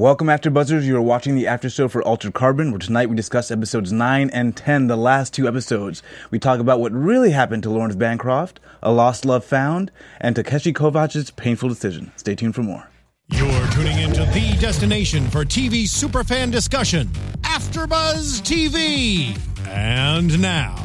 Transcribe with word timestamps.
Welcome, 0.00 0.30
After 0.30 0.50
Buzzers. 0.50 0.86
You 0.86 0.96
are 0.96 1.02
watching 1.02 1.34
the 1.34 1.46
after 1.46 1.68
show 1.68 1.86
for 1.86 2.02
Altered 2.02 2.32
Carbon, 2.32 2.70
where 2.70 2.78
tonight 2.78 3.10
we 3.10 3.16
discuss 3.16 3.50
episodes 3.50 3.92
9 3.92 4.30
and 4.30 4.56
10, 4.56 4.86
the 4.86 4.96
last 4.96 5.34
two 5.34 5.46
episodes. 5.46 6.02
We 6.30 6.38
talk 6.38 6.58
about 6.58 6.80
what 6.80 6.90
really 6.90 7.32
happened 7.32 7.64
to 7.64 7.70
Laurens 7.70 7.96
Bancroft, 7.96 8.60
A 8.82 8.92
Lost 8.92 9.26
Love 9.26 9.44
Found, 9.44 9.92
and 10.18 10.34
Takeshi 10.34 10.72
Kovacs's 10.72 11.30
painful 11.30 11.68
decision. 11.68 12.12
Stay 12.16 12.34
tuned 12.34 12.54
for 12.54 12.62
more. 12.62 12.88
You're 13.28 13.66
tuning 13.72 13.98
into 13.98 14.24
the 14.24 14.56
destination 14.58 15.28
for 15.28 15.44
TV 15.44 15.82
superfan 15.82 16.50
discussion, 16.50 17.08
AfterBuzz 17.42 18.40
TV. 18.40 19.38
And 19.68 20.40
now, 20.40 20.82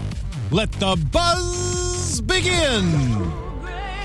let 0.52 0.74
the 0.74 0.98
buzz 1.14 2.20
begin. 2.20 3.45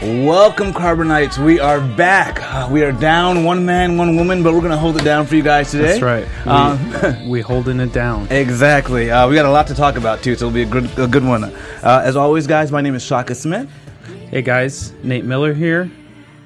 Welcome, 0.02 0.72
Carbonites. 0.72 1.36
We 1.36 1.60
are 1.60 1.78
back. 1.78 2.40
Uh, 2.42 2.68
we 2.70 2.82
are 2.82 2.90
down 2.92 3.44
one 3.44 3.66
man, 3.66 3.98
one 3.98 4.16
woman, 4.16 4.42
but 4.42 4.54
we're 4.54 4.60
going 4.60 4.70
to 4.72 4.78
hold 4.78 4.96
it 4.96 5.04
down 5.04 5.26
for 5.26 5.36
you 5.36 5.42
guys 5.42 5.70
today. 5.70 5.98
That's 5.98 6.00
right. 6.00 6.26
We, 6.46 6.50
Um, 6.50 7.28
we 7.28 7.40
holding 7.42 7.80
it 7.80 7.92
down. 7.92 8.26
Exactly. 8.30 9.10
Uh, 9.10 9.28
we 9.28 9.34
got 9.34 9.44
a 9.44 9.50
lot 9.50 9.66
to 9.66 9.74
talk 9.74 9.96
about 9.96 10.22
too, 10.22 10.36
so 10.36 10.46
it'll 10.46 10.54
be 10.54 10.62
a 10.62 10.66
good, 10.66 10.98
a 10.98 11.06
good 11.06 11.22
one. 11.22 11.44
Uh, 11.44 12.00
as 12.02 12.16
always, 12.16 12.46
guys, 12.46 12.72
my 12.72 12.80
name 12.80 12.94
is 12.94 13.02
Shaka 13.02 13.34
Smith, 13.34 13.68
Hey 14.30 14.40
guys, 14.40 14.92
Nate 15.02 15.26
Miller 15.26 15.52
here. 15.52 15.90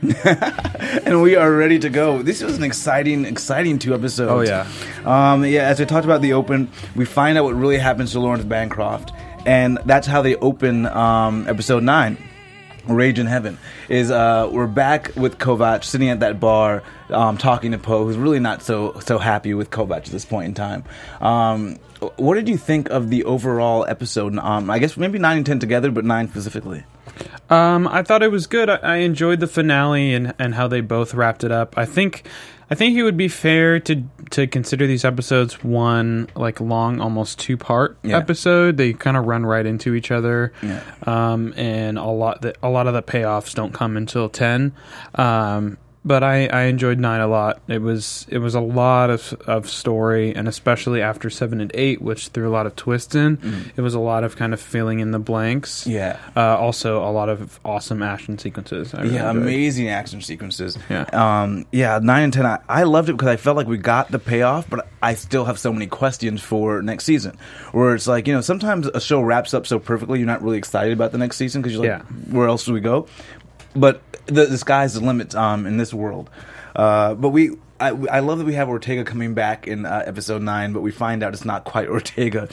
and 1.04 1.22
we 1.22 1.36
are 1.36 1.52
ready 1.52 1.78
to 1.78 1.88
go. 1.88 2.22
This 2.22 2.42
was 2.42 2.56
an 2.56 2.64
exciting, 2.64 3.24
exciting 3.24 3.78
two 3.78 3.94
episodes. 3.94 4.32
Oh, 4.32 4.40
yeah. 4.40 4.66
Um, 5.04 5.44
yeah. 5.44 5.68
As 5.68 5.80
I 5.80 5.84
talked 5.84 6.04
about 6.04 6.22
the 6.22 6.32
open, 6.32 6.68
we 6.96 7.04
find 7.04 7.38
out 7.38 7.44
what 7.44 7.54
really 7.54 7.78
happens 7.78 8.10
to 8.12 8.20
Laurens 8.20 8.44
Bancroft, 8.44 9.12
and 9.46 9.78
that's 9.84 10.08
how 10.08 10.22
they 10.22 10.34
open 10.36 10.86
um, 10.86 11.46
episode 11.48 11.84
nine. 11.84 12.18
Rage 12.86 13.18
in 13.18 13.26
Heaven 13.26 13.58
is 13.88 14.10
uh, 14.10 14.48
we're 14.52 14.66
back 14.66 15.14
with 15.16 15.38
Kovac 15.38 15.84
sitting 15.84 16.10
at 16.10 16.20
that 16.20 16.40
bar 16.40 16.82
um, 17.10 17.38
talking 17.38 17.72
to 17.72 17.78
Poe, 17.78 18.04
who's 18.04 18.16
really 18.16 18.40
not 18.40 18.62
so 18.62 18.98
so 19.00 19.18
happy 19.18 19.54
with 19.54 19.70
Kovac 19.70 19.98
at 19.98 20.04
this 20.06 20.24
point 20.24 20.46
in 20.46 20.54
time. 20.54 20.84
Um, 21.20 21.78
what 22.16 22.34
did 22.34 22.48
you 22.48 22.58
think 22.58 22.90
of 22.90 23.10
the 23.10 23.24
overall 23.24 23.86
episode? 23.88 24.36
Um, 24.38 24.70
I 24.70 24.78
guess 24.78 24.96
maybe 24.96 25.18
nine 25.18 25.38
and 25.38 25.46
ten 25.46 25.58
together, 25.58 25.90
but 25.90 26.04
nine 26.04 26.28
specifically. 26.28 26.84
Um, 27.50 27.86
I 27.86 28.02
thought 28.02 28.22
it 28.22 28.30
was 28.30 28.46
good. 28.46 28.68
I, 28.68 28.76
I 28.76 28.96
enjoyed 28.96 29.40
the 29.40 29.46
finale 29.46 30.14
and, 30.14 30.34
and 30.38 30.54
how 30.54 30.68
they 30.68 30.80
both 30.80 31.14
wrapped 31.14 31.44
it 31.44 31.52
up. 31.52 31.76
I 31.78 31.84
think 31.84 32.26
I 32.70 32.74
think 32.74 32.96
it 32.96 33.02
would 33.02 33.16
be 33.16 33.28
fair 33.28 33.78
to 33.80 34.02
to 34.30 34.46
consider 34.46 34.86
these 34.86 35.04
episodes 35.04 35.62
one 35.62 36.28
like 36.34 36.60
long, 36.60 37.00
almost 37.00 37.38
two 37.38 37.56
part 37.56 37.96
Yeah. 38.02 38.16
episode. 38.16 38.76
They 38.78 38.92
kind 38.94 39.16
of 39.16 39.26
run 39.26 39.44
right 39.44 39.66
into 39.66 39.94
each 39.94 40.10
other, 40.10 40.52
Yeah. 40.62 40.80
um, 41.06 41.52
and 41.56 41.98
a 41.98 42.04
lot 42.04 42.42
that 42.42 42.56
a 42.62 42.68
lot 42.70 42.86
of 42.86 42.94
the 42.94 43.02
payoffs 43.02 43.54
don't 43.54 43.72
come 43.74 43.96
until 43.96 44.28
ten. 44.28 44.72
Um, 45.14 45.76
but 46.04 46.22
I, 46.22 46.46
I 46.48 46.62
enjoyed 46.64 46.98
nine 46.98 47.20
a 47.20 47.26
lot. 47.26 47.60
It 47.68 47.80
was 47.80 48.26
it 48.28 48.38
was 48.38 48.54
a 48.54 48.60
lot 48.60 49.10
of 49.10 49.32
of 49.46 49.68
story, 49.68 50.34
and 50.34 50.46
especially 50.46 51.00
after 51.00 51.30
seven 51.30 51.60
and 51.60 51.70
eight, 51.74 52.02
which 52.02 52.28
threw 52.28 52.48
a 52.48 52.52
lot 52.52 52.66
of 52.66 52.76
twists 52.76 53.14
in. 53.14 53.38
It 53.76 53.80
was 53.80 53.94
a 53.94 53.98
lot 54.00 54.22
of 54.24 54.36
kind 54.36 54.52
of 54.52 54.60
filling 54.60 55.00
in 55.00 55.10
the 55.12 55.18
blanks. 55.18 55.86
Yeah. 55.86 56.18
Uh, 56.36 56.58
also, 56.58 57.02
a 57.02 57.10
lot 57.10 57.28
of 57.28 57.58
awesome 57.64 58.02
action 58.02 58.38
sequences. 58.38 58.92
Really 58.92 59.14
Yeah, 59.14 59.30
enjoyed. 59.30 59.42
amazing 59.44 59.88
action 59.88 60.20
sequences. 60.20 60.76
Yeah. 60.90 61.02
um, 61.12 61.66
yeah, 61.72 61.98
nine 62.02 62.24
and 62.24 62.32
ten. 62.32 62.44
I, 62.46 62.58
I 62.68 62.82
loved 62.82 63.08
it 63.08 63.12
because 63.12 63.28
I 63.28 63.36
felt 63.36 63.56
like 63.56 63.66
we 63.66 63.78
got 63.78 64.10
the 64.10 64.18
payoff, 64.18 64.68
but 64.68 64.86
I 65.02 65.14
still 65.14 65.44
have 65.46 65.58
so 65.58 65.72
many 65.72 65.86
questions 65.86 66.42
for 66.42 66.82
next 66.82 67.04
season. 67.04 67.36
Where 67.72 67.94
it's 67.94 68.06
like 68.06 68.26
you 68.28 68.34
know, 68.34 68.40
sometimes 68.42 68.86
a 68.88 69.00
show 69.00 69.20
wraps 69.20 69.54
up 69.54 69.66
so 69.66 69.78
perfectly, 69.78 70.18
you're 70.18 70.26
not 70.26 70.42
really 70.42 70.58
excited 70.58 70.92
about 70.92 71.12
the 71.12 71.18
next 71.18 71.36
season 71.38 71.62
because 71.62 71.72
you're 71.76 71.82
like, 71.82 72.02
Yeah. 72.02 72.32
where 72.34 72.48
else 72.48 72.64
do 72.66 72.72
we 72.72 72.80
go? 72.80 73.06
But 73.74 74.02
the, 74.26 74.46
the 74.46 74.58
sky's 74.58 74.94
the 74.94 75.00
limit 75.00 75.34
um, 75.34 75.66
in 75.66 75.76
this 75.76 75.92
world. 75.92 76.30
Uh, 76.74 77.14
but 77.14 77.30
we. 77.30 77.56
I, 77.80 77.88
I 77.88 78.20
love 78.20 78.38
that 78.38 78.44
we 78.44 78.54
have 78.54 78.68
Ortega 78.68 79.02
coming 79.04 79.34
back 79.34 79.66
in 79.66 79.84
uh, 79.84 80.04
episode 80.06 80.40
nine, 80.42 80.72
but 80.72 80.80
we 80.80 80.92
find 80.92 81.24
out 81.24 81.34
it's 81.34 81.44
not 81.44 81.64
quite 81.64 81.88
Ortega. 81.88 82.48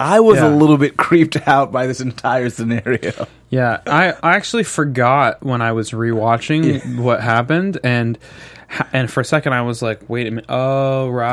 I 0.00 0.20
was 0.20 0.40
a 0.40 0.48
little 0.48 0.78
bit 0.78 0.96
creeped 0.96 1.46
out 1.46 1.70
by 1.70 1.86
this 1.86 2.00
entire 2.00 2.48
scenario. 2.48 3.28
Yeah, 3.50 3.82
I, 3.86 4.12
I 4.12 4.34
actually 4.34 4.64
forgot 4.64 5.42
when 5.44 5.60
I 5.60 5.72
was 5.72 5.90
rewatching 5.90 6.98
what 7.02 7.20
happened, 7.20 7.78
and 7.84 8.18
and 8.92 9.10
for 9.10 9.20
a 9.20 9.24
second 9.24 9.52
I 9.52 9.62
was 9.62 9.82
like, 9.82 10.08
wait 10.08 10.26
a 10.26 10.30
minute, 10.30 10.46
oh 10.48 11.08
right, 11.10 11.32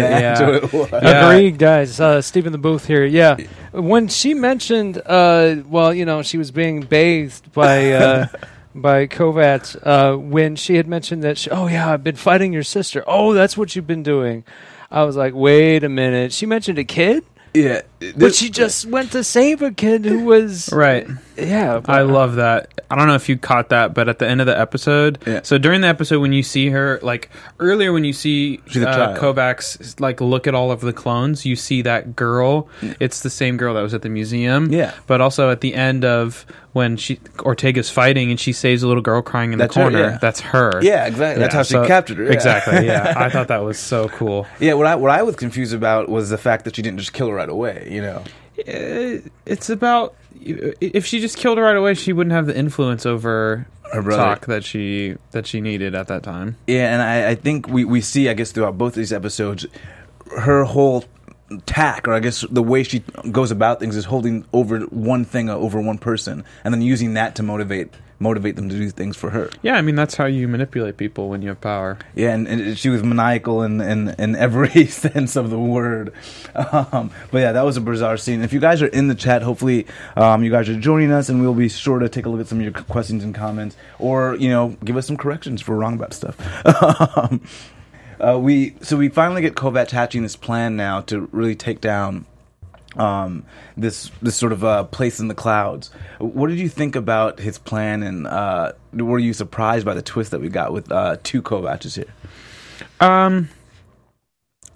That's 0.00 0.40
yeah. 0.40 0.46
what 0.46 0.64
it 0.64 0.72
was. 0.72 0.90
Yeah. 0.92 1.30
Agreed, 1.30 1.58
guys. 1.58 2.00
Uh, 2.00 2.20
Stephen 2.22 2.52
the 2.52 2.58
Booth 2.58 2.86
here. 2.86 3.04
Yeah, 3.04 3.36
when 3.72 4.08
she 4.08 4.34
mentioned, 4.34 5.00
uh, 5.06 5.56
well, 5.68 5.92
you 5.94 6.04
know, 6.04 6.22
she 6.22 6.38
was 6.38 6.50
being 6.50 6.80
bathed 6.82 7.52
by 7.52 7.92
uh, 7.92 8.26
by 8.74 9.06
Kovac. 9.06 9.76
Uh, 9.82 10.16
when 10.16 10.56
she 10.56 10.76
had 10.76 10.86
mentioned 10.88 11.22
that, 11.22 11.38
she, 11.38 11.50
oh 11.50 11.66
yeah, 11.66 11.92
I've 11.92 12.04
been 12.04 12.16
fighting 12.16 12.52
your 12.52 12.62
sister. 12.64 13.04
Oh, 13.06 13.32
that's 13.32 13.56
what 13.56 13.74
you've 13.76 13.86
been 13.86 14.02
doing. 14.02 14.44
I 14.90 15.04
was 15.04 15.16
like, 15.16 15.34
wait 15.34 15.84
a 15.84 15.88
minute. 15.88 16.32
She 16.32 16.46
mentioned 16.46 16.78
a 16.78 16.84
kid, 16.84 17.24
Yeah, 17.54 17.82
but 18.16 18.34
she 18.34 18.50
just 18.50 18.86
went 18.86 19.12
to 19.12 19.22
save 19.22 19.62
a 19.62 19.70
kid 19.70 20.04
who 20.04 20.24
was 20.24 20.70
Right. 20.72 21.06
Yeah, 21.36 21.80
I 21.86 22.02
love 22.02 22.34
that. 22.36 22.82
I 22.90 22.96
don't 22.96 23.06
know 23.06 23.14
if 23.14 23.28
you 23.28 23.38
caught 23.38 23.70
that, 23.70 23.94
but 23.94 24.08
at 24.10 24.18
the 24.18 24.28
end 24.28 24.40
of 24.40 24.46
the 24.46 24.58
episode, 24.58 25.18
Yeah. 25.26 25.40
so 25.42 25.56
during 25.58 25.80
the 25.80 25.86
episode 25.88 26.20
when 26.20 26.32
you 26.34 26.42
see 26.42 26.68
her, 26.68 26.98
like 27.02 27.30
earlier 27.60 27.92
when 27.92 28.04
you 28.04 28.12
see 28.12 28.60
uh. 28.76 29.16
Kovacs 29.16 29.98
like 30.00 30.20
look 30.20 30.46
at 30.46 30.54
all 30.54 30.70
of 30.70 30.80
the 30.82 30.92
clones, 30.92 31.46
you 31.46 31.56
see 31.56 31.82
that 31.82 32.14
girl. 32.16 32.68
It's 33.00 33.20
the 33.22 33.30
same 33.30 33.56
girl 33.56 33.74
that 33.74 33.80
was 33.82 33.94
at 33.94 34.02
the 34.02 34.08
museum. 34.10 34.70
Yeah. 34.72 34.92
But 35.06 35.20
also 35.22 35.50
at 35.50 35.60
the 35.62 35.74
end 35.74 36.04
of 36.04 36.44
when 36.72 36.96
she 36.96 37.18
Ortega's 37.40 37.90
fighting 37.90 38.30
and 38.30 38.38
she 38.38 38.52
saves 38.52 38.82
a 38.82 38.86
little 38.88 39.02
girl 39.02 39.22
crying 39.22 39.52
in 39.52 39.58
That's 39.58 39.74
the 39.74 39.80
her, 39.80 39.90
corner. 39.90 39.98
yeah. 40.10 40.18
That's 40.20 40.40
her. 40.40 40.80
Yeah, 40.82 41.06
exactly. 41.06 41.40
That's 41.42 41.54
how 41.54 41.62
she 41.62 41.74
captured 41.86 42.18
her, 42.18 42.24
yeah. 42.24 42.32
Exactly. 42.32 42.86
Yeah. 42.86 43.14
I 43.16 43.28
thought 43.30 43.48
that 43.48 43.58
was 43.64 43.78
so 43.78 44.08
cool. 44.10 44.46
Yeah, 44.60 44.74
what 44.74 44.86
I 44.86 44.94
what 44.96 45.10
I 45.10 45.22
was 45.22 45.36
confused 45.36 45.72
about 45.74 46.08
was 46.08 46.28
the 46.30 46.38
fact 46.38 46.64
that 46.66 46.76
she 46.76 46.82
didn't 46.82 46.98
just 46.98 47.12
kill 47.12 47.28
her 47.28 47.34
right 47.34 47.48
away. 47.48 47.88
You 47.90 48.02
know, 48.02 48.22
Uh, 48.60 49.28
it's 49.46 49.68
about 49.70 50.14
if 50.40 51.04
she 51.06 51.20
just 51.20 51.36
killed 51.36 51.58
her 51.58 51.64
right 51.64 51.76
away, 51.76 51.94
she 51.94 52.12
wouldn't 52.12 52.32
have 52.32 52.46
the 52.46 52.56
influence 52.56 53.04
over 53.04 53.66
Her 53.92 54.02
brother. 54.02 54.22
talk 54.22 54.46
that 54.46 54.64
she 54.64 55.16
that 55.32 55.46
she 55.46 55.60
needed 55.60 55.94
at 55.94 56.06
that 56.08 56.22
time. 56.22 56.56
yeah, 56.66 56.92
and 56.92 57.02
I, 57.02 57.30
I 57.30 57.34
think 57.34 57.68
we 57.68 57.84
we 57.84 58.00
see, 58.00 58.28
I 58.28 58.34
guess, 58.34 58.52
throughout 58.52 58.78
both 58.78 58.92
of 58.92 58.96
these 58.96 59.12
episodes, 59.12 59.66
her 60.38 60.64
whole 60.64 61.04
tack, 61.66 62.06
or 62.06 62.12
I 62.14 62.20
guess 62.20 62.44
the 62.50 62.62
way 62.62 62.82
she 62.84 63.00
goes 63.32 63.50
about 63.50 63.80
things, 63.80 63.96
is 63.96 64.04
holding 64.04 64.44
over 64.52 64.80
one 64.90 65.24
thing 65.24 65.50
over 65.50 65.80
one 65.80 65.98
person, 65.98 66.44
and 66.64 66.72
then 66.72 66.80
using 66.82 67.14
that 67.14 67.34
to 67.36 67.42
motivate 67.42 67.92
motivate 68.20 68.54
them 68.54 68.68
to 68.68 68.76
do 68.76 68.90
things 68.90 69.16
for 69.16 69.30
her. 69.30 69.50
Yeah, 69.62 69.76
I 69.76 69.82
mean 69.82 69.96
that's 69.96 70.14
how 70.14 70.26
you 70.26 70.46
manipulate 70.46 70.96
people 70.98 71.28
when 71.28 71.42
you 71.42 71.48
have 71.48 71.60
power. 71.60 71.98
Yeah, 72.14 72.34
and, 72.34 72.46
and 72.46 72.78
she 72.78 72.90
was 72.90 73.02
maniacal 73.02 73.62
in, 73.62 73.80
in, 73.80 74.10
in 74.10 74.36
every 74.36 74.86
sense 74.86 75.34
of 75.34 75.50
the 75.50 75.58
word. 75.58 76.12
Um, 76.54 77.10
but 77.30 77.38
yeah, 77.38 77.52
that 77.52 77.64
was 77.64 77.76
a 77.76 77.80
bizarre 77.80 78.18
scene. 78.18 78.42
If 78.42 78.52
you 78.52 78.60
guys 78.60 78.82
are 78.82 78.88
in 78.88 79.08
the 79.08 79.14
chat, 79.14 79.42
hopefully 79.42 79.86
um, 80.16 80.44
you 80.44 80.50
guys 80.50 80.68
are 80.68 80.78
joining 80.78 81.10
us, 81.10 81.28
and 81.28 81.40
we'll 81.40 81.54
be 81.54 81.68
sure 81.68 81.98
to 81.98 82.08
take 82.08 82.26
a 82.26 82.28
look 82.28 82.40
at 82.40 82.46
some 82.46 82.58
of 82.58 82.64
your 82.64 82.72
questions 82.72 83.24
and 83.24 83.34
comments, 83.34 83.76
or 83.98 84.36
you 84.36 84.50
know, 84.50 84.76
give 84.84 84.96
us 84.96 85.06
some 85.06 85.16
corrections 85.16 85.62
if 85.62 85.68
we're 85.68 85.76
wrong 85.76 85.94
about 85.94 86.12
stuff. 86.12 86.36
um, 87.16 87.40
uh, 88.20 88.38
we 88.38 88.74
so 88.82 88.98
we 88.98 89.08
finally 89.08 89.40
get 89.40 89.54
Kovac 89.54 89.90
hatching 89.90 90.22
this 90.22 90.36
plan 90.36 90.76
now 90.76 91.00
to 91.02 91.28
really 91.32 91.56
take 91.56 91.80
down 91.80 92.26
um, 92.96 93.44
this 93.76 94.10
this 94.20 94.36
sort 94.36 94.52
of 94.52 94.64
uh, 94.64 94.84
place 94.84 95.20
in 95.20 95.28
the 95.28 95.34
clouds. 95.34 95.90
What 96.18 96.48
did 96.48 96.58
you 96.58 96.68
think 96.68 96.96
about 96.96 97.38
his 97.38 97.58
plan, 97.58 98.02
and 98.02 98.26
uh, 98.26 98.72
were 98.92 99.18
you 99.18 99.32
surprised 99.32 99.84
by 99.86 99.94
the 99.94 100.02
twist 100.02 100.30
that 100.32 100.40
we 100.40 100.48
got 100.48 100.72
with 100.72 100.90
uh, 100.90 101.16
two 101.22 101.42
Kovacs 101.42 101.96
here? 101.96 102.12
Um, 103.00 103.48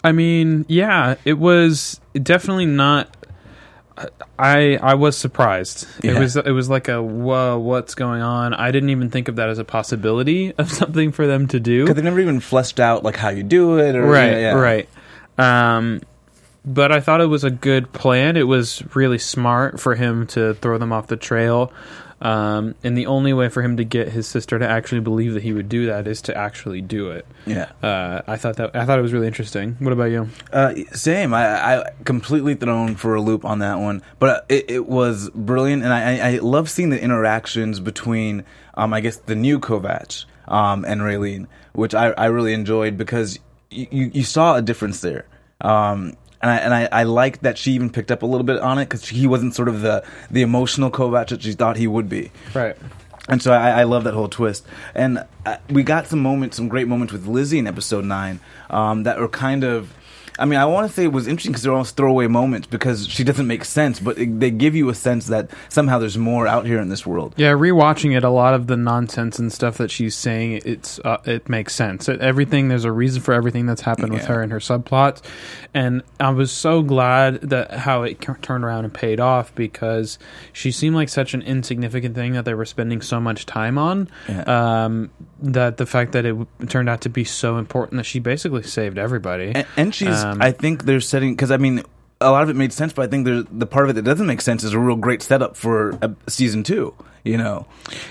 I 0.02 0.12
mean, 0.12 0.64
yeah, 0.68 1.16
it 1.24 1.38
was 1.38 2.00
definitely 2.14 2.66
not. 2.66 3.08
I 4.38 4.76
I 4.76 4.94
was 4.94 5.16
surprised. 5.16 5.86
It 6.02 6.18
was 6.18 6.36
it 6.36 6.50
was 6.50 6.68
like 6.68 6.88
a 6.88 7.02
whoa, 7.02 7.58
what's 7.58 7.94
going 7.94 8.22
on? 8.22 8.52
I 8.52 8.70
didn't 8.70 8.90
even 8.90 9.08
think 9.08 9.28
of 9.28 9.36
that 9.36 9.48
as 9.48 9.58
a 9.58 9.64
possibility 9.64 10.52
of 10.58 10.70
something 10.70 11.12
for 11.12 11.26
them 11.26 11.48
to 11.48 11.60
do. 11.60 11.84
Because 11.84 11.96
they 11.96 12.02
never 12.02 12.20
even 12.20 12.40
fleshed 12.40 12.80
out 12.80 13.02
like 13.02 13.16
how 13.16 13.30
you 13.30 13.42
do 13.42 13.78
it, 13.78 13.94
or 13.96 14.06
right, 14.06 14.32
yeah, 14.32 14.38
yeah. 14.38 14.52
right. 14.52 14.88
Um, 15.36 16.00
but 16.64 16.92
I 16.92 17.00
thought 17.00 17.20
it 17.20 17.26
was 17.26 17.44
a 17.44 17.50
good 17.50 17.92
plan. 17.92 18.36
It 18.36 18.46
was 18.46 18.82
really 18.94 19.18
smart 19.18 19.80
for 19.80 19.94
him 19.94 20.26
to 20.28 20.54
throw 20.54 20.78
them 20.78 20.92
off 20.92 21.06
the 21.08 21.16
trail. 21.16 21.72
Um, 22.20 22.74
and 22.82 22.96
the 22.96 23.06
only 23.06 23.34
way 23.34 23.50
for 23.50 23.60
him 23.60 23.76
to 23.76 23.84
get 23.84 24.08
his 24.08 24.26
sister 24.26 24.58
to 24.58 24.66
actually 24.66 25.02
believe 25.02 25.34
that 25.34 25.42
he 25.42 25.52
would 25.52 25.68
do 25.68 25.86
that 25.86 26.06
is 26.06 26.22
to 26.22 26.36
actually 26.36 26.80
do 26.80 27.10
it. 27.10 27.26
Yeah. 27.44 27.70
Uh, 27.82 28.22
I 28.26 28.38
thought 28.38 28.56
that 28.56 28.74
I 28.74 28.86
thought 28.86 28.98
it 28.98 29.02
was 29.02 29.12
really 29.12 29.26
interesting. 29.26 29.76
What 29.78 29.92
about 29.92 30.04
you? 30.04 30.30
Uh, 30.50 30.74
same. 30.92 31.34
I, 31.34 31.80
I 31.80 31.90
completely 32.04 32.54
thrown 32.54 32.94
for 32.96 33.14
a 33.14 33.20
loop 33.20 33.44
on 33.44 33.58
that 33.58 33.78
one, 33.78 34.02
but 34.18 34.46
it, 34.48 34.70
it 34.70 34.86
was 34.86 35.28
brilliant, 35.30 35.82
and 35.82 35.92
I, 35.92 36.36
I, 36.36 36.38
love 36.38 36.70
seeing 36.70 36.88
the 36.88 37.02
interactions 37.02 37.78
between, 37.80 38.44
um, 38.74 38.94
I 38.94 39.00
guess, 39.00 39.16
the 39.16 39.34
new 39.34 39.58
Kovac 39.58 40.24
um, 40.48 40.86
and 40.86 41.02
Reileen, 41.02 41.46
which 41.74 41.94
I, 41.94 42.10
I 42.12 42.26
really 42.26 42.54
enjoyed 42.54 42.96
because 42.96 43.38
you, 43.70 43.86
you, 43.90 44.10
you 44.14 44.22
saw 44.22 44.56
a 44.56 44.62
difference 44.62 45.02
there. 45.02 45.26
Um, 45.60 46.14
and 46.44 46.50
I, 46.50 46.56
and 46.58 46.74
I, 46.74 47.00
I 47.00 47.02
like 47.04 47.40
that 47.40 47.56
she 47.56 47.72
even 47.72 47.88
picked 47.88 48.10
up 48.10 48.22
a 48.22 48.26
little 48.26 48.44
bit 48.44 48.60
on 48.60 48.78
it 48.78 48.84
because 48.84 49.08
he 49.08 49.26
wasn't 49.26 49.54
sort 49.54 49.66
of 49.66 49.80
the, 49.80 50.04
the 50.30 50.42
emotional 50.42 50.90
Kovac 50.90 51.28
that 51.28 51.40
she 51.40 51.54
thought 51.54 51.78
he 51.78 51.86
would 51.86 52.06
be. 52.06 52.30
Right. 52.52 52.76
And 53.30 53.40
so 53.40 53.54
I, 53.54 53.80
I 53.80 53.82
love 53.84 54.04
that 54.04 54.12
whole 54.12 54.28
twist. 54.28 54.66
And 54.94 55.24
uh, 55.46 55.56
we 55.70 55.82
got 55.82 56.06
some 56.06 56.20
moments, 56.20 56.58
some 56.58 56.68
great 56.68 56.86
moments 56.86 57.14
with 57.14 57.26
Lizzie 57.26 57.58
in 57.58 57.66
episode 57.66 58.04
nine 58.04 58.40
um, 58.68 59.04
that 59.04 59.18
were 59.18 59.28
kind 59.28 59.64
of. 59.64 59.94
I 60.38 60.46
mean, 60.46 60.58
I 60.58 60.64
want 60.66 60.88
to 60.88 60.92
say 60.92 61.04
it 61.04 61.12
was 61.12 61.28
interesting 61.28 61.52
because 61.52 61.62
they're 61.62 61.72
almost 61.72 61.96
throwaway 61.96 62.26
moments 62.26 62.66
because 62.66 63.06
she 63.06 63.22
doesn't 63.22 63.46
make 63.46 63.64
sense, 63.64 64.00
but 64.00 64.18
it, 64.18 64.40
they 64.40 64.50
give 64.50 64.74
you 64.74 64.88
a 64.88 64.94
sense 64.94 65.26
that 65.26 65.50
somehow 65.68 65.98
there's 66.00 66.18
more 66.18 66.46
out 66.48 66.66
here 66.66 66.80
in 66.80 66.88
this 66.88 67.06
world. 67.06 67.34
Yeah, 67.36 67.52
rewatching 67.52 68.16
it, 68.16 68.24
a 68.24 68.30
lot 68.30 68.54
of 68.54 68.66
the 68.66 68.76
nonsense 68.76 69.38
and 69.38 69.52
stuff 69.52 69.76
that 69.78 69.90
she's 69.92 70.16
saying, 70.16 70.62
it's 70.64 70.98
uh, 71.04 71.18
it 71.24 71.48
makes 71.48 71.74
sense. 71.74 72.08
It, 72.08 72.20
everything 72.20 72.68
there's 72.68 72.84
a 72.84 72.90
reason 72.92 73.22
for 73.22 73.32
everything 73.32 73.66
that's 73.66 73.82
happened 73.82 74.12
with 74.12 74.24
her 74.24 74.42
and 74.42 74.50
her 74.50 74.58
subplots, 74.58 75.22
and 75.72 76.02
I 76.18 76.30
was 76.30 76.50
so 76.50 76.82
glad 76.82 77.40
that 77.42 77.70
how 77.72 78.02
it 78.02 78.20
turned 78.42 78.64
around 78.64 78.84
and 78.86 78.92
paid 78.94 79.20
off 79.20 79.54
because 79.54 80.18
she 80.52 80.72
seemed 80.72 80.96
like 80.96 81.08
such 81.10 81.34
an 81.34 81.42
insignificant 81.42 82.14
thing 82.16 82.32
that 82.32 82.44
they 82.44 82.54
were 82.54 82.64
spending 82.64 83.02
so 83.02 83.20
much 83.20 83.46
time 83.46 83.78
on. 83.78 84.08
Yeah. 84.28 84.84
Um, 84.84 85.10
that 85.42 85.76
the 85.76 85.84
fact 85.84 86.12
that 86.12 86.24
it 86.24 86.30
w- 86.30 86.46
turned 86.68 86.88
out 86.88 87.02
to 87.02 87.10
be 87.10 87.22
so 87.22 87.58
important 87.58 87.98
that 87.98 88.04
she 88.04 88.18
basically 88.18 88.62
saved 88.62 88.96
everybody. 88.96 89.52
And, 89.54 89.66
and 89.76 89.94
she's, 89.94 90.23
Um, 90.23 90.23
I 90.40 90.52
think 90.52 90.84
they're 90.84 91.00
setting 91.00 91.34
because 91.34 91.50
I 91.50 91.56
mean, 91.56 91.82
a 92.20 92.30
lot 92.30 92.42
of 92.42 92.48
it 92.48 92.56
made 92.56 92.72
sense, 92.72 92.92
but 92.92 93.02
I 93.02 93.08
think 93.08 93.24
there's 93.26 93.44
the 93.50 93.66
part 93.66 93.84
of 93.84 93.90
it 93.90 93.94
that 93.94 94.02
doesn't 94.04 94.26
make 94.26 94.40
sense 94.40 94.64
is 94.64 94.72
a 94.72 94.78
real 94.78 94.96
great 94.96 95.22
setup 95.22 95.56
for 95.56 95.98
uh, 96.02 96.08
season 96.28 96.62
two. 96.62 96.94
You 97.24 97.38
know, 97.38 97.66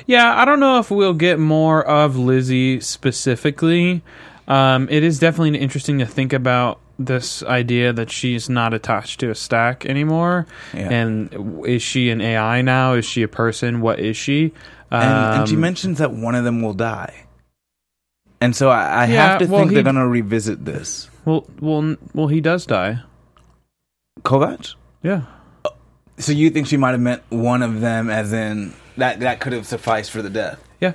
Yeah, 0.08 0.34
I 0.36 0.44
don't 0.44 0.60
know 0.60 0.80
if 0.80 0.90
we'll 0.90 1.14
get 1.14 1.38
more 1.40 1.86
of 1.86 2.18
Lizzie 2.18 2.80
specifically. 2.80 4.02
Um, 4.48 4.88
it 4.90 5.04
is 5.04 5.20
definitely 5.20 5.60
interesting 5.60 6.00
to 6.00 6.06
think 6.08 6.34
about 6.34 6.80
this 6.98 7.44
idea 7.44 7.94
that 7.94 8.10
she's 8.12 8.50
not 8.50 8.74
attached 8.74 9.20
to 9.20 9.30
a 9.30 9.36
stack 9.36 9.86
anymore. 9.86 10.48
Yeah. 10.74 10.90
And 10.90 11.66
is 11.68 11.84
she 11.84 12.10
an 12.10 12.22
AI 12.22 12.62
now? 12.64 12.94
Is 12.94 13.06
she 13.06 13.22
a 13.24 13.28
person? 13.28 13.82
What 13.82 14.00
is 14.00 14.18
she? 14.18 14.52
and, 14.92 15.36
and 15.36 15.48
she 15.48 15.56
Um, 15.56 15.62
mentions 15.62 15.98
that 16.00 16.12
one 16.12 16.36
of 16.36 16.44
them 16.44 16.62
will 16.62 16.74
die. 16.74 17.26
And 18.42 18.56
so 18.56 18.70
I, 18.70 19.04
I 19.04 19.06
Yeah, 19.06 19.30
have 19.30 19.40
to 19.40 19.46
well, 19.46 19.62
think 19.62 19.74
they're 19.74 19.84
going 19.84 19.96
to 19.96 20.08
revisit 20.08 20.66
this. 20.66 21.10
Well, 21.26 21.46
well, 21.60 21.96
well, 22.14 22.28
he 22.28 22.42
does 22.42 22.66
die. 22.66 23.02
Kovac? 24.22 24.76
Yeah. 25.02 25.24
So 26.18 26.32
you 26.32 26.50
think 26.50 26.68
she 26.68 26.78
might 26.78 26.92
have 26.92 27.00
meant 27.00 27.24
one 27.30 27.62
of 27.64 27.82
them, 27.82 28.10
as 28.10 28.34
in 28.34 28.74
that 28.98 29.20
that 29.22 29.40
could 29.40 29.54
have 29.54 29.66
sufficed 29.66 30.12
for 30.12 30.22
the 30.22 30.30
death? 30.30 30.64
Yeah. 30.80 30.94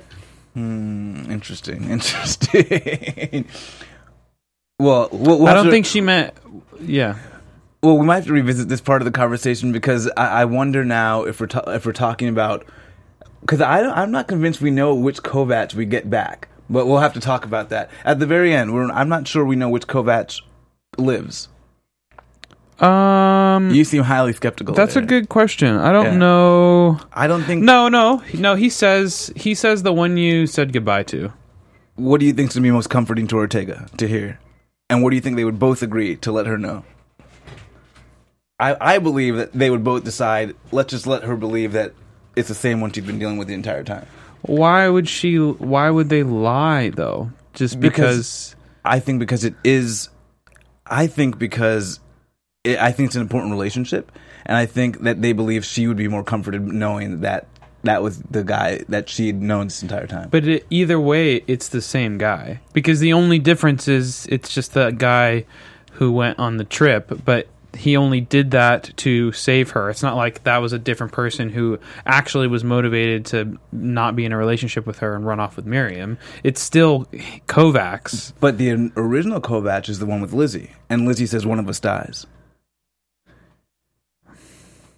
Hmm. 0.53 1.29
Interesting. 1.29 1.83
Interesting. 1.89 3.45
well, 4.79 5.09
we'll, 5.11 5.39
we'll 5.39 5.47
I 5.47 5.53
don't 5.53 5.65
to- 5.65 5.71
think 5.71 5.85
she 5.85 6.01
meant. 6.01 6.33
Yeah. 6.81 7.17
Well, 7.81 7.97
we 7.97 8.05
might 8.05 8.15
have 8.15 8.25
to 8.25 8.33
revisit 8.33 8.67
this 8.67 8.81
part 8.81 9.01
of 9.01 9.05
the 9.05 9.11
conversation 9.11 9.71
because 9.71 10.09
I, 10.17 10.41
I 10.41 10.45
wonder 10.45 10.83
now 10.83 11.23
if 11.23 11.39
we're 11.39 11.47
ta- 11.47 11.69
if 11.71 11.85
we're 11.85 11.93
talking 11.93 12.27
about 12.27 12.65
because 13.41 13.61
I 13.61 13.81
don't, 13.81 13.97
I'm 13.97 14.11
not 14.11 14.27
convinced 14.27 14.59
we 14.59 14.69
know 14.71 14.93
which 14.93 15.23
Kovac 15.23 15.73
we 15.73 15.85
get 15.85 16.09
back, 16.09 16.48
but 16.69 16.85
we'll 16.85 16.99
have 16.99 17.13
to 17.13 17.19
talk 17.19 17.45
about 17.45 17.69
that 17.69 17.89
at 18.05 18.19
the 18.19 18.25
very 18.25 18.53
end. 18.53 18.73
We're, 18.73 18.89
I'm 18.91 19.09
not 19.09 19.27
sure 19.27 19.43
we 19.45 19.55
know 19.55 19.69
which 19.69 19.87
Kovac 19.87 20.41
lives. 20.97 21.47
Um. 22.79 23.71
You 23.71 23.83
seem 23.83 24.03
highly 24.03 24.31
skeptical. 24.31 24.73
that's 24.73 24.95
a 24.95 25.01
good 25.01 25.27
question. 25.27 25.75
I 25.75 25.91
don't 25.91 26.05
Yeah. 26.05 26.17
know. 26.17 26.99
I 27.11 27.27
don't 27.27 27.43
think. 27.43 27.61
No, 27.63 27.89
no, 27.89 28.23
no. 28.33 28.55
He 28.55 28.69
says 28.69 29.33
he 29.35 29.53
says 29.53 29.83
the 29.83 29.91
one 29.91 30.15
you 30.15 30.47
said 30.47 30.71
goodbye 30.71 31.03
to. 31.03 31.33
What 31.95 32.21
do 32.21 32.25
you 32.25 32.31
think's 32.31 32.55
gonna 32.55 32.63
be 32.63 32.71
most 32.71 32.89
comforting 32.89 33.27
to 33.27 33.35
Ortega 33.35 33.87
to 33.97 34.07
hear, 34.07 34.39
and 34.89 35.03
what 35.03 35.09
do 35.09 35.17
you 35.17 35.21
think 35.21 35.35
they 35.35 35.43
would 35.43 35.59
both 35.59 35.81
agree 35.83 36.15
to 36.17 36.31
let 36.31 36.45
her 36.47 36.57
know? 36.57 36.85
I 38.57 38.77
I 38.95 38.97
believe 38.99 39.35
that 39.35 39.51
they 39.51 39.69
would 39.69 39.83
both 39.83 40.05
decide. 40.05 40.55
Let's 40.71 40.91
just 40.91 41.05
let 41.05 41.23
her 41.23 41.35
believe 41.35 41.73
that 41.73 41.91
it's 42.37 42.47
the 42.47 42.55
same 42.55 42.79
one 42.79 42.93
she's 42.93 43.03
been 43.03 43.19
dealing 43.19 43.37
with 43.37 43.49
the 43.49 43.53
entire 43.55 43.83
time. 43.83 44.05
Why 44.41 44.87
would 44.87 45.07
she? 45.09 45.37
Why 45.37 45.89
would 45.89 46.09
they 46.09 46.23
lie 46.23 46.89
though? 46.89 47.31
Just 47.53 47.79
because? 47.79 47.95
Because- 47.99 48.55
I 48.85 48.99
think 48.99 49.19
because 49.19 49.43
it 49.43 49.55
is. 49.63 50.09
I 50.85 51.07
think 51.07 51.37
because 51.37 51.99
it, 52.63 52.79
I 52.79 52.91
think 52.91 53.07
it's 53.07 53.15
an 53.15 53.21
important 53.21 53.51
relationship, 53.51 54.11
and 54.45 54.55
I 54.57 54.65
think 54.65 55.01
that 55.01 55.21
they 55.21 55.33
believe 55.33 55.65
she 55.65 55.85
would 55.87 55.97
be 55.97 56.07
more 56.07 56.23
comforted 56.23 56.61
knowing 56.63 57.21
that 57.21 57.47
that 57.83 58.01
was 58.01 58.19
the 58.23 58.43
guy 58.43 58.79
that 58.89 59.07
she 59.09 59.27
had 59.27 59.41
known 59.41 59.67
this 59.67 59.81
entire 59.83 60.07
time. 60.07 60.29
but 60.29 60.47
it, 60.47 60.65
either 60.69 60.99
way, 60.99 61.43
it's 61.47 61.69
the 61.69 61.81
same 61.81 62.17
guy. 62.17 62.59
Because 62.73 62.99
the 63.01 63.13
only 63.13 63.37
difference 63.39 63.87
is 63.87 64.25
it's 64.27 64.53
just 64.53 64.73
the 64.73 64.91
guy 64.91 65.45
who 65.93 66.11
went 66.11 66.39
on 66.39 66.57
the 66.57 66.63
trip, 66.65 67.11
but 67.25 67.47
he 67.75 67.95
only 67.95 68.21
did 68.21 68.51
that 68.51 68.95
to 68.97 69.31
save 69.31 69.71
her. 69.71 69.89
It's 69.89 70.03
not 70.03 70.15
like 70.15 70.43
that 70.43 70.57
was 70.57 70.73
a 70.73 70.79
different 70.79 71.13
person 71.13 71.49
who 71.49 71.79
actually 72.05 72.47
was 72.47 72.63
motivated 72.63 73.25
to 73.27 73.59
not 73.71 74.15
be 74.15 74.25
in 74.25 74.31
a 74.31 74.37
relationship 74.37 74.85
with 74.85 74.99
her 74.99 75.15
and 75.15 75.25
run 75.25 75.39
off 75.39 75.55
with 75.55 75.65
Miriam. 75.65 76.17
It's 76.43 76.61
still 76.61 77.05
Kovacs. 77.47 78.33
But 78.39 78.57
the 78.57 78.91
original 78.95 79.39
Kovacs 79.41 79.89
is 79.89 79.99
the 79.99 80.05
one 80.05 80.21
with 80.21 80.33
Lizzie, 80.33 80.71
and 80.89 81.05
Lizzie 81.05 81.25
says 81.25 81.45
one 81.45 81.59
of 81.59 81.69
us 81.69 81.79
dies. 81.79 82.25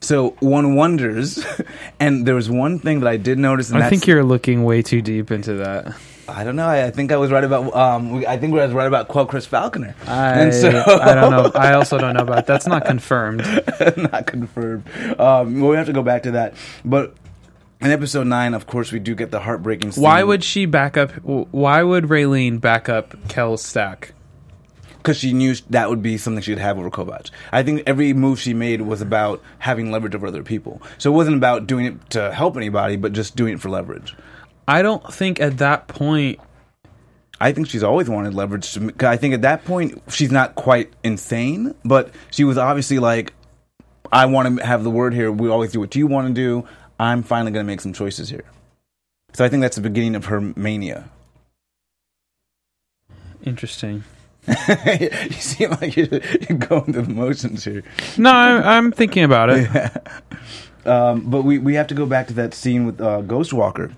So 0.02 0.32
one 0.40 0.76
wonders, 0.76 1.46
and 2.00 2.26
there 2.26 2.36
was 2.36 2.50
one 2.50 2.80
thing 2.80 3.02
that 3.02 3.08
I 3.08 3.18
did 3.18 3.38
notice, 3.38 3.70
and 3.70 3.84
I 3.84 3.90
think 3.90 4.08
you're 4.08 4.24
looking 4.24 4.64
way 4.64 4.82
too 4.82 5.02
deep 5.02 5.30
into 5.30 5.56
that. 5.56 5.96
I 6.32 6.44
don't 6.44 6.56
know. 6.56 6.68
I, 6.68 6.86
I 6.86 6.92
think 6.92 7.12
I 7.12 7.18
was 7.18 7.32
right 7.32 7.44
about. 7.44 7.76
Um, 7.76 8.24
I 8.28 8.38
think 8.38 8.54
I 8.54 8.66
was 8.66 8.74
right 8.74 8.88
about 8.88 9.08
Quellcrist 9.10 9.48
Falconer. 9.48 9.96
I, 10.08 10.30
And 10.40 10.54
so- 10.54 10.70
I 10.70 11.14
don't 11.16 11.32
know. 11.32 11.52
I 11.56 11.74
also 11.74 11.98
don't 11.98 12.14
know 12.16 12.24
about 12.24 12.48
that's 12.48 12.68
not 12.68 12.86
confirmed. 12.86 13.40
not 13.98 14.28
confirmed. 14.28 14.84
Um, 15.20 15.60
well, 15.62 15.72
we 15.72 15.76
have 15.78 15.88
to 15.88 15.94
go 15.94 16.04
back 16.04 16.24
to 16.24 16.32
that. 16.32 16.56
But 16.86 17.16
in 17.82 17.92
episode 17.92 18.28
nine, 18.28 18.54
of 18.54 18.68
course, 18.68 18.92
we 18.92 19.00
do 19.00 19.16
get 19.16 19.32
the 19.32 19.40
heartbreaking. 19.40 19.92
Scene. 19.92 20.04
Why 20.04 20.24
would 20.24 20.44
she 20.44 20.66
back 20.66 20.98
up? 20.98 21.12
Why 21.24 21.84
would 21.84 22.06
Reileen 22.06 22.62
back 22.62 22.90
up 22.90 23.16
Quell's 23.30 23.64
stack? 23.64 24.14
Because 24.98 25.18
she 25.18 25.34
knew 25.34 25.56
that 25.72 25.90
would 25.90 26.04
be 26.04 26.16
something 26.20 26.44
she'd 26.44 26.60
have 26.60 26.78
over 26.78 26.92
Kovac. 26.92 27.32
I 27.52 27.64
think 27.64 27.82
every 27.88 28.14
move 28.14 28.40
she 28.40 28.54
made 28.54 28.82
was 28.84 29.02
about 29.02 29.42
having 29.58 29.92
leverage 29.92 30.14
over 30.14 30.28
other 30.28 30.44
people. 30.44 30.80
So 31.00 31.12
it 31.12 31.16
wasn't 31.16 31.38
about 31.38 31.66
doing 31.66 31.86
it 31.88 32.10
to 32.12 32.32
help 32.32 32.56
anybody, 32.56 32.98
but 32.98 33.12
just 33.12 33.36
doing 33.36 33.56
it 33.56 33.60
for 33.60 33.70
leverage. 33.72 34.16
I 34.72 34.82
don't 34.82 35.14
think 35.14 35.42
at 35.42 35.58
that 35.58 35.90
point. 35.90 36.40
I 37.42 37.52
think 37.52 37.68
she's 37.68 37.84
always 37.84 38.10
wanted 38.10 38.34
leverage. 38.34 38.72
To, 38.74 38.94
I 39.02 39.18
think 39.18 39.34
at 39.34 39.42
that 39.42 39.66
point 39.66 40.02
she's 40.10 40.32
not 40.32 40.56
quite 40.56 40.94
insane, 41.04 41.76
but 41.84 42.14
she 42.30 42.46
was 42.46 42.58
obviously 42.58 42.98
like, 42.98 43.34
"I 44.14 44.28
want 44.28 44.60
to 44.60 44.66
have 44.66 44.86
the 44.86 44.90
word 44.90 45.14
here. 45.14 45.30
We 45.30 45.50
always 45.50 45.74
do 45.74 45.82
what 45.82 45.94
you 45.96 46.08
want 46.08 46.30
to 46.30 46.34
do. 46.34 46.66
I'm 46.98 47.22
finally 47.22 47.52
going 47.52 47.66
to 47.66 47.68
make 47.68 47.82
some 47.82 47.92
choices 47.92 48.30
here." 48.30 48.46
So 49.34 49.44
I 49.44 49.50
think 49.50 49.62
that's 49.62 49.76
the 49.76 49.82
beginning 49.82 50.16
of 50.16 50.26
her 50.26 50.40
mania. 50.40 51.10
Interesting. 53.44 54.06
you 54.48 55.32
seem 55.32 55.72
like 55.82 55.98
you're, 55.98 56.08
you're 56.08 56.58
going 56.58 56.94
through 56.94 57.04
the 57.04 57.14
motions 57.14 57.66
here. 57.66 57.84
No, 58.18 58.32
I'm, 58.32 58.64
I'm 58.64 58.92
thinking 58.92 59.24
about 59.24 59.50
it. 59.50 59.92
Um, 60.84 61.30
but 61.30 61.44
we, 61.44 61.60
we 61.60 61.76
have 61.76 61.86
to 61.88 61.94
go 61.94 62.08
back 62.08 62.26
to 62.30 62.34
that 62.34 62.56
scene 62.56 62.88
with 62.88 63.00
uh, 63.00 63.22
Ghostwalker. 63.22 63.94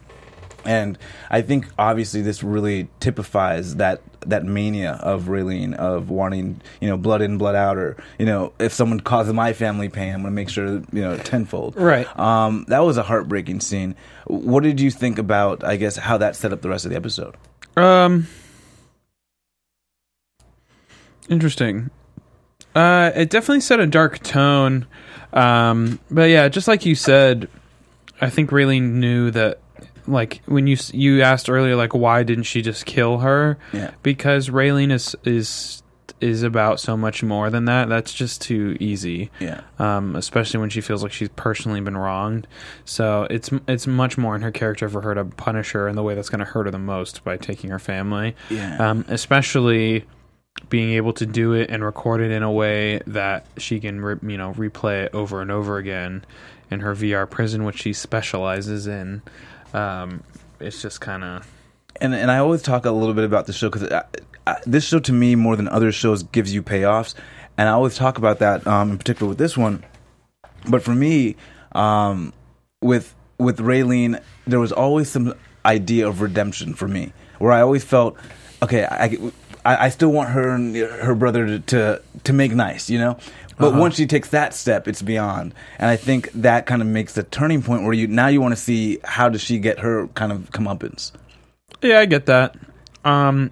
And 0.65 0.97
I 1.29 1.41
think 1.41 1.67
obviously 1.77 2.21
this 2.21 2.43
really 2.43 2.87
typifies 2.99 3.75
that 3.75 4.01
that 4.25 4.45
mania 4.45 4.93
of 5.01 5.23
Reileen 5.23 5.73
of 5.75 6.09
wanting 6.09 6.61
you 6.79 6.87
know 6.87 6.95
blood 6.95 7.21
in 7.21 7.37
blood 7.37 7.55
out 7.55 7.77
or 7.77 7.97
you 8.17 8.25
know 8.25 8.53
if 8.57 8.71
someone 8.71 9.01
causes 9.01 9.33
my 9.33 9.51
family 9.51 9.89
pain 9.89 10.13
I'm 10.13 10.21
going 10.21 10.31
to 10.31 10.35
make 10.35 10.47
sure 10.47 10.65
you 10.75 10.83
know 11.01 11.17
tenfold 11.17 11.75
Right. 11.75 12.07
um, 12.17 12.63
that 12.69 12.79
was 12.79 12.95
a 12.95 13.03
heartbreaking 13.03 13.59
scene 13.59 13.95
what 14.25 14.63
did 14.63 14.79
you 14.79 14.91
think 14.91 15.19
about 15.19 15.61
I 15.65 15.75
guess 15.75 15.97
how 15.97 16.17
that 16.19 16.37
set 16.37 16.53
up 16.53 16.61
the 16.61 16.69
rest 16.69 16.85
of 16.85 16.91
the 16.91 16.95
episode 16.95 17.35
Um. 17.75 18.27
Interesting. 21.29 21.89
Uh, 22.75 23.11
it 23.15 23.29
definitely 23.29 23.61
set 23.61 23.79
a 23.79 23.87
dark 23.87 24.19
tone. 24.23 24.85
Um, 25.31 25.99
but 26.11 26.29
yeah, 26.29 26.47
just 26.49 26.67
like 26.67 26.85
you 26.85 26.95
said, 26.95 27.47
I 28.21 28.29
think 28.29 28.49
Reileen 28.51 28.93
knew 28.93 29.31
that. 29.31 29.59
Like 30.07 30.41
when 30.45 30.67
you 30.67 30.77
you 30.91 31.21
asked 31.21 31.49
earlier, 31.49 31.75
like 31.75 31.93
why 31.93 32.23
didn't 32.23 32.43
she 32.43 32.61
just 32.61 32.85
kill 32.85 33.19
her? 33.19 33.57
Yeah. 33.71 33.91
Because 34.03 34.49
Reileen 34.49 34.91
is 34.91 35.15
is 35.23 35.83
is 36.21 36.41
about 36.41 36.79
so 36.79 36.95
much 36.95 37.21
more 37.21 37.49
than 37.49 37.65
that. 37.65 37.89
That's 37.89 38.13
just 38.13 38.41
too 38.41 38.77
easy. 38.79 39.29
yeah 39.39 39.61
um, 39.77 40.15
especially 40.15 40.61
when 40.61 40.69
she 40.69 40.79
feels 40.79 41.03
like 41.03 41.11
she's 41.11 41.29
personally 41.35 41.81
been 41.81 41.97
wronged. 41.97 42.47
So 42.85 43.27
it's 43.29 43.49
it's 43.67 43.87
much 43.87 44.17
more 44.17 44.35
in 44.35 44.41
her 44.41 44.51
character 44.51 44.87
for 44.87 45.01
her 45.01 45.13
to 45.15 45.25
punish 45.25 45.71
her 45.71 45.87
in 45.87 45.95
the 45.95 46.03
way 46.03 46.15
that's 46.15 46.29
going 46.29 46.39
to 46.39 46.45
hurt 46.45 46.65
her 46.65 46.71
the 46.71 46.79
most 46.79 47.23
by 47.23 47.37
taking 47.37 47.69
her 47.71 47.79
family. 47.79 48.35
Yeah. 48.49 48.77
Um, 48.77 49.05
especially 49.09 50.05
being 50.69 50.91
able 50.91 51.13
to 51.13 51.25
do 51.25 51.53
it 51.53 51.69
and 51.69 51.83
record 51.83 52.21
it 52.21 52.31
in 52.31 52.43
a 52.43 52.51
way 52.51 53.01
that 53.07 53.45
she 53.57 53.79
can 53.79 53.99
re- 53.99 54.19
you 54.21 54.37
know 54.37 54.53
replay 54.53 55.05
it 55.05 55.13
over 55.13 55.41
and 55.41 55.51
over 55.51 55.77
again 55.77 56.23
in 56.71 56.79
her 56.79 56.95
VR 56.95 57.29
prison, 57.29 57.65
which 57.65 57.79
she 57.79 57.91
specializes 57.91 58.87
in. 58.87 59.21
Um, 59.73 60.23
it's 60.59 60.81
just 60.81 61.01
kind 61.01 61.23
of 61.23 61.47
and 62.01 62.13
and 62.13 62.31
I 62.31 62.37
always 62.37 62.61
talk 62.61 62.85
a 62.85 62.91
little 62.91 63.13
bit 63.13 63.25
about 63.25 63.45
the 63.45 63.53
show 63.53 63.69
because 63.69 63.89
this 64.65 64.85
show 64.85 64.99
to 64.99 65.13
me 65.13 65.35
more 65.35 65.55
than 65.55 65.67
other 65.67 65.91
shows 65.91 66.23
gives 66.23 66.53
you 66.53 66.63
payoffs, 66.63 67.15
and 67.57 67.69
I 67.69 67.71
always 67.73 67.95
talk 67.95 68.17
about 68.17 68.39
that 68.39 68.65
um, 68.67 68.91
in 68.91 68.97
particular 68.97 69.29
with 69.29 69.37
this 69.37 69.57
one. 69.57 69.83
But 70.67 70.81
for 70.81 70.93
me, 70.93 71.35
um, 71.73 72.33
with 72.81 73.13
with 73.37 73.59
Reileen, 73.59 74.21
there 74.47 74.59
was 74.59 74.71
always 74.71 75.09
some 75.09 75.33
idea 75.65 76.07
of 76.07 76.21
redemption 76.21 76.73
for 76.73 76.87
me, 76.87 77.13
where 77.39 77.51
I 77.51 77.61
always 77.61 77.83
felt, 77.83 78.17
okay, 78.61 78.85
I, 78.85 79.17
I, 79.65 79.85
I 79.85 79.89
still 79.89 80.11
want 80.11 80.29
her 80.29 80.49
and 80.49 80.75
her 80.75 81.15
brother 81.15 81.45
to 81.45 81.59
to, 81.59 82.01
to 82.23 82.33
make 82.33 82.53
nice, 82.53 82.89
you 82.89 82.97
know. 82.97 83.17
But 83.57 83.73
once 83.75 83.95
she 83.95 84.05
takes 84.07 84.29
that 84.29 84.53
step, 84.53 84.87
it's 84.87 85.01
beyond, 85.01 85.53
and 85.79 85.89
I 85.89 85.95
think 85.95 86.31
that 86.33 86.65
kind 86.65 86.81
of 86.81 86.87
makes 86.87 87.13
the 87.13 87.23
turning 87.23 87.61
point 87.61 87.83
where 87.83 87.93
you 87.93 88.07
now 88.07 88.27
you 88.27 88.41
want 88.41 88.53
to 88.53 88.61
see 88.61 88.99
how 89.03 89.29
does 89.29 89.41
she 89.41 89.59
get 89.59 89.79
her 89.79 90.07
kind 90.09 90.31
of 90.31 90.49
comeuppance. 90.51 91.11
Yeah, 91.81 91.99
I 91.99 92.05
get 92.05 92.25
that. 92.27 92.55
Um, 93.05 93.51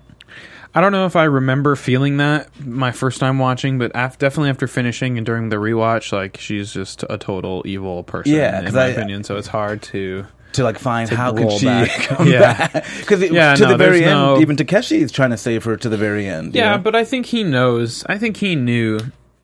I 0.74 0.80
don't 0.82 0.94
know 0.94 1.06
if 1.06 1.16
I 1.18 1.26
remember 1.26 1.76
feeling 1.76 2.18
that 2.18 2.48
my 2.66 2.92
first 2.94 3.20
time 3.20 3.38
watching, 3.40 3.78
but 3.78 3.92
af- 3.94 4.18
definitely 4.18 4.50
after 4.52 4.68
finishing 4.68 5.18
and 5.18 5.26
during 5.26 5.50
the 5.50 5.58
rewatch, 5.58 6.12
like 6.14 6.38
she's 6.38 6.72
just 6.74 7.04
a 7.10 7.18
total 7.18 7.62
evil 7.66 8.04
person. 8.04 8.34
Yeah, 8.34 8.66
in 8.66 8.74
my 8.74 8.84
I- 8.84 8.88
opinion. 8.88 9.24
So 9.26 9.36
it's 9.38 9.48
hard 9.50 9.82
to. 9.84 10.26
to 10.54 10.64
like 10.64 10.80
find 10.80 11.10
To 11.10 11.16
how 11.18 11.34
could 11.34 11.52
she 11.52 11.66
back. 11.66 11.90
come 12.08 12.28
Yeah. 12.28 12.68
back 12.70 12.86
because 13.00 13.22
Yeah, 13.30 13.54
to 13.56 13.64
no, 13.64 13.70
the 13.70 13.78
very 13.78 14.04
end 14.06 14.14
no- 14.14 14.40
even 14.40 14.56
Takeshi 14.56 15.02
is 15.02 15.12
trying 15.12 15.32
to 15.32 15.38
save 15.38 15.66
her 15.66 15.76
to 15.78 15.90
the 15.90 15.98
very 15.98 16.26
end 16.28 16.56
you 16.56 16.62
Yeah, 16.62 16.78
know? 16.78 16.82
but 16.84 16.96
I 16.96 17.04
think 17.04 17.26
he 17.26 17.44
knows. 17.44 18.06
I 18.08 18.18
think 18.18 18.38
he 18.38 18.56
knew. 18.56 19.00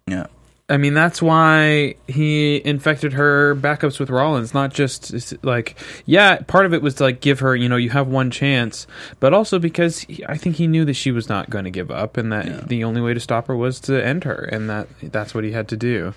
yeah 0.08 0.28
I 0.70 0.76
mean, 0.76 0.94
that's 0.94 1.22
why 1.22 1.96
he 2.08 2.62
infected 2.66 3.14
her 3.14 3.56
backups 3.56 4.02
with 4.02 4.10
Rawlings. 4.10 4.54
Not 4.54 4.74
just 4.74 5.34
like, 5.44 5.78
yeah, 6.06 6.40
part 6.42 6.66
of 6.66 6.74
it 6.74 6.82
was 6.82 6.96
to 6.96 7.04
like 7.04 7.22
give 7.22 7.40
her, 7.40 7.56
you 7.56 7.70
know, 7.70 7.78
you 7.78 7.90
have 7.92 8.08
one 8.08 8.32
chance, 8.32 8.86
but 9.22 9.34
also 9.34 9.60
because 9.60 10.00
he, 10.00 10.26
I 10.26 10.36
think 10.36 10.58
he 10.58 10.68
knew 10.68 10.84
that 10.84 10.96
she 10.96 11.12
was 11.12 11.30
not 11.30 11.50
going 11.50 11.64
to 11.64 11.72
give 11.72 11.90
up, 11.90 12.18
and 12.18 12.34
that 12.34 12.68
the 12.68 12.84
only 12.84 13.00
way 13.00 13.14
to 13.14 13.20
stop 13.22 13.48
her 13.48 13.56
was 13.56 13.80
to 13.82 14.06
end 14.06 14.26
her, 14.26 14.50
and 14.52 14.70
that 14.70 14.90
that's 15.02 15.34
what 15.34 15.46
he 15.46 15.54
had 15.54 15.70
to 15.70 15.78
do. 15.78 16.14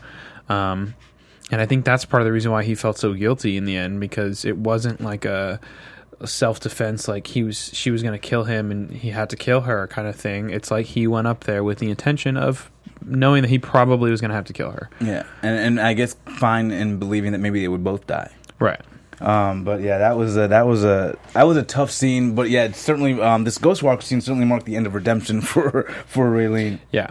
Um, 0.49 0.95
and 1.53 1.61
I 1.61 1.67
think 1.67 1.85
that's 1.85 2.05
part 2.05 2.21
of 2.21 2.27
the 2.27 2.33
reason 2.33 2.51
why 2.51 2.65
he 2.65 2.75
felt 2.75 2.99
so 2.99 3.13
guilty 3.13 3.57
in 3.57 3.67
the 3.67 3.77
end 3.77 4.01
because 4.01 4.45
it 4.45 4.57
wasn't 4.57 5.01
like 5.01 5.25
a 5.25 5.61
self 6.25 6.61
defense 6.61 7.09
like 7.09 7.27
he 7.29 7.43
was 7.43 7.71
she 7.73 7.91
was 7.91 8.03
going 8.03 8.13
to 8.13 8.19
kill 8.19 8.45
him 8.45 8.71
and 8.71 8.91
he 8.91 9.11
had 9.11 9.31
to 9.31 9.37
kill 9.37 9.63
her 9.63 9.87
kind 9.89 10.07
of 10.09 10.17
thing. 10.17 10.51
It's 10.51 10.71
like 10.71 10.87
he 10.87 11.07
went 11.07 11.27
up 11.27 11.45
there 11.45 11.65
with 11.65 11.79
the 11.79 11.91
intention 11.91 12.37
of 12.37 12.71
knowing 13.05 13.43
that 13.43 13.49
he 13.49 13.59
probably 13.59 14.11
was 14.11 14.21
going 14.21 14.29
to 14.31 14.35
have 14.35 14.45
to 14.47 14.53
kill 14.53 14.71
her. 14.71 14.91
Yeah 15.01 15.25
and 15.43 15.59
and 15.59 15.81
I 15.81 15.95
guess 15.95 16.17
fine 16.39 16.71
in 16.71 16.99
believing 16.99 17.33
that 17.33 17.39
maybe 17.39 17.61
they 17.61 17.69
would 17.69 17.85
both 17.85 18.07
die. 18.07 18.31
Right. 18.59 18.81
Um 19.21 19.65
but 19.65 19.81
yeah 19.81 19.99
that 19.99 20.17
was 20.17 20.37
a, 20.37 20.49
that 20.49 20.67
was 20.67 20.85
a 20.85 21.19
that 21.33 21.45
was 21.45 21.57
a 21.57 21.63
tough 21.63 21.91
scene 21.91 22.35
but 22.35 22.49
yeah 22.51 22.65
it's 22.65 22.81
certainly 22.81 23.21
um 23.21 23.45
this 23.45 23.59
ghost 23.59 23.83
walk 23.83 24.03
scene 24.03 24.21
certainly 24.21 24.47
marked 24.47 24.67
the 24.67 24.77
end 24.77 24.87
of 24.87 24.95
redemption 24.95 25.41
for 25.43 25.85
for 26.07 26.31
Reileen. 26.31 26.81
Yeah. 26.93 27.11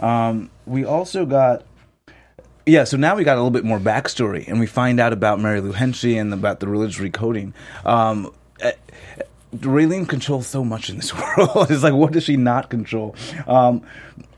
Um, 0.00 0.50
we 0.66 0.84
also 0.84 1.24
got 1.24 1.64
yeah 2.66 2.84
so 2.84 2.96
now 2.96 3.14
we 3.14 3.24
got 3.24 3.34
a 3.34 3.40
little 3.40 3.50
bit 3.50 3.64
more 3.64 3.78
backstory 3.78 4.46
and 4.48 4.60
we 4.60 4.66
find 4.66 5.00
out 5.00 5.12
about 5.12 5.40
Mary 5.40 5.60
Lou 5.60 5.72
Hinchley 5.72 6.20
and 6.20 6.32
about 6.32 6.60
the 6.60 6.68
religious 6.68 7.00
recoding 7.00 7.52
um 7.84 8.32
eh, 8.60 8.72
Reileen 9.56 10.08
controls 10.08 10.46
so 10.46 10.64
much 10.64 10.90
in 10.90 10.96
this 10.96 11.14
world. 11.38 11.70
it's 11.70 11.82
like, 11.84 11.94
what 11.94 12.12
does 12.12 12.24
she 12.24 12.36
not 12.36 12.70
control? 12.70 13.14
Um, 13.46 13.82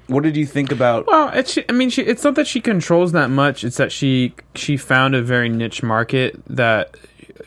what 0.09 0.23
did 0.23 0.37
you 0.37 0.45
think 0.47 0.71
about? 0.73 1.07
well 1.07 1.31
it's 1.31 1.59
i 1.69 1.73
mean 1.73 1.91
she, 1.91 2.03
it's 2.03 2.23
not 2.23 2.35
that 2.37 2.47
she 2.47 2.61
controls 2.61 3.13
that 3.13 3.29
much 3.29 3.65
it's 3.65 3.77
that 3.77 3.91
she 3.91 4.35
she 4.55 4.77
found 4.77 5.15
a 5.15 5.23
very 5.23 5.49
niche 5.49 5.83
market 5.83 6.41
that 6.49 6.95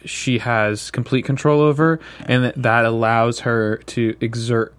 she 0.05 0.39
has 0.39 0.91
complete 0.91 1.23
control 1.25 1.61
over 1.61 1.99
and 2.25 2.43
that, 2.43 2.61
that 2.61 2.85
allows 2.85 3.41
her 3.41 3.77
to 3.85 4.15
exert 4.21 4.73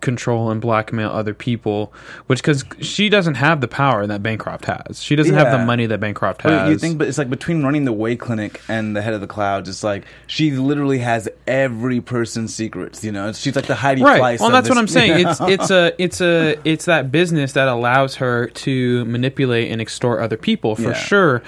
control 0.00 0.50
and 0.50 0.60
blackmail 0.60 1.10
other 1.10 1.34
people 1.34 1.92
which 2.26 2.40
because 2.40 2.64
she 2.80 3.08
doesn't 3.08 3.34
have 3.34 3.60
the 3.60 3.68
power 3.68 4.06
that 4.06 4.22
bancroft 4.22 4.64
has. 4.66 5.02
She 5.02 5.16
doesn't 5.16 5.34
have 5.34 5.50
the 5.50 5.64
money 5.64 5.86
that 5.86 6.00
bancroft 6.00 6.42
has 6.42 6.52
Well, 6.52 6.70
you 6.70 6.78
think, 6.78 6.98
but 6.98 7.08
it's 7.08 7.18
like 7.18 7.30
between 7.30 7.62
running 7.62 7.84
the 7.84 7.92
Wei 7.92 8.16
Clinic 8.16 8.60
and 8.68 8.94
the 8.96 9.02
head 9.02 9.14
of 9.14 9.20
the 9.20 9.26
clouds, 9.26 9.68
it's 9.68 9.82
like 9.84 10.04
she 10.26 10.50
literally 10.52 10.98
has 10.98 11.28
every 11.46 12.00
person's 12.00 12.54
secrets. 12.54 13.02
You 13.04 13.12
know, 13.12 13.32
she's 13.32 13.56
like 13.56 13.66
the 13.66 13.74
Heidi 13.74 14.02
right. 14.02 14.20
Fleiss 14.20 14.40
well 14.40 14.50
that's 14.50 14.68
this- 14.68 14.74
what 14.74 14.80
i'm 14.80 14.88
saying. 14.88 15.26
It's 15.26 15.40
it's 15.42 15.70
a 15.70 15.92
it's 16.02 16.20
a 16.20 16.56
it's 16.64 16.84
that 16.86 17.10
business 17.10 17.52
that 17.52 17.68
allows 17.68 18.16
her 18.16 18.48
to 18.48 19.04
manipulate 19.06 19.70
and 19.70 19.80
extort 19.80 20.20
other 20.20 20.36
people 20.36 20.76
for 20.76 20.82
Yeah. 20.90 20.92
sure 20.94 21.42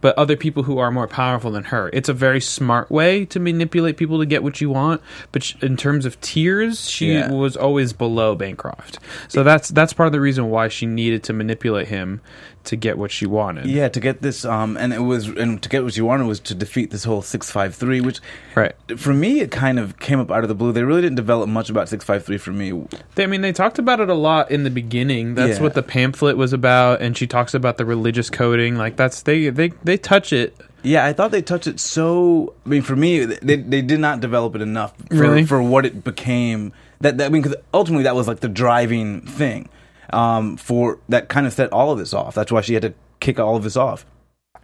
but 0.00 0.16
other 0.18 0.36
people 0.36 0.62
who 0.64 0.78
are 0.78 0.90
more 0.90 1.06
powerful 1.06 1.50
than 1.50 1.64
her 1.64 1.90
it's 1.92 2.08
a 2.08 2.12
very 2.12 2.40
smart 2.40 2.90
way 2.90 3.24
to 3.26 3.38
manipulate 3.38 3.96
people 3.96 4.18
to 4.18 4.26
get 4.26 4.42
what 4.42 4.60
you 4.60 4.70
want 4.70 5.00
but 5.32 5.42
sh- 5.42 5.54
in 5.62 5.76
terms 5.76 6.06
of 6.06 6.20
tiers 6.20 6.88
she 6.88 7.12
Yeah. 7.12 7.30
was 7.30 7.56
always 7.56 7.92
below 7.92 8.34
bancroft 8.34 8.98
so 9.28 9.42
that's 9.42 9.68
that's 9.68 9.92
part 9.92 10.06
of 10.06 10.12
the 10.12 10.20
reason 10.20 10.50
why 10.50 10.68
she 10.68 10.86
needed 10.86 11.22
to 11.24 11.32
manipulate 11.32 11.88
him 11.88 12.20
to 12.64 12.76
get 12.76 12.98
what 12.98 13.10
she 13.10 13.26
wanted 13.26 13.66
Yeah, 13.66 13.88
to 13.88 14.00
get 14.00 14.22
this, 14.22 14.44
um, 14.44 14.76
and 14.76 14.92
it 14.92 15.00
was, 15.00 15.28
and 15.28 15.62
to 15.62 15.68
get 15.68 15.82
what 15.84 15.94
she 15.94 16.00
wanted 16.00 16.26
was 16.26 16.40
to 16.40 16.54
defeat 16.54 16.90
this 16.90 17.04
whole 17.04 17.22
six 17.22 17.50
five 17.50 17.74
three, 17.74 18.00
which, 18.00 18.20
right 18.54 18.74
for 18.96 19.12
me, 19.12 19.40
it 19.40 19.50
kind 19.50 19.78
of 19.78 19.98
came 19.98 20.18
up 20.20 20.30
out 20.30 20.42
of 20.44 20.48
the 20.48 20.54
blue. 20.54 20.72
They 20.72 20.82
really 20.84 21.02
didn't 21.02 21.16
develop 21.16 21.48
much 21.48 21.70
about 21.70 21.88
six 21.88 22.04
five 22.04 22.24
three 22.24 22.38
for 22.38 22.52
me. 22.52 22.72
They, 23.14 23.24
I 23.24 23.26
mean, 23.26 23.40
they 23.40 23.52
talked 23.52 23.78
about 23.78 24.00
it 24.00 24.08
a 24.08 24.14
lot 24.14 24.50
in 24.50 24.64
the 24.64 24.70
beginning. 24.70 25.34
That's 25.34 25.56
Yeah. 25.58 25.62
what 25.62 25.74
the 25.74 25.82
pamphlet 25.82 26.36
was 26.36 26.52
about, 26.52 27.00
and 27.02 27.16
she 27.16 27.26
talks 27.26 27.54
about 27.54 27.78
the 27.78 27.84
religious 27.84 28.30
coding. 28.30 28.76
Like 28.76 28.96
that's 28.96 29.22
they 29.22 29.48
they 29.50 29.68
they 29.84 29.96
touch 29.96 30.32
it. 30.32 30.56
Yeah, 30.84 31.04
I 31.04 31.12
thought 31.12 31.30
they 31.30 31.42
touched 31.42 31.68
it 31.68 31.78
so. 31.78 32.54
I 32.66 32.68
mean, 32.68 32.82
for 32.82 32.96
me, 32.96 33.24
they 33.24 33.56
they 33.56 33.82
did 33.82 34.00
not 34.00 34.20
develop 34.20 34.56
it 34.56 34.62
enough 34.62 34.92
for, 35.10 35.16
Really? 35.16 35.44
for 35.44 35.62
what 35.62 35.86
it 35.86 36.02
became. 36.02 36.72
That, 37.00 37.18
that 37.18 37.26
I 37.26 37.28
mean, 37.28 37.42
because 37.42 37.56
ultimately 37.74 38.04
that 38.04 38.14
was 38.14 38.26
like 38.28 38.40
the 38.40 38.48
driving 38.48 39.20
thing 39.22 39.68
um, 40.12 40.56
for 40.56 40.98
that 41.08 41.28
kind 41.28 41.46
of 41.46 41.52
set 41.52 41.72
all 41.72 41.90
of 41.90 41.98
this 41.98 42.14
off. 42.14 42.34
That's 42.34 42.52
why 42.52 42.60
she 42.60 42.74
had 42.74 42.82
to 42.82 42.94
kick 43.20 43.38
all 43.38 43.56
of 43.56 43.62
this 43.62 43.76
off. 43.76 44.06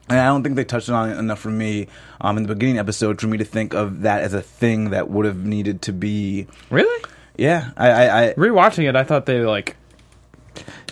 And 0.09 0.19
I 0.19 0.26
don't 0.26 0.43
think 0.43 0.57
they 0.57 0.64
touched 0.64 0.88
on 0.88 1.11
it 1.11 1.19
enough 1.19 1.38
for 1.38 1.50
me 1.50 1.88
um, 2.21 2.37
in 2.38 2.45
the 2.45 2.55
beginning 2.55 2.78
episode 2.78 3.21
for 3.21 3.26
me 3.26 3.37
to 3.38 3.45
think 3.45 3.75
of 3.75 4.02
that 4.02 4.23
as 4.23 4.33
a 4.33 4.40
thing 4.40 4.90
that 4.90 5.11
would 5.11 5.26
have 5.26 5.45
needed 5.45 5.83
to 5.83 5.93
be. 5.93 6.47
Really, 6.71 7.05
Yeah, 7.37 7.71
I, 7.76 7.90
I, 7.90 8.28
I 8.28 8.35
rewatching 8.35 8.88
it, 8.88 8.97
I 8.97 9.05
thought 9.05 9.26
they 9.26 9.40
like. 9.40 9.76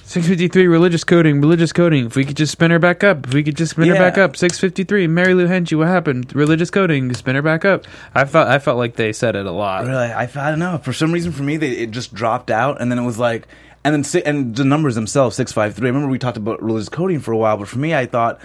653 0.08 0.68
religious 0.68 1.02
coding, 1.02 1.40
religious 1.40 1.72
coding. 1.72 2.06
If 2.06 2.14
we 2.14 2.24
could 2.24 2.36
just 2.36 2.52
spin 2.52 2.70
her 2.70 2.78
back 2.78 3.02
up, 3.02 3.26
if 3.26 3.34
we 3.34 3.42
could 3.42 3.56
just 3.56 3.72
spin 3.72 3.88
her 3.88 3.94
Yeah. 3.94 4.00
back 4.00 4.16
up. 4.16 4.36
653 4.36 5.08
Mary 5.08 5.34
Lou 5.34 5.48
Hinchley, 5.48 5.76
what 5.76 5.88
happened? 5.88 6.32
Religious 6.34 6.70
coding, 6.70 7.12
spin 7.12 7.34
her 7.34 7.42
back 7.42 7.64
up. 7.64 7.84
I 8.14 8.22
thought 8.24 8.46
I 8.46 8.60
felt 8.60 8.78
like 8.78 8.94
they 8.94 9.12
said 9.12 9.34
it 9.34 9.46
a 9.46 9.50
lot. 9.50 9.84
Really, 9.84 9.96
I, 10.06 10.22
I 10.22 10.50
don't 10.50 10.60
know. 10.60 10.78
For 10.78 10.92
some 10.92 11.10
reason, 11.10 11.32
for 11.32 11.42
me, 11.42 11.56
they, 11.56 11.70
it 11.72 11.90
just 11.90 12.14
dropped 12.14 12.52
out, 12.52 12.80
and 12.80 12.90
then 12.90 13.00
it 13.00 13.04
was 13.04 13.18
like, 13.18 13.48
and 13.82 13.92
then 13.92 14.04
si- 14.04 14.22
and 14.24 14.54
the 14.54 14.64
numbers 14.64 14.94
themselves, 14.94 15.34
six 15.34 15.50
five 15.52 15.74
three. 15.74 15.88
I 15.88 15.90
remember 15.90 16.08
we 16.08 16.20
talked 16.20 16.36
about 16.36 16.62
religious 16.62 16.88
coding 16.88 17.18
for 17.18 17.32
a 17.32 17.36
while, 17.36 17.56
but 17.56 17.66
for 17.66 17.78
me, 17.80 17.92
I 17.92 18.06
thought, 18.06 18.40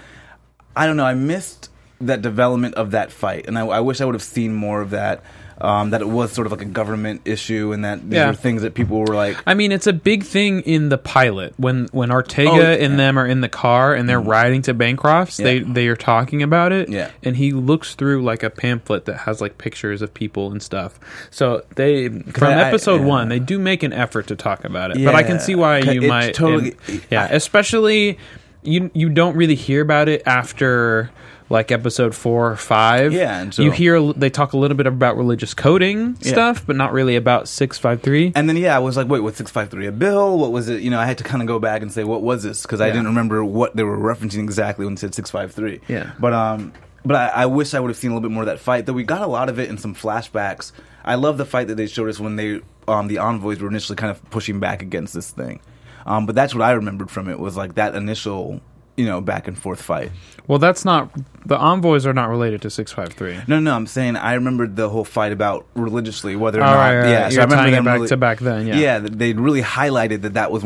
I 0.74 0.86
don't 0.86 0.96
know, 0.96 1.04
I 1.06 1.14
missed 1.14 1.70
that 2.00 2.22
development 2.22 2.74
of 2.74 2.90
that 2.90 3.12
fight, 3.12 3.46
and 3.46 3.56
I, 3.56 3.64
I 3.66 3.80
wish 3.80 4.00
I 4.00 4.04
would 4.04 4.16
have 4.16 4.22
seen 4.22 4.52
more 4.52 4.80
of 4.80 4.90
that. 4.90 5.22
Um, 5.62 5.90
that 5.90 6.00
it 6.00 6.08
was 6.08 6.32
sort 6.32 6.46
of 6.46 6.50
like 6.52 6.60
a 6.62 6.64
government 6.64 7.20
issue, 7.24 7.70
and 7.72 7.84
that 7.84 8.02
these 8.10 8.16
Yeah. 8.16 8.26
were 8.26 8.34
things 8.34 8.62
that 8.62 8.74
people 8.74 8.98
were 8.98 9.14
like, 9.14 9.36
I 9.46 9.54
mean, 9.54 9.70
it's 9.70 9.86
a 9.86 9.92
big 9.92 10.24
thing 10.24 10.60
in 10.62 10.88
the 10.88 10.98
pilot 10.98 11.54
when 11.56 11.86
when 11.92 12.10
Ortega 12.10 12.50
Oh, 12.50 12.56
yeah. 12.56 12.70
and 12.84 12.98
them 12.98 13.16
are 13.16 13.26
in 13.26 13.42
the 13.42 13.48
car 13.48 13.94
and 13.94 14.08
they're 14.08 14.20
riding 14.20 14.62
to 14.62 14.74
Bancroft's. 14.74 15.36
They 15.36 15.58
Yeah. 15.58 15.64
they 15.68 15.86
are 15.86 15.94
talking 15.96 16.42
about 16.42 16.72
it. 16.72 16.88
Yeah. 16.88 17.10
and 17.22 17.36
he 17.36 17.52
looks 17.52 17.94
through 17.94 18.22
like 18.24 18.42
a 18.42 18.50
pamphlet 18.50 19.04
that 19.04 19.18
has 19.18 19.40
like 19.40 19.56
pictures 19.56 20.02
of 20.02 20.12
people 20.12 20.50
and 20.50 20.60
stuff. 20.60 20.98
So 21.30 21.62
they 21.76 22.08
from 22.08 22.48
I- 22.48 22.62
I- 22.62 22.68
episode 22.68 23.02
yeah. 23.02 23.06
one, 23.06 23.28
they 23.28 23.38
do 23.38 23.60
make 23.60 23.84
an 23.84 23.92
effort 23.92 24.26
to 24.26 24.34
talk 24.36 24.64
about 24.64 24.90
it. 24.96 25.04
But 25.04 25.14
I 25.14 25.22
can 25.22 25.38
see 25.38 25.54
why 25.54 25.78
you 25.78 26.02
might. 26.02 26.34
totally- 26.34 26.74
and- 26.88 27.00
yeah, 27.08 27.28
especially 27.30 28.18
you 28.64 28.90
you 28.94 29.08
don't 29.08 29.36
really 29.36 29.54
hear 29.54 29.80
about 29.82 30.08
it 30.08 30.22
after. 30.26 31.10
Like 31.52 31.70
episode 31.70 32.14
four 32.14 32.50
or 32.50 32.56
five, 32.56 33.12
Yeah, 33.12 33.38
and 33.40 33.52
so- 33.52 33.62
you 33.62 33.70
hear 33.70 34.00
they 34.14 34.30
talk 34.30 34.54
a 34.54 34.56
little 34.56 34.76
bit 34.76 34.86
about 34.86 35.18
religious 35.18 35.52
coding 35.52 36.16
Yeah. 36.22 36.32
stuff, 36.32 36.64
but 36.66 36.76
not 36.76 36.92
really 36.94 37.14
about 37.14 37.46
six 37.46 37.76
five 37.76 38.00
three. 38.00 38.32
and 38.34 38.48
then 38.48 38.56
yeah, 38.56 38.74
I 38.74 38.78
was 38.78 38.96
like, 38.96 39.06
wait, 39.08 39.20
what's 39.20 39.36
six 39.36 39.50
five 39.50 39.68
three 39.68 39.86
a 39.86 39.92
bill? 39.92 40.38
What 40.38 40.50
was 40.50 40.70
it? 40.70 40.80
You 40.80 40.88
know, 40.90 40.98
I 40.98 41.04
had 41.04 41.18
to 41.18 41.24
kind 41.24 41.42
of 41.42 41.46
go 41.46 41.58
back 41.58 41.82
and 41.82 41.92
say, 41.92 42.04
what 42.04 42.22
was 42.22 42.42
this? 42.42 42.62
Because 42.62 42.80
I 42.80 42.86
Yeah. 42.86 42.94
didn't 42.94 43.08
remember 43.08 43.44
what 43.44 43.76
they 43.76 43.82
were 43.82 43.98
referencing 43.98 44.38
exactly 44.44 44.86
when 44.86 44.94
it 44.94 44.98
said 45.00 45.14
six 45.14 45.30
five 45.30 45.52
three. 45.52 45.80
Yeah. 45.88 46.12
but 46.18 46.32
um, 46.32 46.72
but 47.04 47.16
I, 47.16 47.42
I 47.42 47.46
wish 47.46 47.74
I 47.74 47.80
would 47.80 47.88
have 47.90 47.98
seen 47.98 48.12
a 48.12 48.14
little 48.14 48.26
bit 48.26 48.32
more 48.32 48.44
of 48.44 48.46
that 48.46 48.58
fight. 48.58 48.86
Though 48.86 48.94
we 48.94 49.02
got 49.04 49.20
a 49.20 49.26
lot 49.26 49.50
of 49.50 49.58
it 49.58 49.68
in 49.68 49.76
some 49.76 49.94
flashbacks. 49.94 50.72
I 51.04 51.16
love 51.16 51.36
the 51.36 51.44
fight 51.44 51.68
that 51.68 51.74
they 51.76 51.86
showed 51.86 52.08
us 52.08 52.18
when 52.18 52.36
they 52.36 52.62
um 52.88 53.08
the 53.08 53.18
envoys 53.18 53.58
were 53.60 53.68
initially 53.68 53.96
kind 53.96 54.10
of 54.10 54.24
pushing 54.30 54.58
back 54.58 54.80
against 54.80 55.12
this 55.12 55.30
thing. 55.30 55.60
Um, 56.06 56.24
but 56.24 56.34
that's 56.34 56.54
what 56.54 56.62
I 56.62 56.72
remembered 56.72 57.10
from 57.10 57.28
it 57.28 57.38
was 57.38 57.58
like 57.58 57.74
that 57.74 57.94
initial 57.94 58.60
you 58.96 59.04
know 59.06 59.20
back 59.20 59.48
and 59.48 59.56
forth 59.58 59.80
fight. 59.80 60.10
Well, 60.46 60.58
that's 60.58 60.84
not 60.84 61.10
the 61.46 61.56
envoys 61.56 62.04
are 62.06 62.12
not 62.12 62.28
related 62.28 62.62
to 62.62 62.70
six 62.70 62.92
five 62.92 63.08
three. 63.12 63.38
No, 63.46 63.58
no, 63.60 63.74
I'm 63.74 63.86
saying 63.86 64.16
I 64.16 64.34
remembered 64.34 64.76
the 64.76 64.88
whole 64.88 65.04
fight 65.04 65.32
about 65.32 65.66
religiously 65.74 66.36
whether 66.36 66.60
or 66.60 66.64
All 66.64 66.74
not. 66.74 66.78
right, 66.80 66.96
right, 66.98 67.08
yeah, 67.08 67.22
right. 67.24 67.32
so 67.32 67.40
You're 67.40 67.42
I 67.42 67.64
remember 67.64 67.70
them 67.70 67.84
back 67.84 67.94
really- 67.94 68.08
to 68.08 68.16
back 68.16 68.38
then, 68.40 68.66
yeah. 68.66 68.76
yeah, 68.76 68.98
they 68.98 69.32
really 69.32 69.62
highlighted 69.62 70.22
that 70.22 70.34
that 70.34 70.50
was 70.50 70.64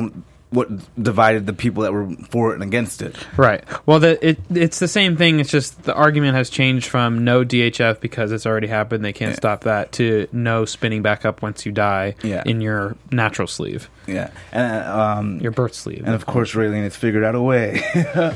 what 0.57 0.69
divided 1.03 1.47
the 1.47 1.53
people 1.53 1.83
that 1.83 1.93
were 1.93 2.11
for 2.31 2.51
it 2.53 2.55
and 2.55 2.63
against 2.63 3.03
it. 3.03 3.15
Right. 3.37 3.63
Well, 3.87 4.01
the, 4.01 4.27
it 4.27 4.39
it's 4.51 4.79
the 4.79 4.89
same 4.89 5.17
thing. 5.17 5.39
It's 5.39 5.51
just 5.51 5.83
the 5.83 5.95
argument 5.95 6.35
has 6.37 6.49
changed 6.51 6.87
from 6.89 7.25
no 7.25 7.45
DHF 7.45 8.01
because 8.01 8.33
it's 8.33 8.47
already 8.47 8.67
happened. 8.67 9.05
They 9.05 9.13
can't 9.13 9.33
Yeah. 9.33 9.37
stop 9.37 9.61
that 9.65 9.93
to 9.93 10.27
no 10.33 10.65
spinning 10.65 11.03
back 11.03 11.25
up 11.27 11.43
once 11.43 11.67
you 11.67 11.73
die 11.73 12.15
Yeah. 12.23 12.43
in 12.47 12.61
your 12.61 12.97
natural 13.13 13.47
sleeve, 13.49 13.91
Yeah, 14.07 14.31
and 14.53 14.85
uh, 14.87 14.99
um, 15.19 15.39
your 15.41 15.53
birth 15.53 15.75
sleeve. 15.75 16.05
and 16.07 16.15
of 16.15 16.25
course 16.27 16.55
Reileen 16.55 16.85
has 16.85 16.97
figured 16.97 17.23
out 17.25 17.35
a 17.35 17.41
way. 17.43 17.83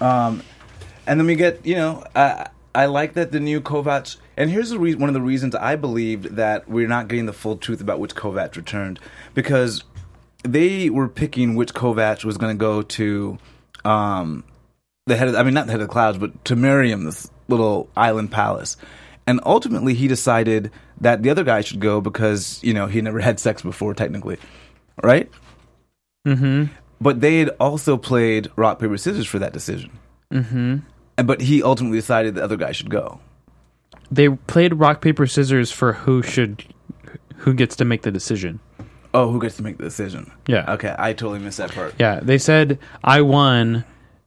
um, 0.00 0.42
and 1.06 1.18
then 1.20 1.26
we 1.26 1.34
get 1.36 1.64
you 1.64 1.76
know. 1.76 2.04
Uh, 2.14 2.44
I 2.74 2.86
like 2.86 3.14
that 3.14 3.32
the 3.32 3.40
new 3.40 3.60
Kovacs. 3.62 4.18
And 4.36 4.50
here's 4.50 4.68
the 4.68 4.78
re- 4.78 4.94
one 4.94 5.08
of 5.08 5.14
the 5.14 5.22
reasons 5.22 5.54
I 5.54 5.76
believed 5.76 6.36
that 6.36 6.68
we're 6.68 6.88
not 6.88 7.08
getting 7.08 7.24
the 7.24 7.32
full 7.32 7.56
truth 7.56 7.80
about 7.80 7.98
which 8.00 8.14
Kovacs 8.14 8.54
returned 8.56 9.00
because 9.32 9.82
they 10.44 10.90
were 10.90 11.08
picking 11.08 11.54
which 11.54 11.74
Kovacs 11.74 12.24
was 12.24 12.36
going 12.38 12.56
to 12.56 12.58
go 12.58 12.82
to 12.82 13.38
um, 13.84 14.44
the 15.06 15.16
head. 15.16 15.28
Of, 15.28 15.34
I 15.34 15.42
mean, 15.42 15.54
not 15.54 15.66
the 15.66 15.72
head 15.72 15.80
of 15.80 15.88
the 15.88 15.92
clouds, 15.92 16.18
but 16.18 16.44
to 16.46 16.56
Miriam, 16.56 17.04
this 17.04 17.30
little 17.48 17.88
island 17.96 18.30
palace. 18.30 18.76
And 19.26 19.40
ultimately, 19.44 19.94
he 19.94 20.06
decided 20.08 20.70
that 21.00 21.22
the 21.22 21.30
other 21.30 21.42
guy 21.44 21.60
should 21.62 21.80
go 21.80 22.00
because 22.00 22.62
you 22.62 22.72
know 22.74 22.86
he 22.86 23.00
never 23.00 23.18
had 23.28 23.40
sex 23.40 23.62
before, 23.62 23.94
technically, 23.94 24.38
right? 25.02 25.30
Mm-hmm. 26.26 26.72
But 27.00 27.20
they 27.20 27.38
had 27.40 27.50
also 27.60 27.96
played 27.96 28.48
rock 28.56 28.78
paper 28.78 28.96
scissors 28.96 29.26
for 29.26 29.38
that 29.38 29.52
decision. 29.52 29.90
Mm-hmm. 30.32 30.78
And- 31.18 31.26
But 31.26 31.40
he 31.40 31.62
ultimately 31.62 31.98
decided 31.98 32.34
the 32.34 32.44
other 32.44 32.56
guy 32.56 32.72
should 32.72 32.90
go. 32.90 33.20
They 34.10 34.28
played 34.28 34.74
rock 34.74 35.00
paper 35.00 35.26
scissors 35.26 35.70
for 35.72 35.92
who 35.92 36.22
should, 36.22 36.64
who 37.36 37.52
gets 37.54 37.76
to 37.76 37.84
make 37.84 38.02
the 38.02 38.10
decision. 38.12 38.60
Oh, 39.16 39.30
who 39.30 39.40
gets 39.40 39.56
to 39.56 39.62
make 39.62 39.78
the 39.78 39.84
decision? 39.84 40.30
Yeah. 40.46 40.74
Okay, 40.74 40.94
I 40.98 41.14
totally 41.14 41.38
missed 41.38 41.56
that 41.58 41.72
part. 41.72 41.94
Yeah, 41.98 42.20
they 42.20 42.36
said 42.38 42.78
I 43.02 43.22
won. 43.22 43.84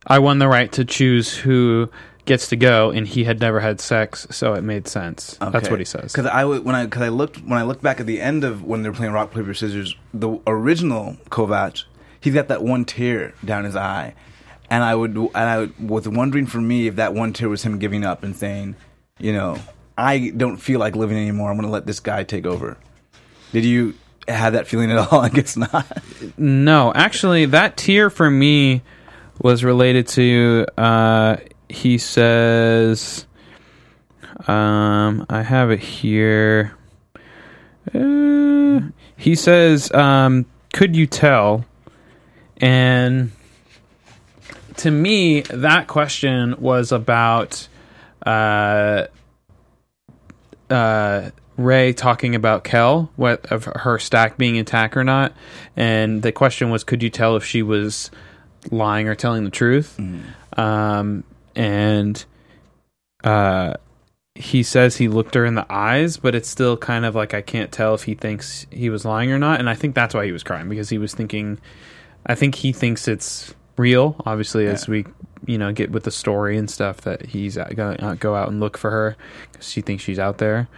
I 0.08 0.18
won 0.20 0.40
the 0.40 0.48
right 0.48 0.72
to 0.72 0.84
choose 0.86 1.36
who 1.36 1.90
gets 2.26 2.48
to 2.48 2.56
go, 2.56 2.90
and 2.90 3.08
he 3.08 3.24
had 3.24 3.40
never 3.40 3.60
had 3.60 3.80
sex, 3.80 4.26
so 4.32 4.54
it 4.54 4.64
made 4.64 4.88
sense. 4.88 5.38
That's 5.40 5.70
what 5.70 5.78
he 5.80 5.86
says. 5.86 6.12
Because 6.12 6.26
I 6.26 6.42
w- 6.42 6.62
when 6.62 6.74
I 6.76 6.86
because 6.86 7.04
I 7.04 7.10
looked 7.10 7.38
when 7.44 7.60
I 7.60 7.64
looked 7.64 7.84
back 7.84 8.00
at 8.00 8.08
the 8.08 8.20
end 8.20 8.44
of 8.44 8.64
when 8.64 8.82
they're 8.82 8.92
playing 8.94 9.14
rock 9.14 9.32
paper 9.34 9.54
scissors, 9.54 9.96
the 10.14 10.40
original 10.48 11.18
Kovac, 11.30 11.84
he's 12.20 12.34
got 12.34 12.48
that 12.48 12.64
one 12.64 12.84
tear 12.86 13.34
down 13.46 13.66
his 13.66 13.76
eye, 13.76 14.16
and 14.72 14.84
I 14.84 14.96
would 14.96 15.16
and 15.16 15.30
I 15.36 15.70
was 15.80 16.08
wondering 16.10 16.48
for 16.48 16.62
me 16.62 16.88
if 16.88 16.96
that 16.96 17.14
one 17.14 17.32
tear 17.34 17.50
was 17.50 17.62
him 17.64 17.78
giving 17.78 18.04
up 18.04 18.24
and 18.24 18.36
saying, 18.36 18.76
you 19.20 19.34
know, 19.34 19.58
I 19.98 20.32
don't 20.36 20.58
feel 20.58 20.80
like 20.80 20.96
living 20.96 21.18
anymore. 21.18 21.52
I'm 21.52 21.58
going 21.58 21.68
to 21.68 21.72
let 21.72 21.86
this 21.86 22.00
guy 22.00 22.24
take 22.24 22.46
over. 22.48 22.78
Did 23.52 23.66
you 23.66 23.94
have 24.32 24.54
that 24.54 24.68
feeling 24.68 24.92
at 24.92 24.98
all? 24.98 25.20
I 25.22 25.30
guess 25.30 25.58
not. 25.58 25.86
No, 26.38 26.94
actually, 26.94 27.46
that 27.48 27.78
tear 27.78 28.10
for 28.10 28.30
me 28.30 28.82
was 29.42 29.64
related 29.64 30.08
to. 30.10 30.66
Uh, 30.78 31.38
he 31.68 31.98
says, 31.98 33.26
um, 34.48 35.26
I 35.30 35.44
have 35.44 35.72
it 35.72 35.80
here. 35.80 36.76
Uh, 37.94 38.82
he 39.18 39.36
says, 39.36 39.92
um, 39.92 40.46
"Could 40.74 40.96
you 40.96 41.08
tell?" 41.08 41.66
And 42.58 43.32
to 44.78 44.92
me, 44.92 45.42
that 45.42 45.88
question 45.88 46.56
was 46.60 46.92
about 46.92 47.68
uh, 48.26 49.08
uh, 50.70 51.32
Ray 51.60 51.92
talking 51.92 52.36
about 52.36 52.64
Quell, 52.64 53.12
what 53.18 53.52
of 53.52 53.66
her 53.66 54.00
stack 54.00 54.38
being 54.38 54.56
intact 54.56 54.96
or 54.96 55.04
not, 55.04 55.34
and 55.76 56.22
the 56.22 56.32
question 56.32 56.70
was, 56.70 56.84
could 56.86 57.04
you 57.04 57.10
tell 57.10 57.36
if 57.36 57.44
she 57.44 57.62
was 57.62 58.10
lying 58.72 59.08
or 59.08 59.16
telling 59.16 59.44
the 59.44 59.50
truth? 59.50 60.00
Um, 60.58 61.24
and 61.56 62.24
uh, 63.24 63.74
he 64.36 64.64
says 64.64 64.96
he 64.96 65.10
looked 65.10 65.36
her 65.36 65.46
in 65.46 65.56
the 65.56 65.66
eyes, 65.70 66.16
but 66.16 66.34
it's 66.34 66.48
still 66.48 66.78
kind 66.78 67.06
of 67.06 67.14
like 67.14 67.34
I 67.34 67.42
can't 67.42 67.72
tell 67.72 67.94
if 67.94 68.04
he 68.04 68.16
thinks 68.16 68.66
he 68.72 68.90
was 68.90 69.04
lying 69.04 69.32
or 69.32 69.38
not, 69.38 69.60
and 69.60 69.70
I 69.70 69.76
think 69.76 69.96
that's 69.96 70.16
why 70.16 70.26
he 70.26 70.32
was 70.32 70.44
crying 70.44 70.70
because 70.70 70.90
he 70.90 70.98
was 70.98 71.14
thinking. 71.14 71.60
I 72.26 72.36
think 72.36 72.56
he 72.56 72.72
thinks 72.72 73.08
it's 73.08 73.54
real. 73.78 74.16
Obviously, 74.26 74.68
as 74.68 74.88
we 74.88 75.06
you 75.46 75.58
know 75.58 75.74
get 75.74 75.92
with 75.92 76.04
the 76.04 76.12
story 76.12 76.58
and 76.58 76.70
stuff 76.70 77.02
that 77.02 77.26
he's 77.28 77.58
going 77.58 77.98
to 77.98 78.16
go 78.18 78.36
out 78.36 78.48
and 78.48 78.60
look 78.62 78.78
for 78.78 78.92
her 78.92 79.18
because 79.52 79.70
she 79.70 79.82
thinks 79.82 80.04
she's 80.04 80.20
out 80.20 80.38
there. 80.38 80.70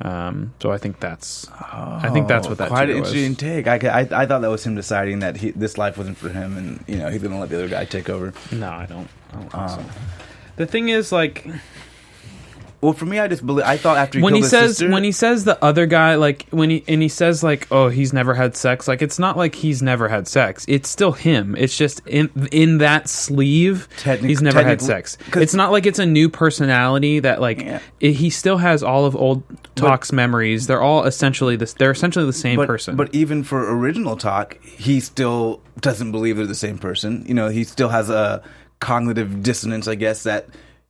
Um, 0.00 0.54
so 0.62 0.70
I 0.70 0.78
think 0.78 1.00
that's 1.00 1.48
I 1.50 2.10
think 2.12 2.28
that's 2.28 2.46
what 2.48 2.58
that 2.58 2.66
Oh, 2.66 2.70
quite 2.70 2.88
an 2.88 3.00
was. 3.00 3.12
interesting 3.12 3.34
take. 3.34 3.66
I, 3.66 3.74
I 3.88 4.22
I 4.22 4.26
thought 4.26 4.42
that 4.42 4.50
was 4.50 4.64
him 4.64 4.76
deciding 4.76 5.18
that 5.20 5.36
he, 5.38 5.50
this 5.50 5.76
life 5.76 5.98
wasn't 5.98 6.16
for 6.18 6.28
him, 6.28 6.56
and 6.56 6.84
you 6.86 6.96
know 6.98 7.10
he's 7.10 7.20
going 7.20 7.34
to 7.34 7.40
let 7.40 7.48
the 7.48 7.56
other 7.56 7.68
guy 7.68 7.84
take 7.84 8.08
over. 8.08 8.32
No, 8.52 8.70
I 8.70 8.86
don't. 8.86 9.08
I 9.32 9.34
don't 9.34 9.42
think 9.50 9.54
Um, 9.54 9.68
so. 9.68 9.84
The 10.56 10.66
thing 10.66 10.88
is, 10.88 11.10
like, 11.12 11.46
Well, 12.80 12.92
for 12.92 13.06
me, 13.06 13.18
I 13.18 13.26
just 13.26 13.44
believe. 13.44 13.64
I 13.66 13.76
thought 13.76 13.96
after 13.96 14.18
he 14.18 14.22
when 14.22 14.34
he 14.34 14.42
says 14.42 14.76
sister, 14.76 14.90
when 14.92 15.02
he 15.02 15.10
says 15.10 15.44
the 15.44 15.62
other 15.64 15.86
guy 15.86 16.14
like 16.14 16.46
when 16.50 16.70
he 16.70 16.84
and 16.86 17.02
he 17.02 17.08
says 17.08 17.42
like 17.42 17.66
oh 17.72 17.88
he's 17.88 18.12
never 18.12 18.34
had 18.34 18.56
sex 18.56 18.86
like 18.86 19.02
it's 19.02 19.18
not 19.18 19.36
like 19.36 19.56
he's 19.56 19.82
never 19.82 20.08
had 20.08 20.28
sex 20.28 20.64
it's 20.68 20.88
still 20.88 21.10
him 21.10 21.56
it's 21.56 21.76
just 21.76 22.06
in 22.06 22.30
in 22.52 22.78
that 22.78 23.08
sleeve 23.08 23.88
Technic- 23.98 24.28
he's 24.28 24.42
never 24.42 24.62
had 24.62 24.80
sex 24.80 25.18
it's 25.34 25.54
not 25.54 25.72
like 25.72 25.86
it's 25.86 25.98
a 25.98 26.06
new 26.06 26.28
personality 26.28 27.18
that 27.20 27.40
like 27.40 27.62
Yeah. 27.62 27.80
it, 27.98 28.12
he 28.12 28.30
still 28.30 28.58
has 28.58 28.82
all 28.84 29.04
of 29.06 29.16
old 29.16 29.42
Tak's 29.74 30.12
memories 30.12 30.68
they're 30.68 30.80
all 30.82 31.04
essentially 31.04 31.56
this 31.56 31.72
they're 31.72 31.90
essentially 31.90 32.26
the 32.26 32.32
same 32.32 32.56
but, 32.56 32.66
person 32.68 32.94
But 32.94 33.12
even 33.14 33.42
for 33.42 33.76
original 33.76 34.16
Tak, 34.16 34.62
he 34.62 35.00
still 35.00 35.60
doesn't 35.80 36.12
believe 36.12 36.36
they're 36.36 36.46
the 36.46 36.54
same 36.54 36.78
person. 36.78 37.24
You 37.26 37.34
know, 37.34 37.48
he 37.48 37.64
still 37.64 37.88
has 37.88 38.10
a 38.10 38.42
cognitive 38.80 39.42
dissonance, 39.42 39.86
I 39.88 39.94
guess, 39.94 40.22
that 40.24 40.48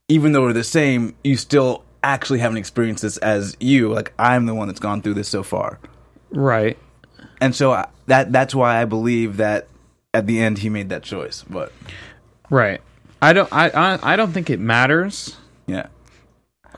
even 0.08 0.32
though 0.32 0.42
we're 0.42 0.52
the 0.52 0.64
same, 0.64 1.14
you 1.22 1.36
still 1.36 1.84
actually 2.02 2.38
haven't 2.38 2.56
experienced 2.58 3.02
this 3.02 3.16
as 3.18 3.56
you. 3.60 3.92
Like 3.92 4.12
I'm 4.18 4.46
the 4.46 4.54
one 4.54 4.68
that's 4.68 4.80
gone 4.80 5.02
through 5.02 5.14
this 5.14 5.28
so 5.28 5.42
far, 5.42 5.78
right 6.30 6.76
and 7.40 7.54
so 7.54 7.72
I, 7.72 7.88
that 8.06 8.32
that's 8.32 8.54
why 8.54 8.80
I 8.80 8.84
believe 8.84 9.36
that 9.38 9.68
at 10.14 10.26
the 10.26 10.40
end 10.40 10.58
he 10.58 10.68
made 10.68 10.88
that 10.90 11.02
choice. 11.02 11.44
But 11.48 11.72
right 12.50 12.80
I 13.20 13.32
don't 13.32 13.52
I 13.52 13.68
I, 13.70 14.12
I 14.14 14.16
don't 14.16 14.32
think 14.32 14.50
it 14.50 14.58
matters 14.60 15.36
yeah. 15.66 15.88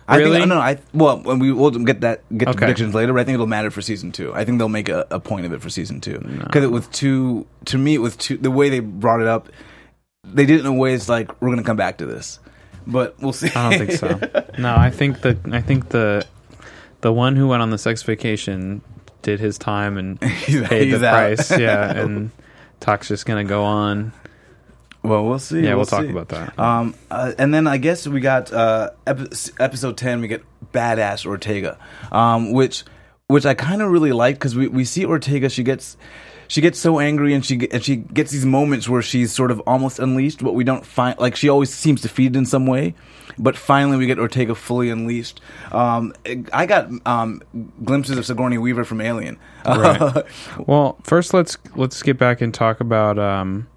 I 0.09 0.17
Really? 0.17 0.39
think 0.39 0.49
no, 0.49 0.57
no. 0.57 0.61
I 0.61 0.79
well, 0.93 1.21
when 1.23 1.39
we 1.39 1.53
will 1.53 1.71
get 1.71 2.01
that 2.01 2.23
get 2.37 2.47
to 2.47 2.51
Okay. 2.51 2.59
predictions 2.59 2.95
later. 2.95 3.13
But 3.13 3.21
I 3.21 3.25
think 3.25 3.35
it'll 3.35 3.47
matter 3.47 3.71
for 3.71 3.81
season 3.81 4.11
two. 4.11 4.35
I 4.35 4.45
think 4.45 4.59
they'll 4.59 4.69
make 4.69 4.89
a, 4.89 5.07
a 5.13 5.21
point 5.21 5.47
of 5.47 5.53
it 5.53 5.63
for 5.63 5.71
season 5.71 6.01
two 6.01 6.19
because 6.19 6.65
it 6.65 6.73
was 6.73 6.89
too. 6.89 7.47
To 7.67 7.79
me, 7.79 7.97
with 7.99 8.19
two. 8.19 8.37
The 8.37 8.51
way 8.51 8.71
they 8.71 8.81
brought 8.81 9.21
it 9.21 9.29
up, 9.29 9.51
they 10.25 10.47
did 10.47 10.57
it 10.57 10.61
in 10.61 10.67
a 10.67 10.73
way 10.73 10.95
it's 10.95 11.09
like 11.09 11.41
we're 11.41 11.51
gonna 11.51 11.63
come 11.63 11.77
back 11.77 11.99
to 11.99 12.07
this, 12.07 12.41
but 12.87 13.21
we'll 13.21 13.33
see. 13.33 13.49
I 13.55 13.71
don't 13.71 13.87
think 13.87 13.93
so. 13.99 14.45
No, 14.59 14.75
I 14.77 14.91
think 14.91 15.21
the 15.23 15.39
I 15.53 15.61
think 15.61 15.89
the 15.91 16.27
the 17.01 17.13
one 17.13 17.37
who 17.37 17.49
went 17.49 17.63
on 17.63 17.71
the 17.71 17.79
sex 17.79 18.03
vacation 18.03 18.83
did 19.23 19.41
his 19.41 19.57
time 19.59 19.97
and 19.97 20.23
He's- 20.45 20.69
paid 20.69 20.89
he's 20.89 21.01
the 21.01 21.09
out. 21.09 21.13
price. 21.37 21.51
Yeah, 21.59 21.93
and 21.93 22.31
Tak's 22.81 23.09
just 23.09 23.25
gonna 23.27 23.45
go 23.45 23.65
on. 23.65 24.13
well, 25.03 25.25
we'll 25.25 25.39
see. 25.39 25.61
Yeah, 25.61 25.75
we'll, 25.77 25.87
talk 25.87 26.03
see. 26.05 26.11
about 26.11 26.29
that. 26.29 26.59
Um, 26.59 26.95
uh, 27.11 27.33
and 27.39 27.55
then 27.55 27.67
I 27.67 27.79
guess 27.79 28.07
we 28.07 28.21
got 28.21 28.53
uh, 28.53 28.91
epi- 29.07 29.29
episode 29.59 29.97
ten. 29.97 30.21
We 30.21 30.29
get 30.29 30.43
badass 30.73 31.25
Ortega, 31.27 31.79
um, 32.13 32.53
which 32.53 32.85
which 33.29 33.47
I 33.47 33.55
kind 33.55 33.81
of 33.81 33.91
really 33.91 34.13
like 34.13 34.35
because 34.37 34.55
we, 34.57 34.69
we 34.69 34.85
see 34.85 35.05
Ortega. 35.07 35.49
She 35.49 35.63
gets 35.63 35.97
she 36.51 36.61
gets 36.61 36.81
so 36.81 36.99
angry 36.99 37.33
and 37.33 37.47
she 37.47 37.71
and 37.71 37.83
she 37.85 37.95
gets 37.95 38.33
these 38.33 38.45
moments 38.45 38.89
where 38.89 39.03
she's 39.03 39.31
sort 39.33 39.53
of 39.53 39.61
almost 39.69 40.01
unleashed, 40.01 40.43
but 40.43 40.53
we 40.53 40.65
don't 40.65 40.85
find 40.85 41.17
like 41.21 41.37
she 41.37 41.49
always 41.49 41.73
seems 41.73 42.03
defeated 42.03 42.35
in 42.35 42.45
some 42.45 42.67
way. 42.67 42.95
But 43.39 43.57
finally, 43.57 43.97
we 43.97 44.07
get 44.07 44.19
Ortega 44.19 44.57
fully 44.57 44.91
unleashed. 44.91 45.41
Um, 45.71 46.13
I 46.53 46.67
got 46.67 46.91
um, 47.07 47.41
glimpses 47.85 48.19
of 48.19 48.27
Sigourney 48.27 48.59
Weaver 48.59 48.85
from 48.85 49.01
Alien. 49.01 49.39
Right. 49.65 50.25
Well, 50.67 50.99
first 51.05 51.33
let's 51.33 51.57
let's 51.77 52.03
get 52.03 52.19
back 52.19 52.41
and 52.41 52.53
talk 52.53 52.81
about 52.81 53.17
um 53.17 53.69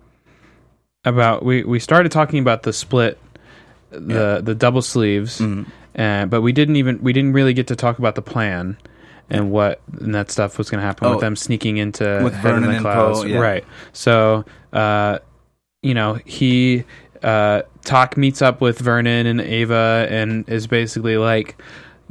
about 1.05 1.45
we 1.45 1.63
we 1.63 1.79
started 1.79 2.11
talking 2.11 2.39
about 2.39 2.63
the 2.63 2.73
split 2.73 3.19
the 3.91 4.41
the 4.43 4.55
double 4.55 4.81
sleeves, 4.81 5.39
Mm-hmm. 5.39 5.69
and 5.93 6.31
but 6.31 6.41
we 6.41 6.51
didn't 6.51 6.77
even 6.77 7.03
we 7.03 7.13
didn't 7.13 7.33
really 7.33 7.53
get 7.53 7.67
to 7.67 7.75
talk 7.75 7.99
about 7.99 8.15
the 8.15 8.23
plan 8.23 8.77
and 9.33 9.51
what 9.51 9.81
and 9.99 10.15
that 10.15 10.31
stuff 10.31 10.57
was 10.57 10.69
going 10.69 10.79
to 10.79 10.85
happen 10.85 11.07
Oh. 11.07 11.11
with 11.11 11.21
them 11.21 11.35
sneaking 11.35 11.77
into 11.77 12.21
With 12.23 12.33
Vernon 12.35 12.63
the 12.63 12.69
and 12.75 12.79
Clouds, 12.81 13.21
Poe, 13.21 13.25
yeah. 13.27 13.39
right? 13.39 13.65
So, 13.91 14.45
uh, 14.71 15.19
you 15.81 15.93
know, 15.93 16.19
he 16.25 16.83
uh, 17.23 17.63
Tak 17.83 18.15
meets 18.15 18.41
up 18.41 18.61
with 18.61 18.79
Vernon 18.79 19.25
and 19.25 19.41
Ava 19.41 20.07
and 20.09 20.47
is 20.47 20.67
basically 20.67 21.17
like. 21.17 21.61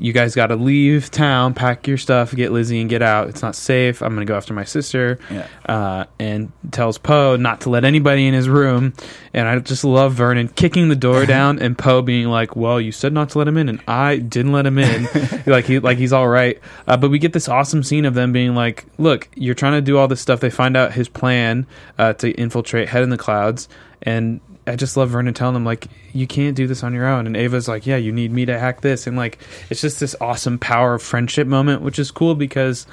You 0.02 0.12
guys 0.12 0.34
got 0.34 0.48
to 0.48 0.56
leave 0.56 1.12
town, 1.12 1.54
pack 1.54 1.86
your 1.86 1.96
stuff, 1.96 2.34
get 2.34 2.50
Lizzie, 2.50 2.80
and 2.80 2.90
get 2.90 3.02
out. 3.02 3.28
It's 3.28 3.40
not 3.40 3.54
safe. 3.54 4.02
I'm 4.02 4.14
gonna 4.14 4.26
go 4.26 4.36
after 4.36 4.52
my 4.52 4.64
sister 4.64 5.20
Yeah. 5.30 5.46
uh, 5.66 6.04
and 6.18 6.50
tells 6.72 6.98
Poe 6.98 7.36
not 7.36 7.60
to 7.60 7.70
let 7.70 7.84
anybody 7.84 8.26
in 8.26 8.34
his 8.34 8.48
room. 8.48 8.94
And 9.32 9.46
I 9.46 9.58
just 9.60 9.84
love 9.84 10.14
Vernon 10.14 10.48
kicking 10.48 10.88
the 10.88 10.96
door 10.96 11.24
down 11.36 11.60
and 11.60 11.78
Poe 11.78 12.02
being 12.02 12.26
like, 12.26 12.56
"Well, 12.56 12.80
you 12.80 12.90
said 12.90 13.12
not 13.12 13.30
to 13.30 13.38
let 13.38 13.46
him 13.46 13.56
in, 13.56 13.68
and 13.68 13.80
I 13.86 14.16
didn't 14.16 14.50
let 14.52 14.66
him 14.66 14.76
in." 14.78 15.08
like 15.46 15.66
he 15.66 15.78
like 15.78 15.98
he's 15.98 16.12
all 16.12 16.26
right. 16.28 16.58
Uh, 16.88 16.96
but 16.96 17.08
we 17.10 17.20
get 17.20 17.32
this 17.32 17.48
awesome 17.48 17.84
scene 17.84 18.04
of 18.04 18.14
them 18.14 18.32
being 18.32 18.56
like, 18.56 18.84
"Look, 18.98 19.28
you're 19.36 19.54
trying 19.54 19.74
to 19.74 19.80
do 19.80 19.98
all 19.98 20.08
this 20.08 20.20
stuff." 20.20 20.40
They 20.40 20.50
find 20.50 20.76
out 20.76 20.92
his 20.94 21.08
plan 21.08 21.64
uh, 21.98 22.14
to 22.14 22.32
infiltrate 22.32 22.88
Head 22.88 23.04
in 23.04 23.10
the 23.10 23.18
Clouds, 23.18 23.68
and 24.02 24.40
I 24.66 24.76
just 24.76 24.96
love 24.96 25.10
Vernon 25.10 25.34
telling 25.34 25.54
them 25.54 25.64
like, 25.64 25.88
"You 26.12 26.26
can't 26.26 26.56
do 26.56 26.66
this 26.66 26.84
on 26.84 26.94
your 26.94 27.06
own." 27.06 27.26
And 27.26 27.36
Ava's 27.36 27.66
like, 27.66 27.86
"Yeah, 27.86 27.96
you 27.96 28.12
need 28.12 28.32
me 28.32 28.46
to 28.46 28.58
hack 28.58 28.80
this," 28.80 29.06
and 29.06 29.16
like 29.16 29.38
it's 29.70 29.80
just 29.80 29.98
this 29.98 30.14
awesome 30.20 30.58
power 30.58 30.94
of 30.94 31.02
friendship 31.02 31.46
moment, 31.48 31.82
which 31.82 31.98
is 31.98 32.10
cool 32.10 32.34
because 32.34 32.86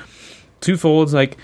twofolds 0.62 1.14
like 1.14 1.38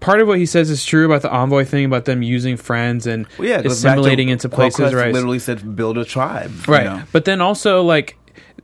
part 0.00 0.20
of 0.20 0.28
what 0.28 0.38
he 0.38 0.46
says 0.46 0.70
is 0.70 0.84
true 0.84 1.06
about 1.06 1.22
the 1.22 1.30
envoy 1.30 1.64
thing 1.64 1.84
about 1.84 2.04
them 2.04 2.22
using 2.22 2.56
friends 2.56 3.06
and 3.06 3.26
Well, 3.38 3.48
yeah, 3.48 3.58
it 3.58 3.64
goes 3.64 3.82
back 3.82 3.94
to 3.94 4.00
assimilating 4.00 4.28
into 4.28 4.48
places 4.48 4.94
right 4.94 5.12
Literally 5.12 5.38
said, 5.38 5.76
"Build 5.76 5.98
a 5.98 6.04
tribe." 6.04 6.52
you 6.66 6.72
right 6.72 6.84
know? 6.84 7.02
but 7.12 7.24
then 7.24 7.40
also 7.40 7.82
like 7.82 8.16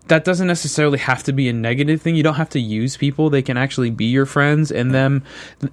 that 0.09 0.25
doesn't 0.25 0.47
necessarily 0.47 0.99
have 0.99 1.23
to 1.25 1.33
be 1.33 1.49
a 1.49 1.53
negative 1.53 2.03
thing. 2.03 2.17
You 2.17 2.23
don't 2.23 2.35
have 2.35 2.51
to 2.51 2.61
use 2.61 2.97
people; 2.97 3.31
they 3.31 3.43
can 3.43 3.57
actually 3.57 3.91
be 3.91 4.07
your 4.07 4.27
friends. 4.27 4.71
And 4.73 4.93
them, 4.95 5.23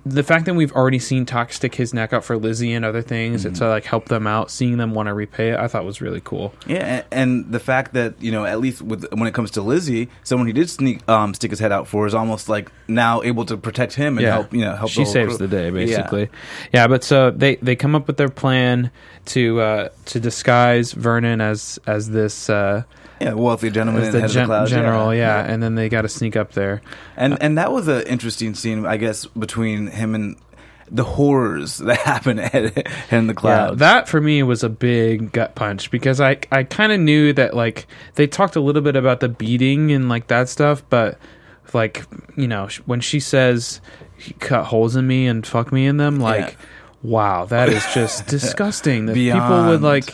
the 0.05 0.23
fact 0.23 0.45
that 0.45 0.53
we've 0.53 0.71
already 0.73 0.99
seen 0.99 1.25
Tak 1.25 1.51
stick 1.53 1.75
his 1.75 1.93
neck 1.93 2.13
out 2.13 2.23
for 2.23 2.37
Lizzie 2.37 2.73
and 2.73 2.85
other 2.85 3.01
things 3.01 3.45
and 3.45 3.55
to 3.57 3.67
like 3.67 3.85
help 3.85 4.05
them 4.09 4.27
out, 4.27 4.51
seeing 4.51 4.77
them 4.77 4.93
want 4.93 5.07
to 5.07 5.13
repay 5.13 5.49
it, 5.51 5.59
I 5.59 5.67
thought 5.67 5.85
was 5.85 6.01
really 6.01 6.21
cool. 6.23 6.53
Yeah, 6.67 7.03
a- 7.09 7.13
and 7.13 7.51
the 7.51 7.59
fact 7.59 7.93
that 7.93 8.21
you 8.21 8.31
know, 8.31 8.45
at 8.45 8.59
least 8.59 8.81
with 8.81 9.05
when 9.13 9.27
it 9.27 9.33
comes 9.33 9.51
to 9.51 9.61
Lizzie, 9.61 10.09
someone 10.23 10.47
he 10.47 10.53
did 10.53 10.69
sneak 10.69 11.07
um, 11.09 11.33
stick 11.33 11.51
his 11.51 11.59
head 11.59 11.71
out 11.71 11.87
for 11.87 12.05
is 12.07 12.13
almost 12.13 12.49
like 12.49 12.71
now 12.87 13.21
able 13.23 13.45
to 13.45 13.57
protect 13.57 13.93
him 13.93 14.17
and 14.17 14.27
help 14.27 14.53
you 14.53 14.61
know 14.61 14.75
help. 14.75 14.91
she 14.91 15.03
the 15.03 15.09
saves 15.09 15.37
crew. 15.37 15.47
the 15.47 15.55
day 15.55 15.65
Yeah. 15.65 15.71
basically 15.71 16.29
yeah. 16.73 16.87
but 16.87 17.03
so 17.03 17.31
they 17.31 17.55
they 17.55 17.75
come 17.75 17.95
up 17.95 18.05
with 18.05 18.17
their 18.17 18.29
plan 18.29 18.91
to 19.25 19.59
uh 19.59 19.89
to 20.05 20.19
disguise 20.19 20.91
vernon 20.91 21.41
as 21.41 21.79
as 21.87 22.09
this 22.11 22.47
uh 22.49 22.83
Yeah, 23.21 23.33
wealthy 23.33 23.69
gentleman 23.69 24.03
in 24.03 24.11
the 24.11 24.19
head 24.19 24.29
of 24.29 24.33
gen- 24.33 24.43
the 24.43 24.47
clouds. 24.47 24.71
general 24.71 25.13
yeah, 25.15 25.39
and 25.45 25.61
then 25.63 25.75
they 25.75 25.87
got 25.89 26.01
to 26.03 26.09
sneak 26.09 26.35
up 26.35 26.51
there 26.51 26.81
and 27.15 27.33
uh, 27.33 27.37
and 27.41 27.57
that 27.57 27.71
was 27.71 27.87
an 27.87 28.01
interesting 28.07 28.55
scene, 28.55 28.85
I 28.85 28.97
guess, 28.97 29.25
between 29.25 29.87
him 29.87 30.15
and 30.15 30.35
the 30.91 31.03
horrors 31.03 31.77
that 31.79 31.97
happen 31.99 32.39
at, 32.39 32.53
in 33.11 33.27
the 33.27 33.33
yeah 33.33 33.39
clouds. 33.39 33.79
that 33.79 34.07
for 34.07 34.21
me 34.21 34.43
was 34.43 34.63
a 34.63 34.69
big 34.69 35.31
gut 35.31 35.55
punch 35.55 35.89
because 35.89 36.21
i 36.21 36.37
i 36.51 36.63
kind 36.63 36.91
of 36.91 36.99
knew 36.99 37.33
that 37.33 37.55
like 37.55 37.87
they 38.13 38.27
talked 38.27 38.55
a 38.55 38.59
little 38.59 38.83
bit 38.83 38.95
about 38.95 39.19
the 39.19 39.27
beating 39.27 39.91
and 39.91 40.09
like 40.09 40.27
that 40.27 40.47
stuff 40.47 40.83
but 40.91 41.17
like 41.73 42.05
you 42.37 42.47
know 42.47 42.67
when 42.85 43.01
she 43.01 43.19
says 43.19 43.81
he 44.15 44.33
cut 44.33 44.65
holes 44.65 44.95
in 44.95 45.07
me 45.07 45.25
and 45.25 45.47
fuck 45.47 45.71
me 45.71 45.87
in 45.87 45.97
them 45.97 46.19
like 46.19 46.49
Yeah. 46.49 46.55
wow 47.01 47.45
that 47.45 47.69
is 47.69 47.83
just 47.95 48.27
disgusting 48.27 49.07
that 49.07 49.15
people 49.15 49.65
would 49.69 49.81
like 49.81 50.13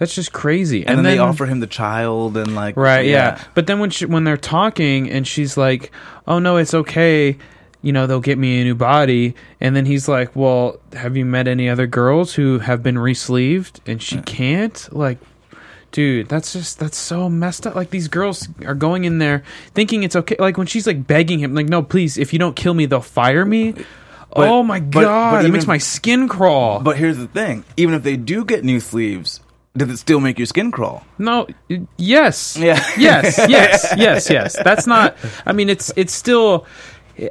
that's 0.00 0.14
just 0.14 0.32
crazy 0.32 0.84
and, 0.86 0.96
then, 0.96 1.04
they 1.04 1.18
offer 1.18 1.44
him 1.44 1.60
the 1.60 1.66
child 1.66 2.36
and 2.38 2.54
like 2.54 2.74
Right, 2.76 3.04
yeah. 3.04 3.40
But 3.54 3.66
then 3.66 3.78
when 3.80 3.90
she, 3.90 4.06
when 4.06 4.24
they're 4.24 4.38
talking 4.38 5.10
and 5.10 5.28
she's 5.28 5.58
like, 5.58 5.92
"Oh 6.26 6.38
no, 6.38 6.56
it's 6.56 6.72
okay." 6.72 7.36
You 7.82 7.92
know, 7.92 8.06
they'll 8.06 8.20
get 8.20 8.38
me 8.38 8.62
a 8.62 8.64
new 8.64 8.74
body. 8.74 9.34
And 9.60 9.76
then 9.76 9.84
he's 9.84 10.08
like, 10.08 10.34
"Well, 10.34 10.80
have 10.94 11.18
you 11.18 11.26
met 11.26 11.46
any 11.46 11.68
other 11.68 11.86
girls 11.86 12.32
who 12.34 12.60
have 12.60 12.82
been 12.82 12.98
re-sleeved?" 12.98 13.80
And 13.86 14.00
she 14.00 14.20
can't. 14.22 14.88
Like, 14.90 15.18
dude, 15.92 16.30
that's 16.30 16.54
just 16.54 16.78
that's 16.78 16.96
so 16.96 17.28
messed 17.28 17.66
up. 17.66 17.74
Like 17.74 17.90
these 17.90 18.08
girls 18.08 18.48
are 18.64 18.74
going 18.74 19.04
in 19.04 19.18
there 19.18 19.42
thinking 19.74 20.02
it's 20.02 20.16
okay. 20.16 20.36
Like 20.38 20.56
when 20.56 20.66
she's 20.66 20.86
like 20.86 21.06
begging 21.06 21.40
him 21.40 21.54
like, 21.54 21.68
"No, 21.68 21.82
please, 21.82 22.16
if 22.16 22.32
you 22.32 22.38
don't 22.38 22.56
kill 22.56 22.72
me, 22.72 22.86
they'll 22.86 23.00
fire 23.02 23.44
me." 23.44 23.72
But- 23.72 24.48
oh 24.48 24.62
my 24.62 24.80
but- 24.80 25.02
god, 25.02 25.32
but 25.32 25.44
it 25.44 25.50
makes 25.50 25.66
my 25.66 25.78
skin 25.78 26.26
crawl. 26.26 26.80
But 26.80 26.96
here's 26.96 27.18
the 27.18 27.26
thing: 27.26 27.64
even 27.76 27.94
if 27.94 28.02
they 28.02 28.16
do 28.16 28.46
get 28.46 28.64
new 28.64 28.80
sleeves, 28.80 29.40
does 29.76 29.88
it 29.90 29.96
still 29.98 30.20
make 30.20 30.38
your 30.38 30.46
skin 30.46 30.70
crawl? 30.70 31.04
No, 31.18 31.46
yes, 31.96 32.56
Yeah. 32.56 32.82
yes, 32.98 33.38
yes, 33.48 33.94
yes, 33.96 34.30
yes. 34.30 34.56
That's 34.64 34.86
not. 34.86 35.16
I 35.46 35.52
mean, 35.52 35.68
it's 35.70 35.92
it's 35.96 36.12
still. 36.12 36.66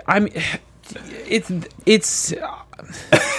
I 0.08 0.20
mean, 0.20 0.34
it's 1.28 1.52
it's 1.86 2.34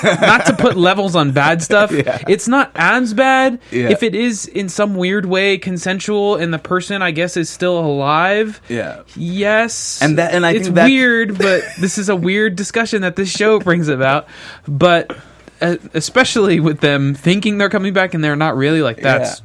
not 0.02 0.46
to 0.46 0.54
put 0.58 0.76
levels 0.76 1.16
on 1.16 1.32
bad 1.32 1.62
stuff. 1.62 1.90
Yeah. 2.00 2.22
It's 2.28 2.46
not 2.48 2.70
as 2.74 3.14
bad 3.14 3.58
Yeah. 3.70 3.88
if 3.90 4.02
it 4.02 4.14
is 4.14 4.46
in 4.46 4.68
some 4.68 4.94
weird 4.96 5.26
way 5.26 5.58
consensual 5.58 6.36
and 6.36 6.52
the 6.52 6.58
person, 6.58 7.02
I 7.02 7.10
guess, 7.10 7.36
is 7.36 7.48
still 7.50 7.78
alive. 7.78 8.60
Yeah. 8.68 9.02
Yes, 9.16 10.00
And 10.02 10.18
that- 10.18 10.32
and 10.34 10.44
I 10.46 10.52
it's 10.52 10.68
weird, 10.68 11.36
but 11.38 11.62
this 11.80 11.98
is 11.98 12.08
a 12.08 12.16
weird 12.16 12.56
discussion 12.56 13.02
that 13.02 13.16
this 13.16 13.30
show 13.30 13.58
brings 13.60 13.88
about. 13.88 14.26
But 14.68 15.16
especially 15.60 16.60
with 16.60 16.80
them 16.80 17.14
thinking 17.14 17.58
they're 17.58 17.68
coming 17.70 17.92
back 17.92 18.14
and 18.14 18.22
they're 18.24 18.36
not 18.36 18.56
really, 18.56 18.82
like 18.82 19.00
that's 19.00 19.42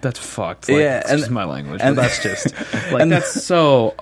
that's 0.00 0.18
fucked. 0.18 0.68
Like, 0.68 0.78
Yeah, 0.78 1.02
and- 1.08 1.30
my 1.30 1.44
language, 1.44 1.80
and- 1.82 1.96
but 1.96 2.02
that's 2.02 2.22
just 2.22 2.52
like 2.92 3.02
and- 3.02 3.10
that's 3.12 3.42
so 3.44 3.94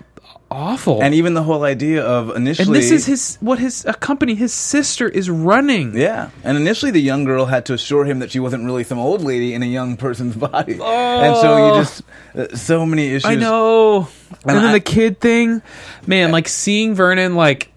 awful. 0.50 1.02
And 1.02 1.12
even 1.14 1.34
the 1.34 1.42
whole 1.42 1.64
idea 1.64 2.04
of 2.04 2.36
initially, 2.36 2.66
And 2.66 2.76
this 2.76 2.90
is 2.92 3.06
his 3.06 3.36
what 3.40 3.58
his 3.58 3.84
a 3.86 3.94
company 3.94 4.34
his 4.34 4.52
sister 4.52 5.08
is 5.08 5.28
running. 5.30 5.96
Yeah, 5.96 6.30
and 6.44 6.56
initially 6.56 6.92
the 6.92 7.00
young 7.00 7.24
girl 7.24 7.46
had 7.46 7.66
to 7.66 7.74
assure 7.74 8.04
him 8.04 8.18
that 8.20 8.30
she 8.30 8.38
wasn't 8.40 8.64
really 8.64 8.84
some 8.84 8.98
old 8.98 9.22
lady 9.22 9.54
in 9.54 9.62
a 9.62 9.66
young 9.66 9.96
person's 9.96 10.36
body, 10.48 10.78
Oh, 10.80 11.20
and 11.22 11.36
so 11.36 11.66
you 11.76 11.82
just 11.82 12.02
uh, 12.36 12.56
so 12.56 12.84
many 12.86 13.08
issues. 13.08 13.24
I 13.24 13.34
know. 13.34 14.08
And, 14.42 14.50
And 14.50 14.58
then 14.58 14.64
I- 14.66 14.72
the 14.72 14.80
kid 14.80 15.18
thing, 15.20 15.62
man, 16.06 16.30
like 16.30 16.46
seeing 16.48 16.94
Vernon 16.94 17.34
like 17.34 17.70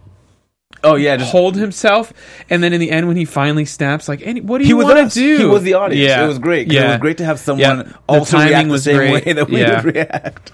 Oh 0.84 0.96
yeah, 0.96 1.18
just 1.18 1.32
hold 1.32 1.56
himself, 1.56 2.14
and 2.50 2.64
then 2.64 2.72
in 2.74 2.80
the 2.80 2.90
end 2.92 3.08
when 3.08 3.18
he 3.18 3.26
finally 3.26 3.66
snaps, 3.66 4.08
like, 4.08 4.22
any, 4.24 4.40
what 4.42 4.62
do 4.62 4.68
you 4.68 4.78
want 4.78 5.12
to 5.12 5.20
do? 5.20 5.38
He 5.40 5.46
was 5.46 5.64
the 5.64 5.74
audience. 5.74 6.08
Yeah, 6.08 6.24
It 6.24 6.28
was 6.28 6.40
great. 6.40 6.68
'cause 6.70 6.78
It 6.78 6.88
was 6.88 6.98
great 6.98 7.18
to 7.18 7.26
have 7.26 7.38
someone 7.40 7.60
Yeah. 7.80 7.84
The 7.84 7.96
also 8.08 8.38
react 8.38 8.70
the 8.70 8.78
same 8.80 8.96
great. 8.96 9.26
way 9.26 9.34
that 9.34 9.50
we 9.50 9.60
Yeah. 9.60 9.84
would 9.84 9.94
react. 9.96 10.52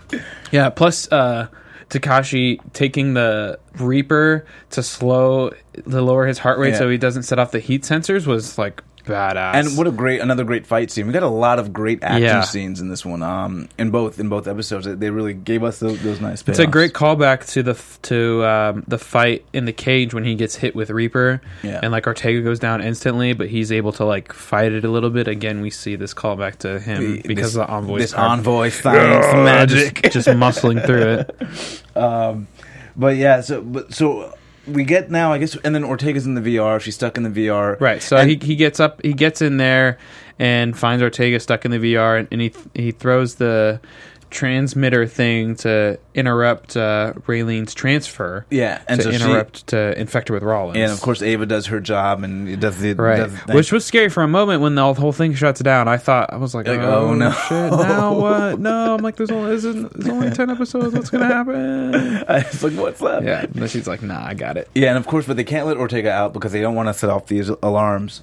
Yeah, 0.51 0.69
plus 0.69 1.11
uh 1.11 1.47
Takeshi 1.89 2.59
taking 2.73 3.13
the 3.13 3.59
Reaper 3.77 4.45
to 4.71 4.81
slow 4.81 5.51
to 5.89 6.01
lower 6.01 6.25
his 6.25 6.39
heart 6.39 6.57
rate 6.57 6.71
Yeah. 6.73 6.79
so 6.79 6.89
he 6.89 6.97
doesn't 6.97 7.23
set 7.23 7.37
off 7.37 7.51
the 7.51 7.59
heat 7.59 7.83
sensors 7.83 8.25
was 8.25 8.57
like 8.57 8.81
badass. 9.05 9.53
And 9.55 9.77
what 9.77 9.87
a 9.87 9.91
great 9.91 10.21
another 10.21 10.43
great 10.43 10.65
fight 10.67 10.91
scene. 10.91 11.07
We 11.07 11.13
got 11.13 11.23
a 11.23 11.27
lot 11.27 11.59
of 11.59 11.71
great 11.73 12.03
action 12.03 12.23
Yeah. 12.23 12.41
scenes 12.41 12.81
in 12.81 12.89
this 12.89 13.05
one. 13.05 13.21
Um, 13.23 13.69
in 13.77 13.91
both 13.91 14.19
in 14.19 14.29
both 14.29 14.47
episodes, 14.47 14.85
they 14.87 15.09
really 15.09 15.33
gave 15.33 15.63
us 15.63 15.79
those, 15.79 16.01
those 16.03 16.19
nice. 16.21 16.43
it's 16.47 16.59
a 16.59 16.67
great 16.67 16.93
callback 16.93 17.47
to 17.53 17.63
the 17.63 17.73
to 18.03 18.45
um, 18.45 18.83
the 18.87 18.97
fight 18.97 19.45
in 19.53 19.65
the 19.65 19.73
cage 19.73 20.13
when 20.13 20.23
he 20.23 20.35
gets 20.35 20.55
hit 20.55 20.75
with 20.75 20.89
Reaper, 20.89 21.41
Yeah. 21.63 21.79
and 21.83 21.91
like 21.91 22.07
Ortega 22.07 22.41
goes 22.41 22.59
down 22.59 22.81
instantly, 22.81 23.33
but 23.33 23.47
he's 23.49 23.71
able 23.71 23.91
to 23.93 24.05
like 24.05 24.33
fight 24.33 24.71
it 24.71 24.83
a 24.85 24.89
little 24.89 25.09
bit. 25.09 25.27
Again, 25.27 25.61
we 25.61 25.69
see 25.69 25.95
this 25.95 26.13
callback 26.13 26.57
to 26.57 26.79
him 26.79 27.21
because 27.25 27.53
this, 27.53 27.61
of 27.61 27.67
the 27.67 27.73
envoy. 27.73 27.99
This 27.99 28.13
envoy 28.15 28.69
science 28.69 29.25
magic. 29.33 30.01
just, 30.11 30.13
just 30.13 30.27
muscling 30.29 30.85
through 30.85 31.19
it. 31.19 31.81
Um, 31.95 32.47
but 32.97 33.15
yeah, 33.15 33.39
so 33.39 33.61
but 33.61 33.93
so 33.93 34.33
we 34.67 34.83
get 34.83 35.11
now, 35.11 35.31
I 35.33 35.37
guess, 35.37 35.55
and 35.63 35.73
then 35.75 35.83
Ortega's 35.83 36.25
in 36.25 36.35
the 36.35 36.41
VR. 36.57 36.79
She's 36.81 36.95
stuck 36.95 37.17
in 37.17 37.23
the 37.23 37.47
VR. 37.47 37.79
Right. 37.79 38.01
So 38.01 38.17
And- 38.17 38.29
he 38.29 38.37
he 38.41 38.55
gets 38.55 38.79
up, 38.79 39.01
he 39.03 39.13
gets 39.13 39.41
in 39.41 39.57
there, 39.57 39.97
and 40.39 40.77
finds 40.77 41.01
Ortega 41.03 41.39
stuck 41.39 41.65
in 41.65 41.71
the 41.71 41.79
VR, 41.79 42.19
and, 42.19 42.27
and 42.31 42.41
he 42.41 42.53
he 42.73 42.91
throws 42.91 43.35
the 43.35 43.79
transmitter 44.35 45.07
thing 45.07 45.55
to 45.55 45.97
interrupt 46.13 46.75
uh, 46.75 47.13
Reileen's 47.25 47.73
transfer. 47.73 48.45
Yeah, 48.51 48.81
and 48.87 48.99
to 48.99 49.05
so 49.05 49.11
she- 49.11 49.15
interrupt 49.23 49.67
to 49.67 49.97
infect 49.99 50.27
her 50.27 50.33
with 50.33 50.43
Rawlings. 50.43 50.77
And 50.77 50.91
of 50.91 50.99
course, 51.01 51.21
Ava 51.21 51.45
does 51.45 51.67
her 51.67 51.79
job 51.79 52.23
and 52.23 52.59
does 52.59 52.77
the 52.79 52.93
Right, 52.93 53.17
does 53.17 53.33
the 53.45 53.53
which 53.53 53.71
was 53.71 53.85
scary 53.85 54.09
for 54.09 54.21
a 54.23 54.27
moment 54.27 54.61
when 54.61 54.75
the 54.75 54.93
whole 54.93 55.11
thing 55.13 55.33
shuts 55.33 55.61
down. 55.61 55.87
I 55.87 55.97
thought 55.97 56.31
I 56.33 56.37
was 56.37 56.53
like, 56.53 56.67
Like, 56.67 56.79
oh, 56.79 57.07
oh, 57.09 57.13
no. 57.13 57.31
shit! 57.31 57.71
Now 57.71 58.13
what? 58.13 58.59
No, 58.59 58.93
I'm 58.95 59.01
like, 59.01 59.15
there's 59.15 59.31
only 59.31 59.57
there's, 59.57 60.07
only 60.07 60.29
ten 60.35 60.49
episodes. 60.49 60.93
What's 60.93 61.09
gonna 61.09 61.25
happen? 61.27 61.95
I 62.27 62.37
was 62.51 62.63
like, 62.63 62.73
what's 62.73 62.99
that? 62.99 63.23
Yeah, 63.23 63.41
and 63.43 63.53
then 63.53 63.67
she's 63.69 63.87
like, 63.87 64.01
nah, 64.01 64.25
I 64.25 64.33
got 64.33 64.57
it. 64.57 64.69
Yeah, 64.75 64.89
and 64.89 64.97
of 64.97 65.07
course, 65.07 65.25
but 65.25 65.37
they 65.37 65.43
can't 65.43 65.65
let 65.65 65.77
Ortega 65.77 66.11
out 66.11 66.33
because 66.33 66.51
they 66.51 66.61
don't 66.61 66.75
want 66.75 66.89
to 66.89 66.93
set 66.93 67.09
off 67.09 67.27
these 67.27 67.49
alarms. 67.49 68.21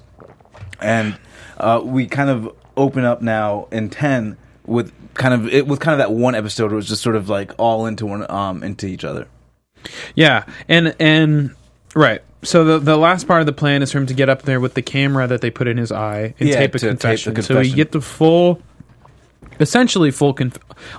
And 0.79 1.17
uh, 1.57 1.81
we 1.83 2.05
kind 2.07 2.29
of 2.29 2.55
open 2.77 3.03
up 3.05 3.21
now 3.21 3.67
in 3.71 3.89
ten 3.89 4.37
with 4.65 4.91
kind 5.13 5.33
of 5.33 5.51
it 5.53 5.67
with 5.67 5.79
kind 5.79 5.93
of 5.93 5.97
that 5.99 6.11
one 6.13 6.35
episode 6.35 6.65
where 6.65 6.73
it 6.73 6.75
was 6.77 6.87
just 6.87 7.01
sort 7.01 7.15
of 7.15 7.29
like 7.29 7.51
all 7.57 7.85
into 7.85 8.05
one 8.05 8.29
um 8.31 8.63
into 8.63 8.85
each 8.87 9.03
other. 9.03 9.27
Yeah, 10.15 10.45
and 10.67 10.95
and 10.99 11.55
right. 11.95 12.21
So 12.43 12.63
the 12.65 12.79
the 12.79 12.97
last 12.97 13.27
part 13.27 13.41
of 13.41 13.45
the 13.45 13.53
plan 13.53 13.81
is 13.81 13.91
for 13.91 13.97
him 13.99 14.05
to 14.07 14.13
get 14.13 14.29
up 14.29 14.41
there 14.43 14.59
with 14.59 14.73
the 14.73 14.81
camera 14.81 15.27
that 15.27 15.41
they 15.41 15.49
put 15.51 15.67
in 15.67 15.77
his 15.77 15.91
eye 15.91 16.33
and 16.39 16.49
Yeah, 16.49 16.57
tape, 16.59 16.75
a 16.75 16.79
to 16.79 16.85
tape 16.87 16.99
confession. 16.99 17.41
So 17.41 17.59
we 17.59 17.71
get 17.71 17.91
the 17.93 18.01
full, 18.01 18.61
essentially 19.61 20.11
full, 20.11 20.33
conf- 20.33 20.57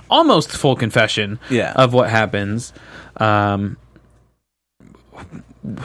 almost 0.09 0.51
full 0.51 0.75
confession 0.75 1.39
Yeah. 1.49 1.73
of 1.75 1.93
what 1.93 2.09
happens. 2.09 2.73
Um, 3.17 3.77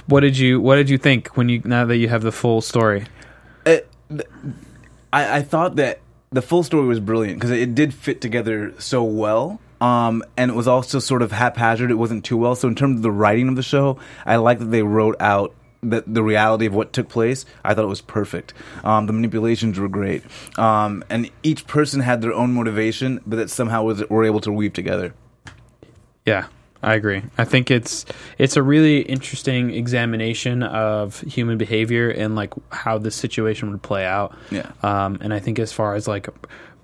what 0.07 0.21
did 0.21 0.37
you 0.39 0.61
What 0.61 0.77
did 0.77 0.91
you 0.91 0.99
think 0.99 1.29
when 1.37 1.49
you 1.49 1.63
now 1.65 1.85
that 1.87 1.97
you 1.97 2.09
have 2.09 2.23
the 2.23 2.33
full 2.33 2.61
story? 2.61 3.05
It, 3.67 3.89
I, 5.13 5.39
I 5.39 5.43
thought 5.43 5.77
that 5.77 6.01
the 6.31 6.43
full 6.43 6.63
story 6.63 6.87
was 6.87 7.01
brilliant 7.01 7.39
because 7.39 7.51
it 7.51 7.75
did 7.75 7.93
fit 7.93 8.21
together 8.21 8.75
so 8.79 9.03
well. 9.03 9.61
Um, 9.81 10.23
and 10.37 10.51
it 10.51 10.55
was 10.55 10.69
also 10.69 10.99
sort 10.99 11.23
of 11.23 11.33
haphazard. 11.33 11.91
It 11.91 11.95
wasn't 11.95 12.25
too 12.25 12.37
well. 12.37 12.55
So 12.55 12.69
in 12.69 12.75
terms 12.75 12.97
of 12.97 13.03
the 13.03 13.11
writing 13.11 13.49
of 13.49 13.57
the 13.57 13.63
show, 13.63 13.99
I 14.27 14.37
like 14.37 14.59
that 14.59 14.67
they 14.67 14.83
wrote 14.83 15.17
out 15.21 15.55
the, 15.83 16.05
the 16.07 16.23
reality 16.23 16.67
of 16.67 16.75
what 16.75 16.93
took 16.93 17.09
place. 17.09 17.47
I 17.65 17.75
thought 17.75 17.85
it 17.85 17.89
was 17.89 18.03
perfect. 18.03 18.53
Um, 18.85 19.07
the 19.07 19.13
manipulations 19.13 19.79
were 19.79 19.89
great. 19.89 20.23
Um, 20.59 21.03
and 21.09 21.31
each 21.43 21.67
person 21.67 22.01
had 22.01 22.21
their 22.21 22.35
own 22.35 22.53
motivation, 22.53 23.21
but 23.27 23.37
that 23.37 23.51
somehow 23.51 23.85
was 23.85 24.07
were 24.11 24.25
able 24.25 24.41
to 24.41 24.53
weave 24.53 24.75
together. 24.75 25.15
Yeah, 26.27 26.47
I 26.83 26.95
agree. 26.95 27.23
I 27.37 27.45
think 27.45 27.71
it's 27.71 28.07
it's 28.39 28.57
a 28.57 28.63
really 28.63 29.01
interesting 29.01 29.75
examination 29.75 30.63
of 30.63 31.21
human 31.21 31.59
behavior 31.59 32.09
and 32.09 32.35
like 32.35 32.55
how 32.71 32.97
this 32.97 33.15
situation 33.15 33.71
would 33.71 33.83
play 33.83 34.07
out. 34.07 34.35
Yeah. 34.51 34.71
Um, 34.83 35.19
and 35.21 35.35
I 35.35 35.41
think 35.41 35.59
as 35.59 35.73
far 35.73 35.95
as 35.95 36.09
like 36.09 36.29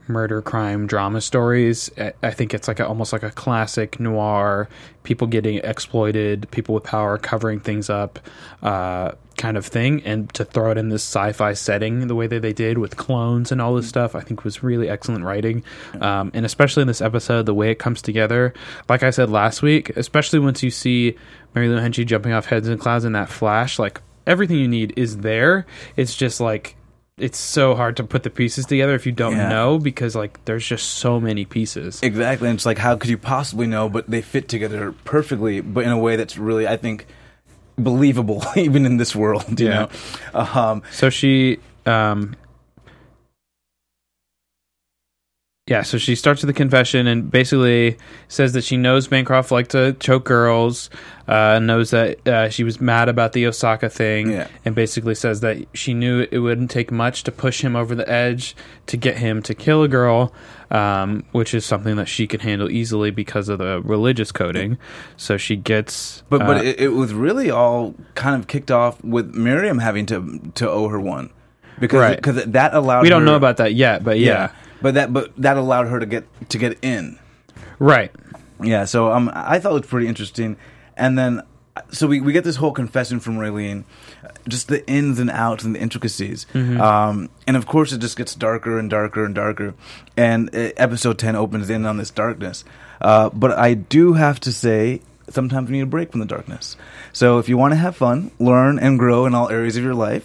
murder 0.09 0.43
crime 0.43 0.87
drama 0.87 1.21
stories. 1.21 1.91
I- 2.23 2.31
think 2.31 2.53
it's 2.53 2.69
like 2.69 2.81
a, 2.81 2.87
almost 2.87 3.13
like 3.13 3.23
a 3.23 3.31
classic 3.31 3.99
noir, 3.99 4.69
people 5.03 5.27
getting 5.27 5.59
exploited, 5.59 6.51
people 6.51 6.75
with 6.75 6.85
power 6.85 7.17
covering 7.17 7.61
things 7.61 7.89
up, 7.89 8.19
uh, 8.63 9.13
kind 9.37 9.57
of 9.57 9.65
thing. 9.67 10.03
And 10.05 10.33
to 10.35 10.45
throw 10.45 10.71
it 10.71 10.79
in 10.79 10.89
this 10.91 11.03
sci-fi 11.03 11.55
setting 11.55 12.07
the 12.09 12.15
way 12.15 12.27
that 12.27 12.43
they 12.43 12.53
did 12.53 12.79
with 12.79 12.97
clones 12.97 13.53
and 13.53 13.61
all 13.61 13.75
this 13.75 13.89
stuff, 13.89 14.15
I 14.15 14.21
think 14.21 14.45
was 14.45 14.63
really 14.63 14.89
excellent 14.89 15.25
writing. 15.25 15.65
Um, 16.01 16.31
and 16.35 16.45
especially 16.45 16.83
in 16.83 16.89
this 16.89 17.01
episode, 17.01 17.47
the 17.47 17.55
way 17.55 17.71
it 17.71 17.79
comes 17.79 18.03
together. 18.03 18.53
Like 18.89 19.03
I 19.03 19.11
said 19.11 19.31
last 19.31 19.63
week, 19.63 19.91
especially 19.97 20.39
once 20.39 20.63
you 20.63 20.71
see 20.71 21.17
Mary 21.55 21.69
Lou 21.69 21.79
Hinchley 21.79 22.07
jumping 22.07 22.33
off 22.33 22.47
heads 22.47 22.69
and 22.69 22.81
clouds 22.81 23.05
in 23.05 23.13
that 23.13 23.29
flash, 23.29 23.79
like 23.79 24.01
everything 24.27 24.59
you 24.59 24.69
need 24.69 24.93
is 24.97 25.19
there. 25.19 25.67
It's 25.97 26.15
just 26.15 26.41
like 26.41 26.76
it's 27.19 27.39
so 27.39 27.75
hard 27.75 27.97
to 27.97 28.05
put 28.05 28.23
the 28.25 28.31
pieces 28.31 28.67
together 28.67 28.95
if 28.95 29.07
you 29.07 29.13
don't 29.13 29.37
Yeah. 29.37 29.49
know 29.49 29.79
because 29.79 30.15
like 30.15 30.45
there's 30.45 30.67
just 30.67 30.87
so 30.91 31.19
many 31.19 31.45
pieces. 31.47 32.03
Exactly. 32.03 32.49
And 32.49 32.57
it's 32.57 32.67
like, 32.67 32.79
how 32.79 32.97
could 32.97 33.09
you 33.09 33.17
possibly 33.17 33.67
know? 33.67 33.89
But 33.89 34.11
they 34.11 34.21
fit 34.21 34.49
together 34.49 34.93
perfectly, 35.05 35.61
but 35.63 35.85
in 35.85 35.91
a 35.93 35.99
way 35.99 36.17
that's 36.17 36.37
really, 36.37 36.69
I 36.69 36.77
think, 36.77 37.07
believable, 37.79 38.45
even 38.57 38.85
in 38.85 38.99
this 38.99 39.17
world, 39.17 39.59
you 39.59 39.69
Yeah. 39.69 39.89
know? 40.35 40.41
Um, 40.41 40.83
So 40.91 41.09
she 41.09 41.59
um 41.87 42.37
yeah, 45.69 45.83
so 45.83 45.99
she 45.99 46.15
starts 46.15 46.43
with 46.43 46.47
the 46.47 46.53
confession 46.57 47.09
and 47.09 47.29
basically 47.29 47.97
says 48.29 48.53
that 48.53 48.63
she 48.63 48.77
knows 48.77 49.09
Bancroft 49.09 49.51
liked 49.51 49.73
to 49.73 49.95
choke 49.95 50.25
girls, 50.25 50.91
uh, 51.27 51.59
knows 51.59 51.91
that 51.91 52.25
uh, 52.29 52.49
she 52.51 52.63
was 52.63 52.81
mad 52.81 53.09
about 53.09 53.33
the 53.33 53.45
Osaka 53.49 53.89
thing, 53.89 54.31
Yeah. 54.31 54.47
and 54.65 54.77
basically 54.77 55.17
says 55.17 55.41
that 55.41 55.59
she 55.75 55.93
knew 55.93 56.25
it 56.31 56.39
wouldn't 56.39 56.71
take 56.71 56.93
much 56.93 57.25
to 57.25 57.33
push 57.33 57.63
him 57.63 57.75
over 57.75 57.97
the 57.97 58.09
edge 58.09 58.55
to 58.87 58.97
get 58.97 59.17
him 59.19 59.43
to 59.43 59.57
kill 59.57 59.83
a 59.83 59.89
girl, 59.89 60.33
um, 60.71 61.25
which 61.33 61.53
is 61.53 61.65
something 61.65 61.97
that 61.97 62.07
she 62.07 62.29
can 62.29 62.39
handle 62.39 62.71
easily 62.71 63.11
because 63.11 63.49
of 63.49 63.59
the 63.59 63.83
religious 63.83 64.31
coding. 64.31 64.79
So 65.17 65.37
she 65.37 65.57
gets, 65.57 66.23
but 66.29 66.43
uh, 66.43 66.47
but 66.47 66.65
it, 66.65 66.79
it 66.79 66.89
was 66.91 67.13
really 67.13 67.51
all 67.51 67.97
kind 68.15 68.41
of 68.41 68.47
kicked 68.47 68.71
off 68.71 69.03
with 69.03 69.35
Miriam 69.35 69.81
having 69.81 70.07
to 70.07 70.41
to 70.55 70.71
owe 70.71 70.87
her 70.91 71.01
one. 71.01 71.31
Because 71.81 71.99
Right. 72.01 72.17
because 72.17 72.45
that 72.45 72.73
allowed 72.73 73.03
we 73.03 73.09
don't 73.09 73.23
her- 73.23 73.27
know 73.27 73.35
about 73.35 73.57
that 73.57 73.75
yet, 73.75 74.05
but 74.05 74.21
yeah. 74.21 74.53
But 74.87 74.95
that 74.95 75.13
but 75.13 75.33
that 75.39 75.57
allowed 75.57 75.89
her 75.89 75.99
to 75.99 76.07
get 76.07 76.25
to 76.51 76.59
get 76.59 76.79
in. 76.81 77.19
right. 77.81 78.13
Yeah, 78.63 78.85
so 78.85 79.11
um, 79.13 79.33
I 79.35 79.59
thought 79.59 79.71
it 79.71 79.81
was 79.81 79.87
pretty 79.91 80.07
interesting, 80.07 80.57
and 80.97 81.19
then 81.19 81.43
so 81.91 82.07
we, 82.07 82.21
we 82.21 82.33
get 82.33 82.45
this 82.45 82.55
whole 82.55 82.71
confession 82.71 83.19
from 83.19 83.37
Reileen, 83.37 83.83
uh, 84.23 84.29
just 84.47 84.69
the 84.69 84.89
ins 84.89 85.19
and 85.19 85.29
outs 85.29 85.65
and 85.65 85.75
the 85.75 85.81
intricacies, 85.81 86.47
um, 86.55 87.31
and 87.49 87.57
of 87.57 87.67
course 87.67 87.93
it 87.93 87.99
just 87.99 88.17
gets 88.17 88.37
darker 88.37 88.79
and 88.79 88.89
darker 88.89 89.25
and 89.25 89.35
darker, 89.35 89.75
and 90.17 90.55
uh, 90.55 90.71
episode 90.77 91.19
ten 91.19 91.35
opens 91.35 91.69
in 91.69 91.85
on 91.85 91.97
this 91.97 92.13
darkness. 92.13 92.65
Uh, 93.01 93.29
but 93.31 93.59
I 93.59 93.75
do 93.75 94.13
have 94.13 94.39
to 94.41 94.53
say. 94.53 95.03
Sometimes 95.29 95.69
we 95.69 95.79
need 95.79 95.83
a 95.83 95.87
break 95.87 96.13
from 96.13 96.21
the 96.21 96.27
darkness. 96.27 96.77
So, 97.13 97.41
if 97.41 97.49
you 97.49 97.59
want 97.59 97.73
to 97.73 97.77
have 97.77 97.97
fun, 97.97 98.31
learn, 98.39 98.79
and 98.79 98.97
grow 98.97 99.27
in 99.27 99.35
all 99.35 99.49
areas 99.51 99.77
of 99.77 99.83
your 99.83 99.93
life, 99.93 100.25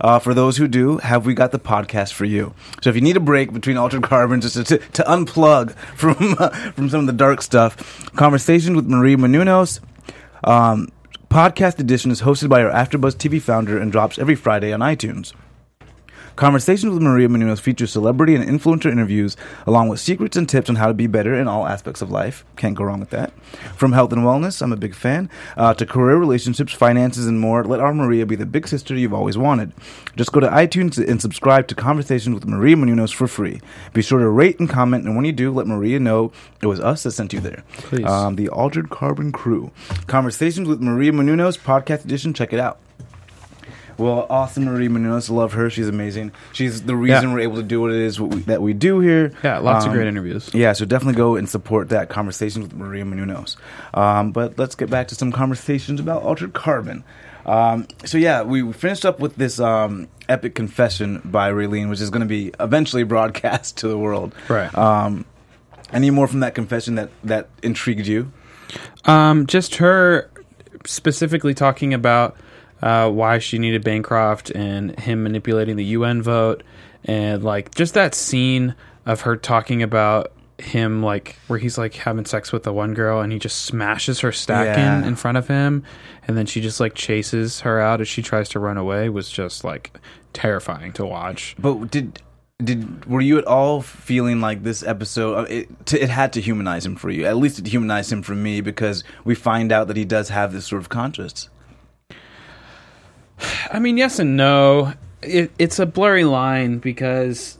uh, 0.00 0.18
for 0.18 0.34
those 0.34 0.56
who 0.56 0.68
do, 0.68 0.98
have 0.98 1.26
we 1.26 1.34
got 1.34 1.52
the 1.52 1.58
podcast 1.58 2.12
for 2.12 2.24
you? 2.24 2.54
So 2.82 2.90
if 2.90 2.96
you 2.96 3.02
need 3.02 3.16
a 3.16 3.20
break 3.20 3.52
between 3.52 3.76
Altered 3.76 4.02
Carbon, 4.02 4.40
just 4.40 4.54
to, 4.54 4.78
to, 4.78 5.02
unplug 5.02 5.74
from 5.96 6.14
from 6.74 6.88
some 6.88 7.00
of 7.00 7.06
the 7.06 7.12
dark 7.12 7.42
stuff, 7.42 8.10
Conversations 8.16 8.76
with 8.76 8.86
Marie 8.86 9.16
Menounos, 9.16 9.80
um, 10.44 10.88
podcast 11.30 11.78
edition 11.78 12.10
is 12.10 12.22
hosted 12.22 12.48
by 12.48 12.62
our 12.62 12.70
AfterBuzz 12.70 13.16
TV 13.16 13.40
founder 13.40 13.78
and 13.78 13.92
drops 13.92 14.18
every 14.18 14.34
Friday 14.34 14.72
on 14.72 14.80
iTunes. 14.80 15.32
Conversations 16.38 16.94
with 16.94 17.02
Maria 17.02 17.26
Menounos 17.26 17.58
features 17.58 17.90
celebrity 17.90 18.36
and 18.36 18.44
influencer 18.44 18.92
interviews, 18.92 19.36
along 19.66 19.88
with 19.88 19.98
secrets 19.98 20.36
and 20.36 20.48
tips 20.48 20.70
on 20.70 20.76
how 20.76 20.86
to 20.86 20.94
be 20.94 21.08
better 21.08 21.34
in 21.34 21.48
all 21.48 21.66
aspects 21.66 22.00
of 22.00 22.12
life. 22.12 22.44
Can't 22.54 22.76
go 22.76 22.84
wrong 22.84 23.00
with 23.00 23.10
that. 23.10 23.32
From 23.74 23.90
health 23.90 24.12
and 24.12 24.22
wellness, 24.22 24.62
I'm 24.62 24.72
a 24.72 24.76
big 24.76 24.94
fan, 24.94 25.28
uh, 25.56 25.74
to 25.74 25.84
career 25.84 26.16
relationships, 26.16 26.72
finances, 26.72 27.26
and 27.26 27.40
more, 27.40 27.64
let 27.64 27.80
our 27.80 27.92
Maria 27.92 28.24
be 28.24 28.36
the 28.36 28.46
big 28.46 28.68
sister 28.68 28.94
you've 28.94 29.12
always 29.12 29.36
wanted. 29.36 29.72
Just 30.14 30.30
go 30.30 30.38
to 30.38 30.46
iTunes 30.46 30.96
and 31.04 31.20
subscribe 31.20 31.66
to 31.66 31.74
Conversations 31.74 32.32
with 32.32 32.46
Maria 32.46 32.76
Menounos 32.76 33.12
for 33.12 33.26
free. 33.26 33.60
Be 33.92 34.00
sure 34.00 34.20
to 34.20 34.28
rate 34.28 34.60
and 34.60 34.70
comment, 34.70 35.06
and 35.06 35.16
when 35.16 35.24
you 35.24 35.32
do, 35.32 35.50
let 35.52 35.66
Maria 35.66 35.98
know 35.98 36.30
it 36.62 36.66
was 36.66 36.78
us 36.78 37.02
that 37.02 37.10
sent 37.10 37.32
you 37.32 37.40
there. 37.40 37.64
Please. 37.78 38.06
Um, 38.06 38.36
the 38.36 38.48
Altered 38.48 38.90
Carbon 38.90 39.32
Crew. 39.32 39.72
Conversations 40.06 40.68
with 40.68 40.80
Maria 40.80 41.10
Menounos, 41.10 41.58
podcast 41.58 42.04
edition. 42.04 42.32
Check 42.32 42.52
it 42.52 42.60
out. 42.60 42.78
Well, 43.98 44.26
awesome 44.30 44.64
Marie 44.64 44.88
Menounos. 44.88 45.28
Love 45.28 45.52
her. 45.54 45.68
She's 45.70 45.88
amazing. 45.88 46.30
She's 46.52 46.82
the 46.82 46.94
reason 46.96 47.28
Yeah. 47.28 47.34
we're 47.34 47.40
able 47.40 47.56
to 47.56 47.62
do 47.64 47.80
what 47.80 47.90
it 47.90 47.96
is 48.00 48.20
what 48.20 48.30
we, 48.32 48.40
that 48.42 48.62
we 48.62 48.72
do 48.72 49.00
here. 49.00 49.32
Yeah, 49.42 49.58
lots 49.58 49.84
of 49.84 49.90
Um, 49.90 49.96
great 49.96 50.06
interviews. 50.06 50.50
Yeah, 50.54 50.72
so 50.72 50.84
definitely 50.84 51.16
go 51.18 51.34
and 51.36 51.48
support 51.48 51.88
that 51.90 52.08
conversation 52.08 52.62
with 52.62 52.72
Maria 52.74 53.04
Menounos. 53.04 53.56
Um, 53.94 54.30
but 54.30 54.56
let's 54.58 54.76
get 54.76 54.88
back 54.88 55.08
to 55.08 55.14
some 55.16 55.32
conversations 55.32 55.98
about 56.00 56.22
Altered 56.22 56.52
Carbon. 56.54 57.02
Um, 57.44 57.88
so 58.04 58.18
yeah, 58.18 58.42
we 58.42 58.62
we 58.62 58.72
finished 58.72 59.04
up 59.04 59.20
with 59.20 59.34
this 59.36 59.58
um, 59.58 60.06
epic 60.28 60.54
confession 60.54 61.20
by 61.24 61.50
Reileen, 61.50 61.88
which 61.90 62.00
is 62.00 62.10
going 62.10 62.20
to 62.20 62.26
be 62.26 62.52
eventually 62.60 63.02
broadcast 63.04 63.78
to 63.78 63.88
the 63.88 63.98
world. 63.98 64.34
Right. 64.48 64.72
Um, 64.76 65.24
any 65.92 66.10
more 66.10 66.26
from 66.28 66.40
that 66.40 66.54
confession 66.54 66.94
that 66.96 67.08
that 67.24 67.48
intrigued 67.62 68.06
you? 68.06 68.30
Um, 69.06 69.46
just 69.46 69.76
her 69.76 70.30
specifically 70.84 71.54
talking 71.54 71.94
about 71.94 72.36
uh, 72.82 73.10
why 73.10 73.38
she 73.38 73.58
needed 73.58 73.84
Bancroft 73.84 74.50
and 74.50 74.98
him 74.98 75.22
manipulating 75.22 75.76
the 75.76 75.84
UN 75.84 76.22
vote, 76.22 76.62
and 77.04 77.42
like 77.44 77.74
just 77.74 77.94
that 77.94 78.14
scene 78.14 78.74
of 79.06 79.22
her 79.22 79.36
talking 79.36 79.82
about 79.82 80.32
him 80.58 81.02
like 81.04 81.36
where 81.46 81.58
he's 81.58 81.78
like 81.78 81.94
having 81.94 82.24
sex 82.24 82.50
with 82.50 82.64
the 82.64 82.72
one 82.72 82.92
girl 82.92 83.20
and 83.20 83.32
he 83.32 83.38
just 83.38 83.62
smashes 83.64 84.18
her 84.20 84.32
stack 84.32 84.66
Yeah. 84.66 84.98
in 84.98 85.04
in 85.04 85.14
front 85.14 85.38
of 85.38 85.46
him 85.46 85.84
and 86.26 86.36
then 86.36 86.46
she 86.46 86.60
just 86.60 86.80
like 86.80 86.94
chases 86.94 87.60
her 87.60 87.78
out 87.80 88.00
as 88.00 88.08
she 88.08 88.22
tries 88.22 88.48
to 88.48 88.58
run 88.58 88.76
away 88.76 89.08
was 89.08 89.30
just 89.30 89.62
like 89.62 89.96
terrifying 90.32 90.92
to 90.94 91.06
watch 91.06 91.54
But 91.60 91.92
did 91.92 92.20
did 92.62 93.06
were 93.06 93.20
you 93.20 93.38
at 93.38 93.44
all 93.44 93.82
feeling 93.82 94.40
like 94.40 94.64
this 94.64 94.82
episode? 94.82 95.34
uh, 95.38 95.42
It, 95.42 95.86
to, 95.86 96.02
it 96.02 96.10
had 96.10 96.32
to 96.32 96.40
humanize 96.40 96.84
him 96.84 96.96
for 96.96 97.08
you. 97.08 97.24
At 97.24 97.36
least 97.36 97.60
it 97.60 97.68
humanized 97.68 98.10
him 98.12 98.22
for 98.22 98.34
me 98.34 98.60
because 98.60 99.04
we 99.24 99.36
find 99.36 99.70
out 99.70 99.86
that 99.86 99.96
he 99.96 100.04
does 100.04 100.28
have 100.30 100.52
this 100.52 100.66
sort 100.66 100.82
of 100.82 100.88
conscience. 100.88 101.48
I 103.72 103.78
mean, 103.78 103.96
yes 103.96 104.18
and 104.18 104.36
no. 104.36 104.92
It, 105.22 105.50
it's 105.58 105.78
a 105.78 105.86
blurry 105.86 106.24
line 106.24 106.78
because 106.78 107.58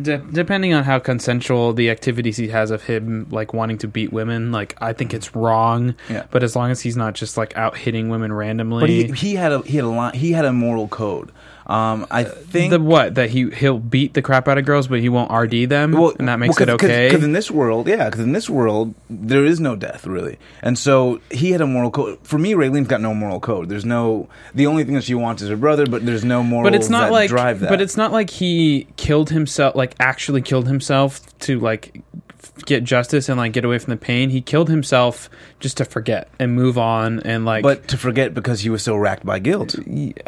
de- 0.00 0.18
depending 0.18 0.72
on 0.74 0.84
how 0.84 0.98
consensual 0.98 1.72
the 1.72 1.90
activities 1.90 2.36
he 2.36 2.48
has 2.48 2.70
of 2.70 2.84
him 2.84 3.26
like 3.30 3.52
wanting 3.52 3.78
to 3.78 3.88
beat 3.88 4.12
women, 4.12 4.52
like 4.52 4.76
I 4.80 4.92
think 4.92 5.10
mm-hmm. 5.10 5.16
it's 5.16 5.34
wrong. 5.34 5.94
Yeah. 6.08 6.26
But 6.30 6.42
as 6.42 6.56
long 6.56 6.70
as 6.70 6.80
he's 6.80 6.96
not 6.96 7.14
just 7.14 7.36
like 7.36 7.56
out 7.56 7.76
hitting 7.76 8.08
women 8.08 8.32
randomly, 8.32 8.80
But 8.80 8.90
he, 8.90 9.28
he 9.28 9.34
had 9.34 9.52
a 9.52 9.62
he 9.62 9.76
had 9.76 9.84
a 9.84 9.88
line, 9.88 10.14
he 10.14 10.32
had 10.32 10.44
a 10.44 10.52
moral 10.52 10.88
code. 10.88 11.32
Um, 11.66 12.06
I 12.10 12.24
think 12.24 12.70
the 12.72 12.80
what 12.80 13.14
that 13.14 13.30
he 13.30 13.50
he'll 13.50 13.78
beat 13.78 14.14
the 14.14 14.22
crap 14.22 14.48
out 14.48 14.58
of 14.58 14.64
girls, 14.64 14.88
but 14.88 15.00
he 15.00 15.08
won't 15.08 15.30
RD 15.30 15.68
them, 15.68 15.94
and 15.94 16.28
that 16.28 16.38
makes 16.38 16.60
it 16.60 16.68
okay. 16.68 17.08
Because 17.08 17.22
in 17.22 17.32
this 17.32 17.50
world, 17.50 17.86
yeah, 17.86 18.06
because 18.06 18.20
in 18.20 18.32
this 18.32 18.50
world 18.50 18.94
there 19.08 19.44
is 19.44 19.60
no 19.60 19.76
death 19.76 20.06
really, 20.06 20.38
and 20.62 20.78
so 20.78 21.20
he 21.30 21.52
had 21.52 21.60
a 21.60 21.66
moral 21.66 21.90
code. 21.90 22.18
For 22.22 22.38
me, 22.38 22.54
Reileen's 22.54 22.88
got 22.88 23.00
no 23.00 23.14
moral 23.14 23.38
code. 23.40 23.68
There's 23.68 23.84
no. 23.84 24.28
The 24.54 24.66
only 24.66 24.84
thing 24.84 24.94
that 24.94 25.04
she 25.04 25.14
wants 25.14 25.42
is 25.42 25.48
her 25.48 25.56
brother, 25.56 25.86
but 25.86 26.04
there's 26.04 26.24
no 26.24 26.42
moral. 26.42 26.64
but 26.70 26.74
it's 26.74 26.88
not 26.88 27.06
that 27.06 27.12
like 27.12 27.28
drive 27.28 27.60
that. 27.60 27.68
but 27.70 27.80
it's 27.80 27.96
not 27.96 28.10
like 28.10 28.30
he 28.30 28.88
killed 28.96 29.30
himself 29.30 29.74
like 29.76 29.94
actually 30.00 30.42
killed 30.42 30.66
himself 30.66 31.20
to 31.40 31.60
like 31.60 32.02
get 32.66 32.84
justice 32.84 33.28
and 33.28 33.38
like 33.38 33.52
get 33.52 33.64
away 33.64 33.78
from 33.78 33.90
the 33.90 33.96
pain 33.96 34.30
he 34.30 34.40
killed 34.40 34.68
himself 34.68 35.28
just 35.60 35.76
to 35.76 35.84
forget 35.84 36.28
and 36.38 36.54
move 36.54 36.78
on 36.78 37.20
and 37.20 37.44
like 37.44 37.62
but 37.62 37.88
to 37.88 37.96
forget 37.98 38.32
because 38.34 38.60
he 38.60 38.70
was 38.70 38.82
so 38.82 38.96
racked 38.96 39.24
by 39.26 39.38
guilt. 39.38 39.74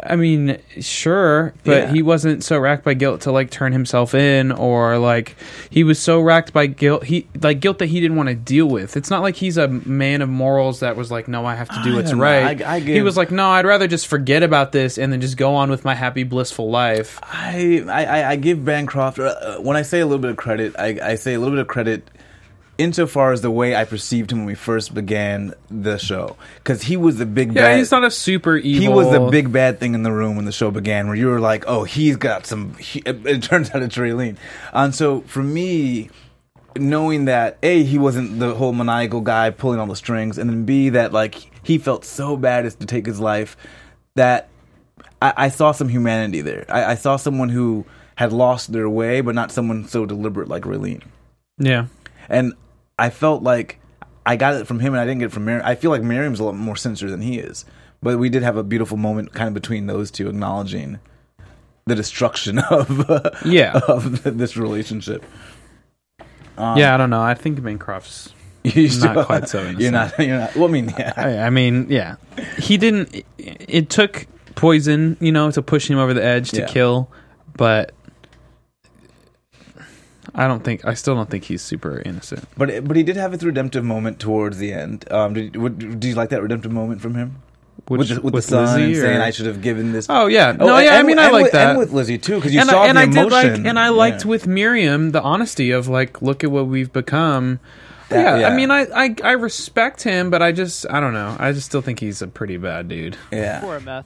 i 0.03 0.15
mean 0.15 0.57
sure 0.79 1.53
but 1.63 1.71
Yeah. 1.83 1.91
he 1.91 2.01
wasn't 2.01 2.43
so 2.43 2.59
racked 2.59 2.83
by 2.83 2.93
guilt 2.93 3.21
to 3.21 3.31
like 3.31 3.49
turn 3.49 3.71
himself 3.71 4.13
in 4.13 4.51
or 4.51 4.97
like 4.97 5.35
he 5.69 5.83
was 5.83 5.99
so 5.99 6.19
racked 6.19 6.53
by 6.53 6.67
guilt 6.67 7.05
he 7.05 7.27
like 7.41 7.59
guilt 7.59 7.79
that 7.79 7.87
he 7.87 7.99
didn't 7.99 8.17
want 8.17 8.29
to 8.29 8.35
deal 8.35 8.67
with 8.67 8.95
it's 8.97 9.09
not 9.09 9.21
like 9.21 9.35
he's 9.35 9.57
a 9.57 9.67
man 9.67 10.21
of 10.21 10.29
morals 10.29 10.81
that 10.81 10.95
was 10.95 11.09
like 11.11 11.27
no 11.27 11.45
i 11.45 11.55
have 11.55 11.69
to 11.69 11.81
do 11.83 11.93
I 11.93 11.95
what's 11.95 12.13
right 12.13 12.61
I- 12.61 12.75
I 12.75 12.79
he 12.79 13.01
was 13.01 13.17
like 13.17 13.31
no 13.31 13.49
i'd 13.51 13.65
rather 13.65 13.87
just 13.87 14.07
forget 14.07 14.43
about 14.43 14.71
this 14.71 14.97
and 14.97 15.11
then 15.11 15.21
just 15.21 15.37
go 15.37 15.55
on 15.55 15.69
with 15.69 15.83
my 15.85 15.95
happy 15.95 16.23
blissful 16.23 16.69
life 16.69 17.19
I, 17.23 17.83
I, 17.89 18.31
I 18.31 18.35
give 18.35 18.63
Bancroft 18.65 19.19
uh, 19.19 19.57
when 19.59 19.75
I 19.77 19.81
say 19.81 19.99
a 19.99 20.05
little 20.05 20.19
bit 20.19 20.31
of 20.31 20.37
credit, 20.37 20.75
I, 20.77 20.97
I 21.01 21.15
say 21.15 21.33
a 21.33 21.39
little 21.39 21.53
bit 21.55 21.61
of 21.61 21.67
credit 21.67 22.02
insofar 22.77 23.31
as 23.31 23.41
the 23.41 23.51
way 23.51 23.75
I 23.75 23.85
perceived 23.85 24.31
him 24.31 24.39
when 24.39 24.47
we 24.47 24.55
first 24.55 24.93
began 24.93 25.53
the 25.69 25.97
show, 25.97 26.37
because 26.57 26.83
he 26.83 26.97
was 26.97 27.17
the 27.17 27.25
big 27.25 27.53
yeah 27.53 27.61
bad. 27.61 27.77
he's 27.77 27.91
not 27.91 28.03
a 28.03 28.11
super 28.11 28.57
evil 28.57 28.81
he 28.81 28.87
was 28.87 29.11
the 29.11 29.29
big 29.29 29.51
bad 29.51 29.79
thing 29.79 29.93
in 29.93 30.03
the 30.03 30.11
room 30.11 30.35
when 30.35 30.45
the 30.45 30.51
show 30.51 30.71
began, 30.71 31.07
where 31.07 31.15
you 31.15 31.27
were 31.27 31.39
like, 31.39 31.65
"Oh, 31.67 31.83
he's 31.83 32.17
got 32.17 32.45
some." 32.45 32.75
He, 32.83 33.01
it, 33.05 33.43
turns 33.43 33.71
out 33.71 33.81
it's 33.81 33.95
Reileen, 33.95 34.37
and 34.73 34.93
so 34.93 35.21
for 35.21 35.41
me, 35.41 36.09
knowing 36.77 37.25
that 37.25 37.57
a 37.63 37.83
he 37.83 37.97
wasn't 37.97 38.39
the 38.39 38.53
whole 38.53 38.73
maniacal 38.73 39.21
guy 39.21 39.49
pulling 39.51 39.79
all 39.79 39.87
the 39.87 39.95
strings, 39.95 40.37
and 40.37 40.49
then 40.49 40.65
b 40.65 40.89
that 40.89 41.13
like 41.13 41.35
he 41.63 41.77
felt 41.77 42.05
so 42.05 42.35
bad 42.35 42.65
as 42.65 42.75
to 42.75 42.85
take 42.85 43.05
his 43.05 43.19
life 43.19 43.55
that 44.15 44.49
I, 45.21 45.33
I 45.37 45.49
saw 45.49 45.71
some 45.71 45.89
humanity 45.89 46.41
there. 46.41 46.65
I, 46.69 46.91
I 46.91 46.95
saw 46.95 47.15
someone 47.15 47.49
who 47.49 47.85
had 48.15 48.33
lost 48.33 48.71
their 48.71 48.89
way, 48.89 49.21
but 49.21 49.35
not 49.35 49.51
someone 49.51 49.87
so 49.87 50.05
deliberate 50.05 50.49
like 50.49 50.63
Reileen. 50.63 51.01
Yeah. 51.57 51.87
And 52.29 52.53
I 53.03 53.09
felt 53.09 53.43
like 53.43 53.79
I 54.25 54.35
got 54.37 54.53
it 54.55 54.65
from 54.67 54.79
him, 54.79 54.93
and 54.93 55.01
I 55.01 55.05
didn't 55.05 55.19
get 55.19 55.25
it 55.25 55.31
from 55.33 55.45
Miriam. 55.45 55.65
I 55.65 55.75
feel 55.75 55.91
like 55.91 56.01
Miriam's 56.01 56.39
a 56.39 56.43
lot 56.45 56.55
more 56.55 56.75
sincere 56.75 57.09
than 57.11 57.21
he 57.21 57.37
is. 57.39 57.65
But 58.01 58.17
we 58.19 58.29
did 58.29 58.43
have 58.43 58.57
a 58.57 58.63
beautiful 58.63 58.97
moment, 58.97 59.33
kind 59.33 59.47
of 59.47 59.53
between 59.53 59.87
those 59.87 60.11
two, 60.11 60.27
acknowledging 60.29 60.99
the 61.85 61.95
destruction 61.95 62.59
of 62.71 63.05
Yeah. 63.45 63.79
of 63.87 64.23
this 64.37 64.55
relationship. 64.57 65.23
Um, 66.57 66.77
yeah, 66.77 66.93
I 66.93 66.97
don't 66.97 67.09
know. 67.09 67.21
I 67.21 67.33
think 67.33 67.61
Bancroft's 67.61 68.33
you 68.63 68.87
Not 68.99 69.25
quite 69.25 69.49
so 69.49 69.59
innocent. 69.59 69.81
You're 69.81 69.91
not. 69.91 70.19
You're 70.19 70.37
not. 70.39 70.55
Well, 70.55 70.69
I 70.69 70.71
mean, 70.71 70.93
yeah. 70.97 71.13
I, 71.17 71.37
I 71.39 71.49
mean, 71.49 71.87
yeah, 71.89 72.15
he 72.57 72.77
didn't. 72.77 73.13
It, 73.13 73.25
it 73.37 73.89
took 73.89 74.25
poison, 74.55 75.17
you 75.19 75.31
know, 75.31 75.51
to 75.51 75.61
push 75.61 75.89
him 75.89 75.97
over 75.97 76.13
the 76.13 76.23
edge 76.23 76.51
to 76.51 76.61
Yeah. 76.61 76.67
kill, 76.67 77.09
but 77.57 77.91
I 80.35 80.47
don't 80.47 80.63
think. 80.63 80.83
I 80.85 80.93
still 80.95 81.15
don't 81.15 81.29
think 81.29 81.43
he's 81.43 81.61
super 81.61 82.01
innocent. 82.05 82.47
But 82.57 82.87
but 82.87 82.95
he 82.97 83.03
did 83.03 83.15
have 83.17 83.31
his 83.33 83.43
redemptive 83.43 83.83
moment 83.85 84.19
towards 84.19 84.57
the 84.57 84.73
end. 84.73 85.05
Um, 85.11 85.33
did 85.33 85.55
what, 85.55 85.77
did 85.77 86.03
you 86.03 86.15
like 86.15 86.29
that 86.29 86.41
redemptive 86.41 86.71
moment 86.71 87.01
from 87.01 87.13
him 87.15 87.35
Which, 87.87 87.99
with 87.99 88.09
the, 88.09 88.21
with 88.21 88.33
the 88.33 88.41
son 88.41 88.79
Lizzie, 88.79 88.99
saying 88.99 89.19
or- 89.19 89.23
I 89.23 89.29
should 89.31 89.45
have 89.45 89.61
given 89.61 89.91
this? 89.91 90.07
Oh 90.09 90.25
yeah, 90.27 90.55
Oh, 90.59 90.65
no, 90.65 90.75
and- 90.77 90.85
yeah. 90.85 90.95
I 90.97 91.03
mean, 91.03 91.19
I 91.19 91.29
like 91.29 91.43
with, 91.43 91.51
that. 91.51 91.69
and 91.71 91.79
with 91.79 91.91
Lizzie 91.91 92.17
too 92.17 92.35
because 92.35 92.53
you 92.53 92.61
and 92.61 92.69
saw 92.69 92.81
I, 92.83 92.87
and 92.87 92.97
the 92.97 93.01
I 93.01 93.05
did 93.05 93.17
emotion. 93.17 93.53
like, 93.57 93.65
and 93.67 93.77
I 93.79 93.89
liked 93.89 94.23
Yeah. 94.23 94.29
with 94.29 94.47
Miriam 94.47 95.11
the 95.11 95.21
honesty 95.21 95.69
of 95.71 95.87
like, 95.87 96.21
look 96.21 96.43
at 96.43 96.49
what 96.51 96.65
we've 96.67 96.91
become. 96.91 97.59
That- 98.09 98.19
yeah, 98.19 98.39
yeah. 98.39 98.47
I 98.49 98.55
mean, 98.55 98.69
I, 98.71 98.87
I 98.93 99.15
I 99.23 99.31
respect 99.33 100.01
him, 100.03 100.29
but 100.31 100.41
I 100.41 100.51
just 100.51 100.85
I 100.89 100.99
don't 100.99 101.13
know. 101.13 101.35
I 101.39 101.51
just 101.51 101.67
still 101.67 101.81
think 101.81 101.99
he's 101.99 102.21
a 102.23 102.27
pretty 102.27 102.57
bad 102.57 102.87
dude. 102.87 103.17
yeah. 103.31 103.61
For 103.61 103.75
a 103.75 103.81
meth. 103.81 104.05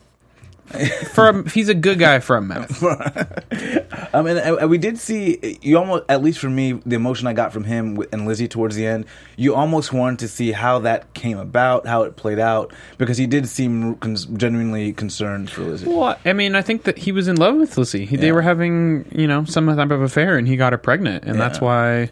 A, 0.73 1.49
he's 1.49 1.69
a 1.69 1.73
good 1.73 1.99
guy 1.99 2.19
for 2.19 2.35
a 2.37 2.41
meth. 2.41 2.83
Um, 4.13 4.25
I 4.25 4.33
mean, 4.33 4.37
and 4.37 4.69
we 4.69 4.77
did 4.77 4.97
see 4.97 5.59
you 5.61 5.77
almost, 5.77 6.03
at 6.07 6.23
least 6.23 6.39
for 6.39 6.49
me, 6.49 6.73
the 6.85 6.95
emotion 6.95 7.27
I 7.27 7.33
got 7.33 7.51
from 7.51 7.65
him 7.65 8.01
and 8.13 8.25
Lizzie 8.25 8.47
towards 8.47 8.75
the 8.75 8.85
end. 8.85 9.05
You 9.35 9.53
almost 9.53 9.91
wanted 9.91 10.19
to 10.19 10.27
see 10.27 10.51
how 10.53 10.79
that 10.79 11.13
came 11.13 11.37
about, 11.37 11.85
how 11.85 12.03
it 12.03 12.15
played 12.15 12.39
out, 12.39 12.73
because 12.97 13.17
he 13.17 13.27
did 13.27 13.47
seem 13.49 13.99
genuinely 14.37 14.93
concerned 14.93 15.49
for 15.49 15.61
Lizzie. 15.63 15.87
Well, 15.87 16.17
I 16.25 16.33
mean, 16.33 16.55
I 16.55 16.61
think 16.61 16.83
that 16.83 16.97
he 16.97 17.11
was 17.11 17.27
in 17.27 17.35
love 17.35 17.55
with 17.55 17.77
Lizzie. 17.77 18.05
He, 18.05 18.15
They 18.15 18.31
were 18.31 18.41
having, 18.41 19.05
you 19.13 19.27
know, 19.27 19.43
some 19.45 19.67
type 19.67 19.91
of 19.91 20.01
affair, 20.01 20.37
and 20.37 20.47
he 20.47 20.55
got 20.55 20.71
her 20.73 20.77
pregnant, 20.77 21.25
and 21.25 21.39
that's 21.39 21.59
why 21.59 22.09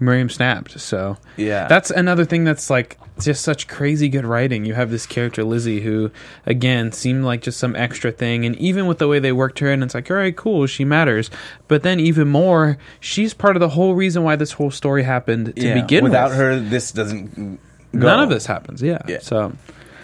Miriam 0.00 0.28
snapped. 0.28 0.78
So 0.80 1.16
Yeah. 1.36 1.68
that's 1.68 1.90
another 1.90 2.24
thing 2.24 2.44
that's 2.44 2.68
like 2.68 2.98
just 3.20 3.42
such 3.42 3.68
crazy 3.68 4.08
good 4.08 4.24
writing. 4.24 4.64
You 4.64 4.74
have 4.74 4.90
this 4.90 5.06
character 5.06 5.44
Lizzie, 5.44 5.80
who 5.80 6.10
again 6.46 6.92
seemed 6.92 7.24
like 7.24 7.42
just 7.42 7.58
some 7.58 7.74
extra 7.76 8.10
thing, 8.12 8.44
and 8.44 8.56
even 8.56 8.86
with 8.86 8.98
the 8.98 9.08
way 9.08 9.18
they 9.18 9.32
worked 9.32 9.58
her 9.60 9.70
in, 9.70 9.82
it's 9.82 9.94
like, 9.94 10.10
all 10.10 10.16
right, 10.16 10.36
cool, 10.36 10.66
she 10.66 10.84
matters. 10.84 11.30
But 11.68 11.82
then 11.82 12.00
even 12.00 12.28
more, 12.28 12.78
she's 13.00 13.34
part 13.34 13.56
of 13.56 13.60
the 13.60 13.70
whole 13.70 13.94
reason 13.94 14.22
why 14.22 14.36
this 14.36 14.52
whole 14.52 14.70
story 14.70 15.02
happened 15.02 15.54
to 15.56 15.66
Yeah. 15.66 15.74
begin 15.80 16.04
Without 16.04 16.30
with. 16.30 16.38
her, 16.38 16.60
this 16.60 16.92
doesn't. 16.92 17.34
Go. 17.92 18.06
None 18.06 18.20
of 18.20 18.28
this 18.28 18.46
happens. 18.46 18.82
Yeah. 18.82 18.98
Yeah. 19.08 19.18
So 19.20 19.52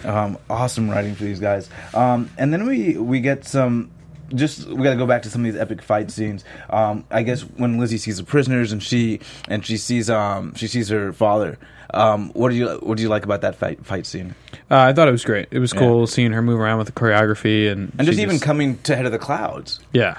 Um, 0.04 0.36
awesome 0.50 0.90
writing 0.90 1.14
for 1.14 1.24
these 1.24 1.40
guys. 1.40 1.68
Um, 1.94 2.28
and 2.38 2.52
then 2.52 2.66
we 2.66 2.96
we 2.98 3.20
get 3.20 3.44
some. 3.46 3.90
Just 4.34 4.66
we 4.66 4.82
got 4.82 4.90
to 4.90 4.96
go 4.96 5.06
back 5.06 5.22
to 5.22 5.30
some 5.30 5.44
of 5.44 5.52
these 5.52 5.60
epic 5.60 5.82
fight 5.82 6.10
scenes. 6.10 6.44
Um, 6.70 7.04
I 7.10 7.22
guess 7.22 7.42
when 7.42 7.78
Lizzie 7.78 7.98
sees 7.98 8.16
the 8.16 8.24
prisoners 8.24 8.72
and 8.72 8.82
she 8.82 9.20
and 9.48 9.64
she 9.64 9.76
sees 9.76 10.10
um 10.10 10.54
she 10.54 10.66
sees 10.66 10.88
her 10.88 11.12
father. 11.12 11.58
Um, 11.92 12.30
what 12.30 12.48
do 12.48 12.56
you 12.56 12.68
what 12.82 12.96
do 12.96 13.02
you 13.02 13.08
like 13.08 13.24
about 13.24 13.42
that 13.42 13.54
fight 13.54 13.84
fight 13.86 14.06
scene? 14.06 14.34
uh, 14.70 14.78
I 14.78 14.92
thought 14.92 15.06
it 15.06 15.12
was 15.12 15.24
great. 15.24 15.48
It 15.52 15.60
was 15.60 15.72
Yeah. 15.72 15.80
cool 15.80 16.06
seeing 16.08 16.32
her 16.32 16.42
move 16.42 16.58
around 16.58 16.78
with 16.78 16.86
the 16.88 16.92
choreography 16.92 17.70
and 17.70 17.92
And 17.98 18.06
just 18.06 18.18
even 18.18 18.40
coming 18.40 18.78
to 18.84 18.96
head 18.96 19.06
of 19.06 19.12
the 19.12 19.18
clouds. 19.18 19.78
Yeah, 19.92 20.18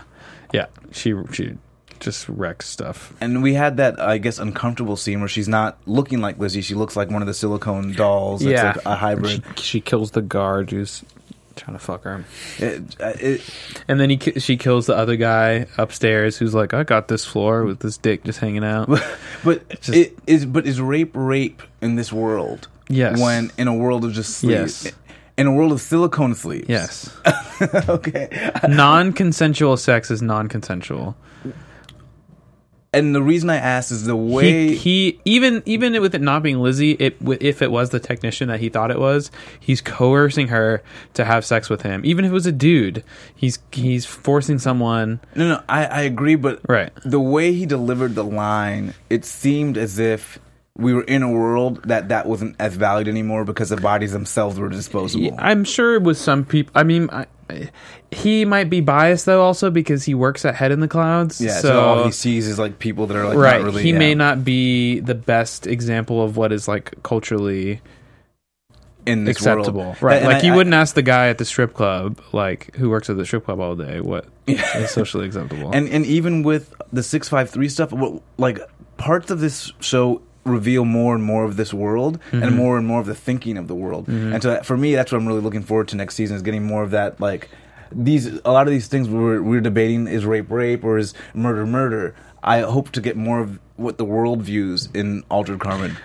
yeah. 0.53 0.67
She 0.91 1.13
she 1.33 1.57
just 1.99 2.29
wrecks 2.29 2.69
stuff. 2.69 3.13
And 3.19 3.41
we 3.43 3.55
had 3.55 3.77
that 3.77 3.99
I 3.99 4.19
guess 4.19 4.37
uncomfortable 4.39 4.95
scene 4.95 5.19
where 5.19 5.27
she's 5.27 5.47
not 5.49 5.77
looking 5.85 6.21
like 6.21 6.37
Lizzie. 6.39 6.61
She 6.61 6.75
looks 6.75 6.95
like 6.95 7.09
one 7.09 7.21
of 7.21 7.27
the 7.27 7.33
silicone 7.33 7.91
dolls. 7.93 8.41
That's 8.41 8.51
yeah, 8.53 8.67
like 8.75 8.85
a 8.85 8.95
hybrid. 8.95 9.43
She, 9.57 9.63
she 9.63 9.81
kills 9.81 10.11
the 10.11 10.21
guard 10.21 10.71
who's 10.71 11.03
trying 11.55 11.75
to 11.77 11.83
fuck 11.83 12.03
her, 12.03 12.23
It, 12.59 12.95
it, 12.99 13.41
and 13.87 13.99
then 13.99 14.09
he 14.09 14.17
she 14.39 14.57
kills 14.57 14.85
the 14.85 14.95
other 14.95 15.15
guy 15.15 15.67
upstairs 15.77 16.37
who's 16.37 16.53
like, 16.53 16.73
"I 16.73 16.83
got 16.83 17.07
this 17.07 17.25
floor 17.25 17.63
with 17.63 17.79
this 17.79 17.97
dick 17.97 18.23
just 18.23 18.39
hanging 18.39 18.63
out." 18.63 18.87
but 19.43 19.67
just- 19.81 19.89
it 19.89 20.17
is 20.27 20.45
but 20.45 20.65
is 20.65 20.79
rape 20.81 21.11
rape 21.13 21.61
in 21.81 21.95
this 21.95 22.11
world? 22.13 22.67
Yes. 22.89 23.19
When 23.19 23.51
in 23.57 23.67
a 23.67 23.73
world 23.73 24.05
of 24.05 24.13
just 24.13 24.37
sleep. 24.37 24.51
Yes. 24.51 24.91
In 25.37 25.47
a 25.47 25.51
world 25.51 25.73
of 25.73 25.81
silicone 25.81 26.33
sleeves. 26.33 26.69
yes, 26.69 27.13
okay. 27.89 28.51
non-consensual 28.69 29.75
sex 29.75 30.09
is 30.09 30.21
non-consensual. 30.21 31.13
And 32.97 33.13
the 33.15 33.21
reason 33.21 33.49
I 33.49 33.57
asked 33.57 33.91
is 33.91 34.05
the 34.05 34.15
way 34.15 34.69
He, 34.69 34.75
he 34.75 35.19
even 35.25 35.61
even 35.65 35.99
with 36.01 36.15
it 36.15 36.21
not 36.21 36.41
being 36.43 36.59
Lizzie, 36.59 36.91
it 36.93 37.17
if 37.41 37.61
it 37.61 37.71
was 37.71 37.89
the 37.89 37.99
technician 37.99 38.47
that 38.49 38.59
he 38.59 38.69
thought 38.69 38.91
it 38.91 38.99
was, 38.99 39.31
he's 39.59 39.81
coercing 39.81 40.47
her 40.49 40.81
to 41.13 41.25
have 41.25 41.45
sex 41.45 41.69
with 41.69 41.81
him. 41.81 42.01
Even 42.05 42.25
if 42.25 42.31
it 42.31 42.33
was 42.33 42.45
a 42.45 42.51
dude, 42.51 43.03
he's 43.35 43.59
he's 43.71 44.05
forcing 44.05 44.59
someone. 44.59 45.19
No, 45.35 45.47
no, 45.49 45.63
I, 45.69 45.85
I 45.85 46.01
agree, 46.01 46.35
but 46.35 46.61
Right. 46.67 46.91
the 47.03 47.19
way 47.19 47.53
he 47.53 47.65
delivered 47.65 48.15
the 48.15 48.23
line, 48.23 48.93
it 49.09 49.25
seemed 49.25 49.77
as 49.77 49.99
if 49.99 50.39
we 50.77 50.93
were 50.93 51.03
in 51.03 51.23
a 51.23 51.31
world 51.31 51.81
that 51.83 52.09
that 52.09 52.25
wasn't 52.25 52.53
as 52.59 52.75
valued 52.75 53.07
anymore 53.07 53.45
because 53.45 53.69
the 53.69 53.77
bodies 53.77 54.11
themselves 54.11 54.59
were 54.59 54.67
disposable. 54.67 55.33
I'm 55.39 55.63
sure 55.63 55.99
with 56.01 56.17
some 56.17 56.43
people. 56.43 56.73
I 56.75 56.83
mean, 56.83 57.09
I, 57.13 57.21
I- 57.21 57.25
he 58.11 58.45
might 58.45 58.69
be 58.69 58.81
biased 58.81 59.25
though, 59.25 59.41
also 59.41 59.69
because 59.69 60.03
he 60.03 60.13
works 60.15 60.45
at 60.45 60.55
Head 60.55 60.71
in 60.71 60.79
the 60.79 60.87
Clouds. 60.87 61.39
Yeah, 61.39 61.51
so, 61.59 61.67
so, 61.67 61.79
all 61.85 62.03
he 62.05 62.11
sees 62.11 62.47
is 62.47 62.57
like 62.57 62.79
people 62.79 63.07
that 63.07 63.17
are 63.17 63.27
like 63.27 63.37
right, 63.37 63.61
not 63.61 63.65
really. 63.65 63.83
he 63.83 63.91
yeah, 63.91 63.97
may 63.99 64.15
not 64.15 64.43
be 64.43 64.99
the 64.99 65.15
best 65.15 65.67
example 65.67 66.23
of 66.23 66.37
what 66.37 66.51
is 66.51 66.67
like 66.67 66.93
culturally 67.03 67.81
in 69.05 69.25
this 69.25 69.37
acceptable. 69.37 69.81
world. 69.81 70.01
Right, 70.01 70.17
And 70.17 70.25
like 70.25 70.43
I- 70.43 70.47
you 70.47 70.53
I- 70.53 70.55
wouldn't 70.55 70.73
ask 70.73 70.95
the 70.95 71.03
guy 71.03 71.27
at 71.27 71.37
the 71.37 71.45
strip 71.45 71.73
club, 71.75 72.19
like 72.33 72.75
who 72.75 72.89
works 72.89 73.09
at 73.09 73.17
the 73.17 73.25
strip 73.25 73.45
club 73.45 73.59
all 73.59 73.75
day, 73.75 74.01
what 74.01 74.25
is 74.47 74.89
socially 74.91 75.27
acceptable. 75.27 75.71
And 75.71 75.87
and 75.89 76.05
even 76.05 76.41
with 76.43 76.73
the 76.91 77.03
six 77.03 77.29
five 77.29 77.49
three 77.49 77.69
stuff, 77.69 77.91
what, 77.91 78.21
like 78.37 78.59
parts 78.97 79.29
of 79.29 79.39
this 79.39 79.71
show 79.79 80.21
reveal 80.45 80.85
more 80.85 81.15
and 81.15 81.23
more 81.23 81.43
of 81.43 81.57
this 81.57 81.73
world 81.73 82.19
Mm-hmm. 82.31 82.43
and 82.43 82.55
more 82.55 82.77
and 82.77 82.85
more 82.87 82.99
of 82.99 83.07
the 83.07 83.15
thinking 83.15 83.57
of 83.57 83.67
the 83.67 83.75
world. 83.75 84.07
And 84.07 84.41
so 84.41 84.61
for 84.63 84.77
me, 84.77 84.95
that's 84.95 85.11
what 85.11 85.17
I'm 85.19 85.27
really 85.27 85.41
looking 85.41 85.63
forward 85.63 85.87
to 85.89 85.95
next 85.95 86.15
season 86.15 86.35
is 86.35 86.41
getting 86.41 86.63
more 86.63 86.83
of 86.83 86.91
that. 86.91 87.19
Like 87.19 87.49
these, 87.91 88.27
a 88.45 88.51
lot 88.51 88.67
of 88.67 88.71
these 88.71 88.87
things 88.87 89.09
we're 89.09 89.41
we're 89.41 89.61
debating 89.61 90.07
is 90.07 90.25
rape 90.25 90.49
rape 90.51 90.83
or 90.83 90.97
is 90.97 91.13
murder 91.33 91.65
murder. 91.65 92.15
I 92.43 92.59
hope 92.61 92.91
to 92.91 93.01
get 93.01 93.17
more 93.17 93.39
of 93.39 93.59
what 93.75 93.97
the 93.97 94.05
world 94.05 94.43
views 94.43 94.87
in 94.93 95.23
Altered 95.29 95.59
Carbon. 95.59 95.97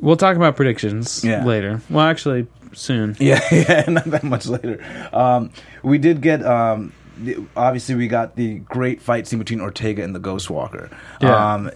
we'll 0.00 0.16
talk 0.16 0.36
about 0.36 0.56
predictions 0.56 1.24
Yeah. 1.24 1.44
later. 1.44 1.80
Well, 1.88 2.04
actually, 2.06 2.46
soon. 2.72 3.16
Yeah, 3.20 3.40
yeah, 3.50 3.84
not 3.88 4.04
that 4.04 4.22
much 4.24 4.46
later. 4.46 4.78
Um, 5.12 5.50
we 5.82 5.96
did 5.98 6.20
get. 6.20 6.44
Um, 6.44 6.92
the, 7.18 7.38
obviously, 7.56 7.94
we 7.94 8.08
got 8.08 8.36
the 8.36 8.58
great 8.58 9.00
fight 9.00 9.26
scene 9.26 9.38
between 9.38 9.62
Ortega 9.62 10.02
and 10.04 10.14
the 10.14 10.18
Ghost 10.20 10.50
Walker. 10.50 10.90
Yeah. 11.22 11.54
Um, 11.54 11.70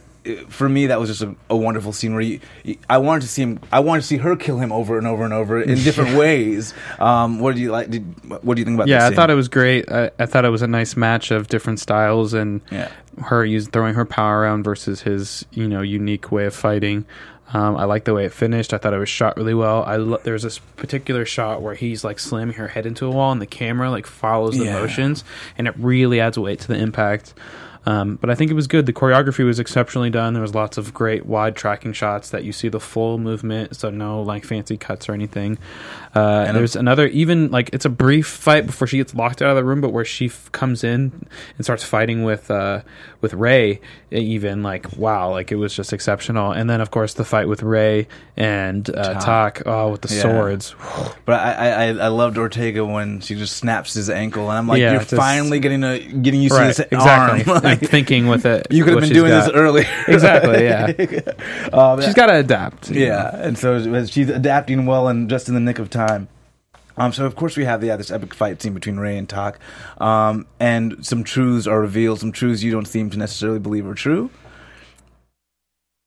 for 0.49 0.69
me, 0.69 0.87
that 0.89 1.01
was 1.01 1.09
just 1.09 1.23
a, 1.23 1.35
a 1.49 1.57
wonderful 1.57 1.93
scene 1.93 2.13
where 2.13 2.21
you, 2.23 2.41
you- 2.65 2.77
I 2.89 2.99
wanted 2.99 3.23
to 3.23 3.29
see 3.29 3.43
him. 3.43 3.61
I 3.73 3.81
wanted 3.81 4.03
to 4.03 4.07
see 4.07 4.17
her 4.19 4.37
kill 4.37 4.59
him 4.59 4.71
over 4.73 4.99
and 4.99 5.07
over 5.07 5.25
and 5.25 5.33
over 5.33 5.61
in 5.63 5.77
different 5.79 6.17
ways. 6.19 6.75
Um, 6.99 7.41
what 7.41 7.55
do 7.55 7.61
you 7.61 7.71
like? 7.73 7.91
Did, 7.91 8.05
what 8.45 8.55
do 8.57 8.61
you 8.61 8.65
think 8.65 8.77
about? 8.77 8.89
Yeah, 8.89 9.05
I 9.05 9.09
scene? 9.09 9.17
thought 9.17 9.31
it 9.31 9.35
was 9.35 9.49
great. 9.49 9.91
I, 9.91 10.11
I 10.19 10.27
thought 10.27 10.45
it 10.45 10.51
was 10.51 10.63
a 10.63 10.67
nice 10.67 10.97
match 10.97 11.31
of 11.31 11.49
different 11.49 11.81
styles 11.81 12.35
and 12.35 12.61
Yeah. 12.71 12.91
her 13.23 13.45
use 13.45 13.67
throwing 13.69 13.95
her 13.95 14.05
power 14.05 14.41
around 14.41 14.63
versus 14.65 15.01
his 15.03 15.45
you 15.53 15.67
know 15.69 15.81
unique 15.83 16.31
way 16.31 16.45
of 16.47 16.55
fighting. 16.55 17.05
Um, 17.53 17.77
I 17.77 17.83
like 17.85 18.05
the 18.05 18.15
way 18.15 18.25
it 18.27 18.33
finished. 18.33 18.73
I 18.73 18.79
thought 18.79 18.95
it 18.95 18.99
was 18.99 19.09
shot 19.09 19.37
really 19.37 19.55
well. 19.55 19.83
I 19.83 19.97
lo- 19.97 20.21
there's 20.23 20.45
this 20.45 20.61
particular 20.77 21.25
shot 21.25 21.63
where 21.63 21.75
he's 21.75 22.05
like 22.05 22.21
slamming 22.21 22.55
her 22.55 22.69
head 22.69 22.87
into 22.87 23.07
a 23.07 23.11
wall, 23.11 23.33
and 23.33 23.43
the 23.43 23.47
camera 23.47 23.91
like 23.91 24.07
follows 24.07 24.57
the 24.57 24.67
Yeah. 24.67 24.75
motions, 24.75 25.25
and 25.59 25.67
it 25.67 25.75
really 25.77 26.21
adds 26.21 26.39
weight 26.39 26.61
to 26.61 26.69
the 26.69 26.77
impact. 26.79 27.35
Um, 27.87 28.17
but 28.17 28.29
I 28.29 28.35
think 28.35 28.51
it 28.51 28.55
was 28.55 28.67
good. 28.67 28.85
The 28.85 28.93
choreography 28.93 29.45
was 29.45 29.59
exceptionally 29.59 30.11
done. 30.11 30.35
There 30.35 30.43
was 30.43 30.55
lots 30.55 30.77
of 30.77 30.93
great 30.93 31.25
wide 31.25 31.57
tracking 31.57 31.95
shots 31.95 32.29
that 32.31 32.45
you 32.45 32.53
see 32.53 32.69
the 32.69 32.79
full 32.81 33.17
movement, 33.17 33.75
so 33.75 33.89
no 33.89 34.21
like 34.23 34.45
fancy 34.45 34.77
cuts 34.77 35.09
or 35.09 35.15
anything. 35.15 35.57
Uh, 36.15 36.45
And 36.47 36.57
there's 36.57 36.77
another 36.77 37.07
even 37.07 37.51
like 37.51 37.71
it's 37.73 37.87
a 37.87 37.89
brief 37.91 38.27
fight 38.27 38.67
before 38.67 38.87
she 38.87 38.99
gets 38.99 39.15
locked 39.15 39.41
out 39.41 39.49
of 39.51 39.57
the 39.57 39.65
room, 39.65 39.81
but 39.81 39.93
where 39.93 40.05
she 40.05 40.27
f- 40.27 40.53
comes 40.53 40.85
in 40.85 41.27
and 41.57 41.65
starts 41.65 41.83
fighting 41.83 42.23
with 42.23 42.51
uh, 42.51 42.83
with 43.23 43.33
Ray. 43.33 43.81
Even 44.11 44.63
like 44.63 44.97
wow, 44.99 45.31
like 45.31 45.51
it 45.53 45.57
was 45.57 45.75
just 45.75 45.93
exceptional. 45.93 46.53
And 46.53 46.69
then 46.69 46.81
of 46.83 46.91
course 46.91 47.15
the 47.15 47.25
fight 47.25 47.49
with 47.49 47.63
Ray 47.63 48.09
and 48.37 48.89
uh, 48.91 49.15
Tak. 49.21 49.55
Tak. 49.55 49.63
Oh, 49.67 49.93
with 49.93 50.03
the 50.03 50.13
Yeah. 50.15 50.21
swords. 50.23 50.75
But 51.25 51.41
I, 51.41 51.53
I, 51.53 51.69
I 51.69 51.87
I 51.89 52.09
loved 52.09 52.37
Ortega 52.37 52.85
when 52.85 53.21
she 53.21 53.37
just 53.37 53.57
snaps 53.57 53.95
his 53.95 54.11
ankle, 54.11 54.51
and 54.51 54.59
I'm 54.59 54.67
like, 54.67 54.81
Yeah, 54.81 54.91
you're 54.93 55.01
just- 55.01 55.15
finally 55.15 55.61
getting 55.61 55.83
a 55.85 55.99
getting 56.01 56.43
used 56.43 56.55
right, 56.57 56.75
to 56.75 56.83
this 56.83 56.87
exactly. 56.91 57.51
arm. 57.53 57.63
Thinking 57.83 58.27
with 58.27 58.47
it, 58.47 58.67
you 58.71 58.85
could 58.85 58.95
have 58.95 59.03
been 59.03 59.13
doing 59.13 59.31
got. 59.31 59.47
this 59.47 59.55
earlier. 59.55 59.87
exactly. 60.09 60.65
Yeah, 60.65 60.87
Um, 61.73 62.01
she's 62.01 62.15
got 62.15 62.27
to 62.27 62.37
adapt. 62.39 62.91
you 62.91 63.01
know. 63.01 63.07
Yeah, 63.07 63.37
and 63.37 63.59
so 63.59 64.07
she's 64.07 64.29
adapting 64.29 64.87
well 64.87 65.09
and 65.09 65.29
just 65.31 65.49
in 65.49 65.55
the 65.55 65.61
nick 65.61 65.79
of 65.79 65.91
time. 65.91 66.29
Um, 66.97 67.13
so 67.13 67.25
of 67.25 67.35
course 67.37 67.57
we 67.57 67.65
have 67.65 67.83
yeah 67.83 67.97
this 67.97 68.11
epic 68.11 68.35
fight 68.35 68.61
scene 68.61 68.75
between 68.75 68.97
Ray 68.99 69.17
and 69.17 69.29
Tak, 69.29 69.59
um, 70.01 70.47
and 70.59 71.05
some 71.07 71.25
truths 71.25 71.67
are 71.67 71.81
revealed. 71.81 72.21
Some 72.21 72.33
truths 72.33 72.63
you 72.63 72.73
don't 72.73 72.87
seem 72.87 73.09
to 73.11 73.19
necessarily 73.19 73.59
believe 73.59 73.87
are 73.87 73.95
true. 73.95 74.29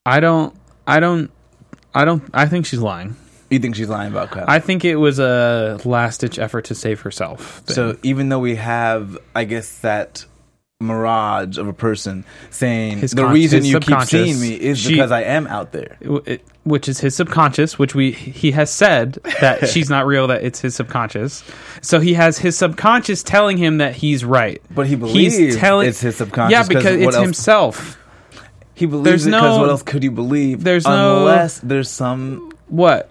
I 0.06 0.20
don't. 0.20 0.56
I 0.86 1.00
don't. 1.00 1.32
I 1.96 2.06
don't. 2.06 2.24
I 2.34 2.46
think 2.46 2.66
she's 2.66 2.80
lying. 2.80 3.16
You 3.50 3.60
think 3.60 3.76
she's 3.76 3.88
lying 3.90 4.12
about 4.12 4.32
Quell? 4.32 4.46
I 4.48 4.60
think 4.60 4.84
it 4.84 4.96
was 4.96 5.20
a 5.20 5.80
last 5.86 6.22
ditch 6.22 6.40
effort 6.40 6.66
to 6.66 6.76
save 6.76 7.02
herself. 7.02 7.60
thing. 7.60 7.76
So 7.76 7.98
even 8.04 8.30
though 8.30 8.40
we 8.40 8.56
have, 8.56 9.18
I 9.36 9.44
guess 9.46 9.80
that 9.80 10.26
mirage 10.84 11.58
of 11.58 11.68
a 11.68 11.74
person 11.74 12.26
saying 12.50 13.00
His 13.00 13.12
the 13.12 13.24
con- 13.24 13.34
reason 13.34 13.66
you 13.66 13.80
keep 13.80 14.02
seeing 14.02 14.40
me 14.40 14.54
is 14.54 14.80
she- 14.80 14.92
because 14.94 15.12
I 15.12 15.22
am 15.24 15.48
out 15.48 15.72
there. 15.72 15.98
It- 16.02 16.46
which 16.66 16.88
is 16.88 17.02
his 17.02 17.14
subconscious, 17.14 17.78
which 17.78 17.94
we 17.94 18.12
he 18.12 18.52
has 18.52 18.70
said 18.72 19.14
that 19.42 19.68
she's 19.74 19.90
not 19.90 20.06
real, 20.06 20.28
that 20.28 20.44
it's 20.44 20.62
his 20.62 20.76
subconscious. 20.76 21.44
So 21.82 22.00
he 22.00 22.14
has 22.14 22.38
his 22.38 22.58
subconscious 22.58 23.22
telling 23.22 23.58
him 23.58 23.80
that 23.80 23.96
he's 23.96 24.24
right. 24.24 24.62
But 24.74 24.88
he 24.88 24.96
believes 24.96 25.36
he's 25.36 25.58
telling 25.58 25.90
it's 25.90 26.00
his 26.00 26.16
subconscious. 26.16 26.52
Yeah, 26.54 26.64
because 26.68 26.96
it's 26.96 27.16
else- 27.16 27.24
himself. 27.26 27.98
He 28.76 28.86
believes 28.86 29.04
There's 29.04 29.26
it 29.28 29.32
because 29.32 29.42
no- 29.44 29.60
what 29.60 29.70
else 29.70 29.84
could 29.84 30.04
he 30.04 30.10
believe? 30.10 30.64
there's 30.64 30.86
no- 30.86 31.20
unless 31.20 31.60
there's 31.60 31.90
some. 31.90 32.52
What? 32.70 33.10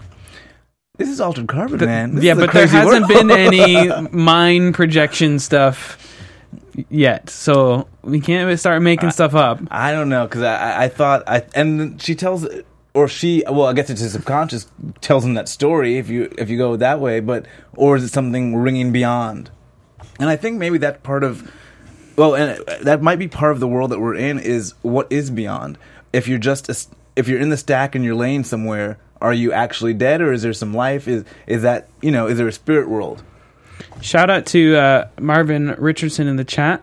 This 0.99 1.09
is 1.09 1.21
altered 1.21 1.49
carbon, 1.49 1.79
man. 1.81 2.15
This 2.17 2.25
yeah, 2.25 2.35
but 2.35 2.53
there 2.53 2.67
hasn't 2.67 3.09
been 3.09 3.31
any 3.31 3.91
mind 4.13 4.75
projection 4.75 5.39
stuff 5.39 5.99
yet. 6.89 7.31
So 7.31 7.87
we 8.03 8.21
can't 8.21 8.59
start 8.59 8.83
making 8.83 9.11
stuff 9.11 9.35
up. 9.35 9.61
I 9.71 9.93
don't 9.93 10.09
know 10.09 10.27
because 10.27 10.43
I, 10.43 10.85
I- 10.85 10.89
thought 10.89 11.23
I 11.27 11.45
and 11.55 12.01
she 12.01 12.15
tells 12.15 12.47
or 12.95 13.09
she 13.09 13.43
well 13.49 13.67
I 13.67 13.73
guess 13.73 13.89
it's 13.91 14.01
his 14.01 14.13
subconscious 14.13 14.67
tells 15.01 15.25
him 15.25 15.35
that 15.35 15.49
story 15.49 15.97
if 15.99 16.11
you 16.11 16.33
if 16.37 16.51
you 16.51 16.59
go 16.59 16.77
that 16.77 17.01
way 17.01 17.21
but 17.21 17.47
or 17.77 17.97
is 17.97 18.05
it 18.05 18.09
something 18.09 18.55
ringing 18.57 18.93
beyond 18.93 19.51
and 20.21 20.29
I 20.29 20.37
think 20.37 20.59
maybe 20.59 20.77
that 20.79 21.03
part 21.03 21.25
of 21.25 21.51
well 22.17 22.35
and 22.35 22.63
that 22.83 23.01
might 23.01 23.19
be 23.19 23.29
part 23.29 23.53
of 23.53 23.61
the 23.61 23.69
world 23.69 23.91
that 23.93 23.99
we're 24.01 24.15
in 24.15 24.39
is 24.39 24.75
what 24.83 25.11
is 25.11 25.31
beyond 25.31 25.79
if 26.13 26.29
you're 26.29 26.39
just 26.39 26.69
a 26.69 26.77
if 27.17 27.29
you're 27.29 27.41
in 27.41 27.49
the 27.49 27.57
stack 27.57 27.95
and 27.95 28.05
you're 28.05 28.15
laying 28.15 28.45
somewhere 28.45 28.99
are 29.23 29.33
you 29.33 29.53
actually 29.53 29.95
dead 29.95 30.21
or 30.21 30.31
is 30.33 30.43
there 30.43 30.53
some 30.53 30.75
life 30.75 31.09
is 31.09 31.25
is 31.47 31.63
that 31.63 31.89
you 32.03 32.11
know 32.11 32.27
is 32.27 32.37
there 32.37 32.49
a 32.49 32.53
spirit 32.53 32.89
world 32.91 33.23
Shout 34.01 34.31
out 34.31 34.47
to 34.47 34.77
uh, 34.77 35.09
Marvin 35.21 35.75
Richardson 35.79 36.27
in 36.27 36.37
the 36.37 36.45
chat. 36.45 36.83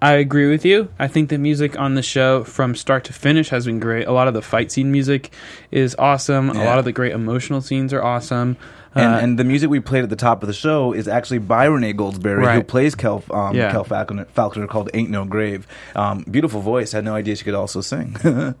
I 0.00 0.12
agree 0.12 0.48
with 0.48 0.64
you. 0.64 0.90
I 0.98 1.08
think 1.08 1.28
the 1.28 1.38
music 1.38 1.76
on 1.78 1.94
the 1.96 2.02
show 2.02 2.44
from 2.44 2.76
start 2.76 3.02
to 3.04 3.12
finish 3.12 3.48
has 3.48 3.66
been 3.66 3.80
great. 3.80 4.06
A 4.06 4.12
lot 4.12 4.28
of 4.28 4.34
the 4.34 4.42
fight 4.42 4.70
scene 4.70 4.92
music 4.92 5.32
is 5.72 5.96
awesome. 5.98 6.50
A 6.50 6.64
lot 6.64 6.78
of 6.78 6.84
the 6.84 6.92
great 6.92 7.12
emotional 7.12 7.60
scenes 7.60 7.92
are 7.92 8.02
awesome. 8.02 8.56
And, 8.94 9.14
Uh, 9.14 9.18
and 9.18 9.38
the 9.38 9.44
music 9.44 9.70
we 9.70 9.80
played 9.80 10.04
at 10.04 10.08
the 10.10 10.16
top 10.16 10.42
of 10.42 10.46
the 10.46 10.52
show 10.52 10.92
is 10.92 11.08
actually 11.08 11.38
by 11.38 11.64
Renee 11.64 11.94
Goldsberry, 11.94 12.54
who 12.54 12.62
plays 12.62 12.94
Quell, 12.94 13.24
um, 13.32 13.56
Yeah. 13.56 13.70
Quell 13.72 13.84
Falconer, 13.84 14.24
Falconer, 14.26 14.66
called 14.68 14.88
"Ain't 14.94 15.10
No 15.10 15.24
Grave." 15.24 15.66
Um, 15.96 16.24
beautiful 16.30 16.60
voice. 16.60 16.92
Had 16.92 17.04
no 17.04 17.14
idea 17.14 17.34
she 17.34 17.44
could 17.44 17.54
also 17.54 17.80
sing. 17.80 18.16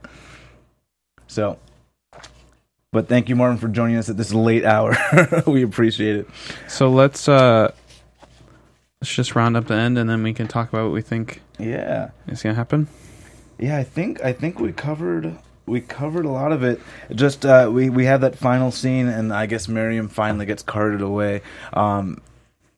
so, 1.26 1.58
but 2.98 3.06
thank 3.08 3.28
you, 3.28 3.36
Martin, 3.36 3.58
for 3.58 3.68
joining 3.68 3.96
us 3.96 4.08
at 4.08 4.16
this 4.16 4.34
late 4.34 4.64
hour. 4.64 4.96
we 5.46 5.62
appreciate 5.62 6.16
it. 6.16 6.28
so 6.66 6.90
let's 6.90 7.28
uh, 7.28 7.70
let's 9.00 9.14
just 9.14 9.36
round 9.36 9.56
up 9.56 9.66
the 9.68 9.74
end, 9.74 9.96
and 9.98 10.10
then 10.10 10.20
we 10.24 10.34
can 10.34 10.48
talk 10.48 10.68
about 10.68 10.82
what 10.86 10.92
we 10.92 11.00
think 11.00 11.40
Yeah, 11.60 12.10
is 12.26 12.42
going 12.42 12.54
to 12.54 12.58
happen. 12.58 12.88
yeah. 13.56 13.76
I 13.76 13.84
think 13.84 14.20
I 14.24 14.32
think 14.32 14.58
we 14.58 14.72
covered 14.72 15.38
we 15.64 15.80
covered 15.80 16.24
a 16.24 16.30
lot 16.30 16.50
of 16.50 16.64
it. 16.64 16.80
Just 17.14 17.46
uh, 17.46 17.70
we 17.72 17.88
we 17.88 18.06
have 18.06 18.22
that 18.22 18.36
final 18.36 18.72
scene, 18.72 19.06
and 19.06 19.32
I 19.32 19.46
guess 19.46 19.68
Miriam 19.68 20.08
finally 20.08 20.44
gets 20.46 20.64
carted 20.64 21.00
away. 21.00 21.42
Um, 21.72 22.20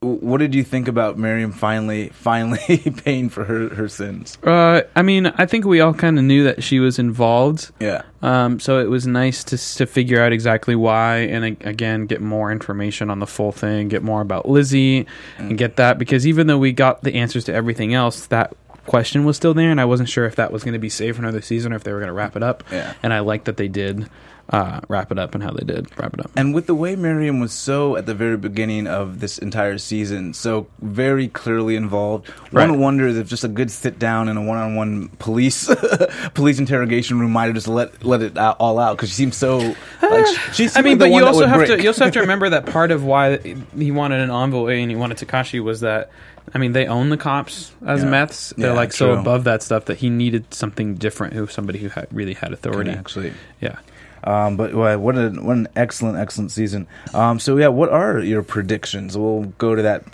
what 0.03 0.39
did 0.39 0.55
you 0.55 0.65
think 0.65 0.89
about 0.89 1.19
Miriam 1.19 1.53
finally 1.53 2.09
finally 2.09 2.79
paying 3.05 3.29
for 3.29 3.45
her 3.45 3.69
her 3.75 3.87
sins? 3.87 4.39
Uh, 4.43 4.81
I 4.97 5.03
mean, 5.03 5.27
I 5.27 5.45
think 5.45 5.67
we 5.67 5.81
all 5.81 5.93
kind 5.93 6.19
of 6.19 6.25
knew 6.25 6.45
that 6.45 6.63
she 6.63 6.81
was 6.81 6.99
involved. 6.99 7.71
Yeah. 7.81 8.03
Um, 8.23 8.61
so 8.61 8.79
it 8.79 8.89
was 8.89 9.07
nice 9.07 9.45
to 9.45 9.59
to 9.77 9.87
figure 9.87 10.23
out 10.23 10.33
exactly 10.33 10.75
why, 10.75 11.19
and 11.19 11.45
again, 11.45 12.07
get 12.07 12.23
more 12.23 12.51
information 12.51 13.11
on 13.11 13.19
the 13.19 13.27
full 13.27 13.53
thing, 13.53 13.89
get 13.89 14.03
more 14.03 14.23
about 14.23 14.49
Lizzie, 14.49 15.07
and 15.37 15.59
get 15.59 15.77
that 15.77 15.99
because 15.99 16.27
even 16.27 16.47
though 16.47 16.59
we 16.59 16.73
got 16.73 17.03
the 17.03 17.17
answers 17.17 17.45
to 17.45 17.53
everything 17.53 17.93
else, 17.93 18.25
that 18.29 18.57
question 18.87 19.27
was 19.27 19.37
still 19.37 19.53
there, 19.53 19.71
and 19.71 19.83
I 19.83 19.85
wasn't 19.85 20.09
sure 20.09 20.25
if 20.25 20.37
that 20.37 20.51
was 20.51 20.65
going 20.65 20.73
to 20.73 20.79
be 20.79 20.89
saved 20.89 21.17
for 21.17 21.23
another 21.23 21.43
season 21.43 21.75
or 21.75 21.77
if 21.77 21.85
they 21.85 21.93
were 21.93 21.99
going 21.99 22.09
to 22.09 22.15
wrap 22.15 22.37
it 22.37 22.43
up. 22.43 22.65
Yeah. 22.73 22.95
And 23.03 23.13
I 23.13 23.21
like 23.21 23.45
that 23.45 23.59
they 23.59 23.69
did 23.69 24.09
uh, 24.51 24.81
wrap 24.89 25.13
it 25.13 25.19
up 25.19 25.35
and 25.35 25.45
how 25.45 25.53
they 25.53 25.65
did 25.65 25.87
wrap 25.97 26.13
it 26.13 26.21
up. 26.21 26.31
And 26.37 26.53
with 26.55 26.67
the 26.67 26.75
way 26.75 26.97
Miriam 26.97 27.39
was 27.39 27.53
so 27.53 27.97
at 27.97 28.07
the 28.07 28.15
very 28.15 28.37
beginning 28.37 28.87
of 28.89 29.21
this 29.21 29.39
entire 29.39 29.79
season, 29.79 30.35
so 30.35 30.67
very 30.81 31.29
clearly 31.29 31.77
involved, 31.77 32.29
Right. 32.53 32.69
one 32.69 32.81
wonders 32.81 33.17
if 33.17 33.29
just 33.29 33.45
a 33.45 33.49
good 33.49 33.71
sit 33.71 33.99
down 34.01 34.29
in 34.29 34.37
a 34.37 34.43
one 34.43 34.59
on 34.59 34.75
one 34.75 35.09
police 35.21 35.71
police 36.35 36.59
interrogation 36.59 37.21
room 37.21 37.31
might 37.33 37.47
have 37.47 37.55
just 37.55 37.69
let 37.69 38.03
let 38.05 38.23
it 38.23 38.37
out, 38.37 38.57
all 38.59 38.79
out 38.79 38.97
because 38.97 39.11
she 39.11 39.15
seems 39.15 39.37
so 39.37 39.75
like 40.03 40.27
she. 40.53 40.69
I 40.75 40.83
mean, 40.83 40.99
but 40.99 41.11
you 41.11 41.25
also 41.25 41.47
have 41.47 41.67
to 41.67 41.81
you 41.81 41.89
also 41.89 42.05
have 42.05 42.15
to 42.15 42.21
remember 42.27 42.49
that 42.51 42.67
part 42.67 42.91
of 42.91 43.05
why 43.05 43.39
he 43.77 43.91
wanted 43.93 44.21
an 44.21 44.31
envoy 44.31 44.81
and 44.81 44.91
he 44.91 44.97
wanted 44.97 45.19
Takeshi 45.19 45.61
was 45.61 45.81
that 45.81 46.11
I 46.53 46.59
mean 46.59 46.73
they 46.73 46.87
own 46.89 47.11
the 47.11 47.17
cops 47.17 47.71
as 47.87 48.03
Yeah. 48.03 48.11
meths. 48.11 48.53
They're 48.57 48.71
Yeah, 48.71 48.75
like 48.75 48.93
so 48.93 49.13
above 49.13 49.45
that 49.45 49.63
stuff 49.63 49.85
that 49.85 49.99
he 49.99 50.11
needed 50.11 50.53
something 50.53 50.95
different. 50.97 51.35
Who 51.35 51.47
somebody 51.47 51.79
who 51.79 51.89
had, 51.89 52.09
really 52.11 52.35
had 52.35 52.53
authority. 52.53 52.91
actually. 52.91 53.33
Yeah. 53.61 53.77
Um, 54.25 54.57
but 54.57 54.75
well, 54.75 54.99
what 54.99 55.16
a 55.16 55.31
what 55.31 55.57
an 55.57 55.68
excellent 55.77 56.18
excellent 56.18 56.51
season. 56.51 56.87
Um, 57.14 57.39
so 57.41 57.57
yeah, 57.57 57.68
what 57.68 57.89
are 57.91 58.18
your 58.18 58.43
predictions? 58.43 59.16
We'll 59.16 59.45
go 59.59 59.75
to 59.75 59.83
that. 59.83 60.05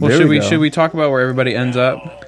Well, 0.00 0.08
There 0.10 0.18
should 0.18 0.28
we, 0.28 0.38
go. 0.38 0.44
should 0.48 0.60
we 0.60 0.70
talk 0.70 0.94
about 0.94 1.10
where 1.10 1.20
everybody 1.20 1.54
ends 1.54 1.76
up? 1.76 2.24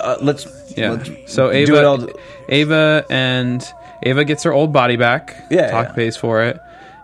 Uh, 0.00 0.16
let's 0.20 0.46
Yeah. 0.76 0.92
let's 0.92 1.10
so 1.32 1.50
do 1.50 1.56
it 1.58 1.68
Ava, 1.68 1.86
all- 1.86 2.08
Ava 2.48 3.04
and 3.10 3.64
Ava 4.02 4.24
gets 4.24 4.42
her 4.44 4.52
old 4.52 4.72
body 4.72 4.96
back. 4.96 5.36
Yeah, 5.50 5.70
Talk 5.70 5.88
yeah. 5.88 5.92
pays 5.94 6.16
for 6.16 6.42
it, 6.42 6.58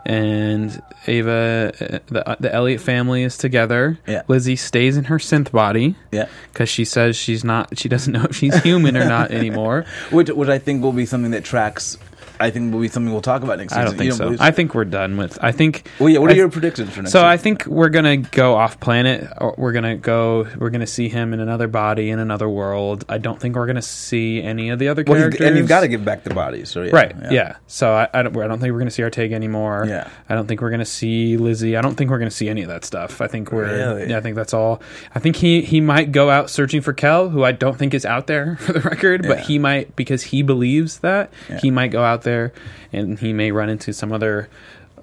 and 0.05 0.83
Ava, 1.07 1.73
uh, 1.81 1.99
the 2.09 2.37
the 2.41 2.55
Elliott 2.55 2.81
family 2.81 3.23
is 3.23 3.37
together. 3.37 3.99
Yeah. 4.07 4.23
Lizzie 4.29 4.57
stays 4.57 4.97
in 4.97 5.05
her 5.05 5.19
synth 5.19 5.51
body 5.53 5.97
yeah. 6.13 6.27
because 6.53 6.69
she 6.69 6.85
says 6.85 7.17
she's 7.17 7.45
not. 7.45 7.77
She 7.79 7.89
doesn't 7.89 8.13
know 8.13 8.25
if 8.25 8.37
she's 8.37 8.57
human 8.63 8.97
or 8.97 9.05
not 9.05 9.31
anymore. 9.41 9.85
Which, 10.11 10.29
which 10.29 10.49
I 10.49 10.59
think 10.59 10.83
will 10.83 10.93
be 10.93 11.07
something 11.07 11.31
that 11.33 11.45
tracks. 11.45 11.97
I 12.43 12.51
think 12.51 12.73
will 12.73 12.81
be 12.81 12.89
something 12.89 13.13
we'll 13.13 13.23
talk 13.23 13.43
about 13.43 13.59
next 13.59 13.73
I 13.73 13.85
don't 13.85 13.93
think 13.97 14.05
You 14.05 14.13
so. 14.13 14.37
I 14.41 14.51
think 14.51 14.75
we're 14.75 14.85
done 14.85 15.17
with. 15.17 15.39
I 15.43 15.53
think. 15.53 15.87
well, 15.99 16.09
yeah. 16.09 16.19
What 16.19 16.31
are 16.31 16.35
I- 16.35 16.37
your 16.37 16.49
predictions 16.51 16.91
for 16.91 17.03
next? 17.03 17.11
Season? 17.13 17.13
So 17.13 17.19
season? 17.21 17.25
I 17.27 17.37
think 17.37 17.67
we're 17.67 17.89
gonna 17.89 18.17
go 18.19 18.55
off 18.55 18.81
planet. 18.81 19.29
Uh, 19.39 19.53
we're 19.57 19.73
gonna 19.73 19.97
go. 19.97 20.47
We're 20.59 20.71
gonna 20.71 20.87
see 20.87 21.09
him 21.09 21.33
in 21.33 21.41
another 21.41 21.69
body 21.69 22.11
in 22.11 22.19
another 22.19 22.49
world. 22.49 23.05
I 23.09 23.19
don't 23.19 23.39
think 23.41 23.57
we're 23.57 23.67
gonna 23.67 23.83
see 23.83 24.43
any 24.43 24.71
of 24.71 24.79
the 24.79 24.89
other 24.89 25.05
Well, 25.07 25.19
characters. 25.19 25.47
and 25.47 25.57
you've 25.57 25.69
got 25.69 25.81
to 25.81 25.89
give 25.89 26.05
back 26.05 26.25
the 26.25 26.35
bodies. 26.35 26.71
So 26.71 26.83
yeah, 26.83 26.95
right. 26.95 27.15
Yeah. 27.31 27.57
So 27.67 27.93
I, 27.93 28.09
I 28.13 28.23
don't. 28.23 28.37
I 28.37 28.47
don't 28.49 28.59
think 28.59 28.73
we're 28.73 28.79
gonna 28.81 28.91
see 28.91 29.03
Ortega 29.03 29.35
anymore. 29.35 29.85
Yeah. 29.89 30.09
I 30.29 30.35
don't 30.35 30.47
think 30.47 30.61
we're 30.61 30.71
gonna 30.71 30.85
see 30.85 31.37
Lizzie. 31.37 31.77
I 31.77 31.81
don't 31.83 31.95
think 31.95 32.11
we're 32.11 32.19
gonna 32.19 32.31
see 32.31 32.49
any 32.49 32.63
of 32.63 32.69
that 32.69 32.85
stuff. 32.85 33.21
I 33.21 33.27
think 33.29 33.53
we're. 33.53 33.65
Really? 33.67 34.11
Yeah. 34.11 34.19
I 34.19 34.21
think 34.21 34.37
that's 34.37 34.55
all. 34.55 34.83
I 35.15 35.19
think 35.19 35.37
he 35.37 35.63
he 35.63 35.81
might 35.81 36.13
go 36.13 36.31
out 36.31 36.51
searching 36.51 36.81
for 36.81 36.93
Quell, 36.93 37.29
who 37.31 37.45
I 37.45 37.53
don't 37.53 37.77
think 37.79 37.95
is 37.95 38.05
out 38.05 38.27
there 38.27 38.57
for 38.61 38.73
the 38.73 38.81
record, 38.81 39.23
but 39.27 39.41
he 39.41 39.59
might 39.59 39.95
because 39.97 40.23
he 40.23 40.43
believes 40.43 40.99
that 41.01 41.31
Yeah. 41.49 41.59
he 41.59 41.71
might 41.71 41.91
go 41.91 42.03
out 42.03 42.23
there 42.23 42.32
and 42.93 43.19
he 43.19 43.33
may 43.33 43.51
run 43.51 43.69
into 43.69 43.93
some 43.93 44.13
other 44.13 44.49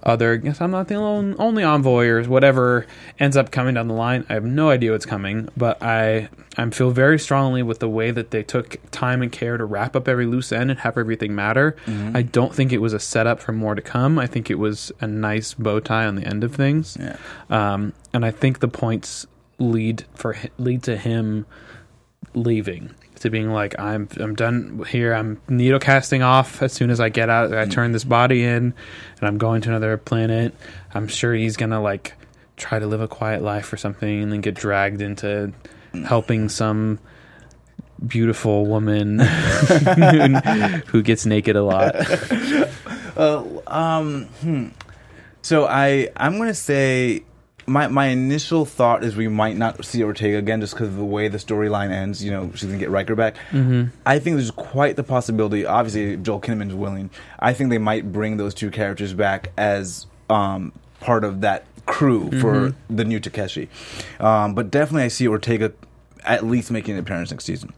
other 0.04 0.38
guess 0.38 0.62
I'm 0.62 0.72
not 0.72 0.88
the 0.88 0.96
only, 0.96 1.36
only 1.38 1.64
envoy 1.64 2.08
or 2.08 2.24
whatever 2.24 2.86
ends 3.20 3.36
up 3.36 3.52
coming 3.52 3.74
down 3.74 3.88
the 3.88 3.94
line. 3.94 4.26
I 4.30 4.34
have 4.34 4.46
no 4.46 4.70
idea 4.70 4.92
what's 4.92 5.06
coming, 5.06 5.50
but 5.58 5.82
I 5.82 6.30
I 6.58 6.70
feel 6.70 6.92
very 6.92 7.20
strongly 7.20 7.64
with 7.64 7.80
the 7.80 7.90
way 7.90 8.12
that 8.12 8.32
they 8.32 8.44
took 8.44 8.78
time 8.92 9.22
and 9.22 9.32
care 9.32 9.58
to 9.58 9.66
wrap 9.66 9.96
up 9.96 10.08
every 10.08 10.26
loose 10.26 10.52
end 10.52 10.72
and 10.72 10.80
have 10.80 10.98
everything 10.98 11.36
matter. 11.36 11.76
Mm-hmm. 11.86 12.16
I 12.16 12.22
don't 12.22 12.54
think 12.54 12.72
it 12.72 12.80
was 12.80 12.94
a 12.94 13.00
setup 13.00 13.40
for 13.40 13.52
more 13.52 13.76
to 13.76 13.82
come. 13.82 14.20
I 14.20 14.28
think 14.28 14.50
it 14.50 14.56
was 14.56 14.92
a 15.02 15.08
nice 15.08 15.54
bow 15.54 15.80
tie 15.80 16.06
on 16.06 16.16
the 16.16 16.26
end 16.26 16.44
of 16.44 16.56
things. 16.56 16.98
Yeah. 17.00 17.18
Um, 17.50 17.94
and 18.14 18.26
I 18.26 18.32
think 18.32 18.60
the 18.60 18.68
points 18.68 19.26
lead 19.58 20.06
for 20.16 20.38
lead 20.58 20.84
to 20.84 20.98
him 20.98 21.46
leaving 22.34 22.94
to 23.20 23.30
being 23.30 23.52
like 23.52 23.78
I'm 23.80 24.08
I'm 24.18 24.36
done 24.36 24.84
here. 24.90 25.14
I'm 25.14 25.42
needle 25.48 25.80
casting 25.80 26.22
off 26.22 26.62
as 26.62 26.74
soon 26.74 26.90
as 26.90 27.00
I 27.00 27.10
get 27.10 27.30
out. 27.30 27.54
I 27.54 27.66
turn 27.66 27.92
this 27.92 28.04
body 28.04 28.44
in, 28.44 28.74
and 29.20 29.22
I'm 29.22 29.38
going 29.38 29.62
to 29.62 29.70
another 29.70 29.98
planet. 29.98 30.54
I'm 30.94 31.08
sure 31.08 31.34
he's 31.34 31.58
gonna 31.58 31.82
like 31.82 32.14
try 32.58 32.80
to 32.80 32.88
live 32.88 33.02
a 33.02 33.08
quiet 33.08 33.42
life 33.42 33.72
or 33.72 33.78
something, 33.78 34.24
and 34.24 34.32
then 34.32 34.42
get 34.42 34.56
dragged 34.56 35.02
into 35.02 35.54
helping 36.06 36.50
some 36.50 37.00
beautiful 38.06 38.66
woman 38.66 39.20
who 40.88 41.02
gets 41.02 41.26
naked 41.26 41.56
a 41.56 41.64
lot. 41.64 41.96
Uh, 43.18 43.44
um, 43.68 44.26
hmm. 44.40 44.68
So 45.42 45.66
I 45.66 46.08
I'm 46.16 46.38
gonna 46.38 46.54
say 46.54 47.24
my 47.70 47.88
my 47.88 48.08
initial 48.08 48.66
thought 48.66 49.04
is 49.04 49.16
we 49.16 49.28
might 49.28 49.56
not 49.56 49.84
see 49.86 50.04
Ortega 50.04 50.38
again 50.38 50.60
just 50.62 50.74
because 50.74 50.90
of 50.90 50.96
the 50.98 51.06
way 51.06 51.28
the 51.28 51.38
storyline 51.38 51.92
ends. 51.92 52.24
You 52.24 52.32
know, 52.32 52.52
she's 52.54 52.64
gonna 52.68 52.78
get 52.80 52.90
Ryker 52.90 53.16
back. 53.16 53.36
Mm-hmm. 53.52 53.96
I 54.06 54.20
think 54.20 54.36
there's 54.38 54.52
quite 54.52 54.96
the 54.96 55.04
possibility. 55.04 55.66
Obviously, 55.66 56.14
if 56.14 56.24
Joel 56.24 56.42
Kinnaman's 56.42 56.74
willing. 56.76 57.10
I 57.40 57.54
think 57.54 57.70
they 57.70 57.78
might 57.78 58.12
bring 58.12 58.38
those 58.38 58.54
two 58.54 58.72
characters 58.72 59.14
back 59.14 59.52
as 59.58 60.08
um, 60.30 60.74
part 61.00 61.24
of 61.24 61.42
that 61.42 61.66
crew 61.86 62.30
for 62.42 62.54
Mm-hmm. 62.70 62.96
the 62.96 63.06
new 63.06 63.20
Takeshi. 63.20 63.70
Um, 64.20 64.54
but 64.56 64.70
definitely, 64.72 65.04
I 65.04 65.08
see 65.08 65.28
Ortega 65.28 65.72
at 66.26 66.46
least 66.46 66.70
making 66.72 66.96
an 66.96 67.00
appearance 67.00 67.32
next 67.32 67.46
season. 67.46 67.74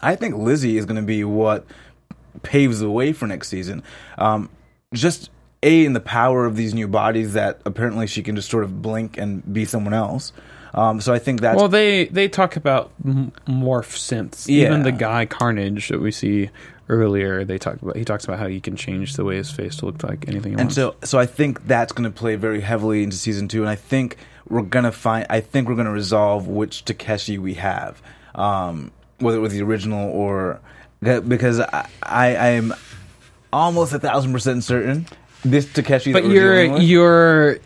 I 0.00 0.16
think 0.16 0.34
Lizzie 0.36 0.78
is 0.78 0.84
going 0.86 0.96
to 1.00 1.06
be 1.06 1.24
what 1.24 1.64
paves 2.42 2.80
the 2.80 2.90
way 2.90 3.12
for 3.12 3.26
next 3.26 3.48
season. 3.48 3.82
Um, 4.18 4.48
just 4.94 5.30
a 5.66 5.84
in 5.84 5.92
the 5.92 6.00
power 6.00 6.46
of 6.46 6.56
these 6.56 6.72
new 6.72 6.86
bodies 6.88 7.32
that 7.34 7.60
apparently 7.64 8.06
she 8.06 8.22
can 8.22 8.36
just 8.36 8.48
sort 8.48 8.64
of 8.64 8.80
blink 8.80 9.18
and 9.18 9.52
be 9.52 9.64
someone 9.64 9.92
else. 9.92 10.32
Um, 10.72 11.00
so 11.00 11.12
I 11.12 11.18
think 11.18 11.40
that's 11.40 11.56
Well, 11.56 11.68
they 11.68 12.06
they 12.06 12.28
talk 12.28 12.56
about 12.56 12.92
m- 13.04 13.32
morph 13.48 13.96
synths. 13.96 14.46
Yeah. 14.46 14.66
Even 14.66 14.82
the 14.82 14.92
guy 14.92 15.26
Carnage 15.26 15.88
that 15.88 16.00
we 16.00 16.12
see 16.12 16.50
earlier, 16.88 17.44
they 17.44 17.58
talk 17.58 17.80
about. 17.82 17.96
He 17.96 18.04
talks 18.04 18.24
about 18.24 18.38
how 18.38 18.46
he 18.46 18.60
can 18.60 18.76
change 18.76 19.16
the 19.16 19.24
way 19.24 19.36
his 19.36 19.50
face 19.50 19.76
to 19.76 19.86
look 19.86 20.02
like 20.02 20.28
anything. 20.28 20.52
He 20.52 20.58
and 20.58 20.66
wants. 20.66 20.74
so 20.74 20.94
so 21.02 21.18
I 21.18 21.26
think 21.26 21.66
that's 21.66 21.92
going 21.92 22.10
to 22.10 22.16
play 22.16 22.36
very 22.36 22.60
heavily 22.60 23.02
into 23.02 23.16
season 23.16 23.48
two, 23.48 23.62
and 23.62 23.70
I 23.70 23.74
think 23.74 24.18
we're 24.48 24.62
gonna 24.62 24.92
find. 24.92 25.26
I 25.30 25.40
think 25.40 25.68
we're 25.68 25.74
gonna 25.76 25.90
resolve 25.90 26.46
which 26.46 26.84
Takeshi 26.84 27.38
we 27.38 27.54
have, 27.54 28.00
um, 28.34 28.92
whether 29.18 29.38
it 29.38 29.40
was 29.40 29.52
the 29.52 29.62
original 29.62 30.10
or 30.10 30.60
because 31.00 31.58
I 31.60 31.88
I 32.02 32.28
am 32.50 32.74
almost 33.52 33.92
a 33.94 33.98
thousand 33.98 34.32
percent 34.32 34.62
certain 34.62 35.06
this 35.44 35.70
Takeshi. 35.72 36.12
but 36.12 36.22
that 36.22 36.28
we're 36.28 36.64
your 36.64 36.72
with- 36.72 36.82
your 36.82 37.58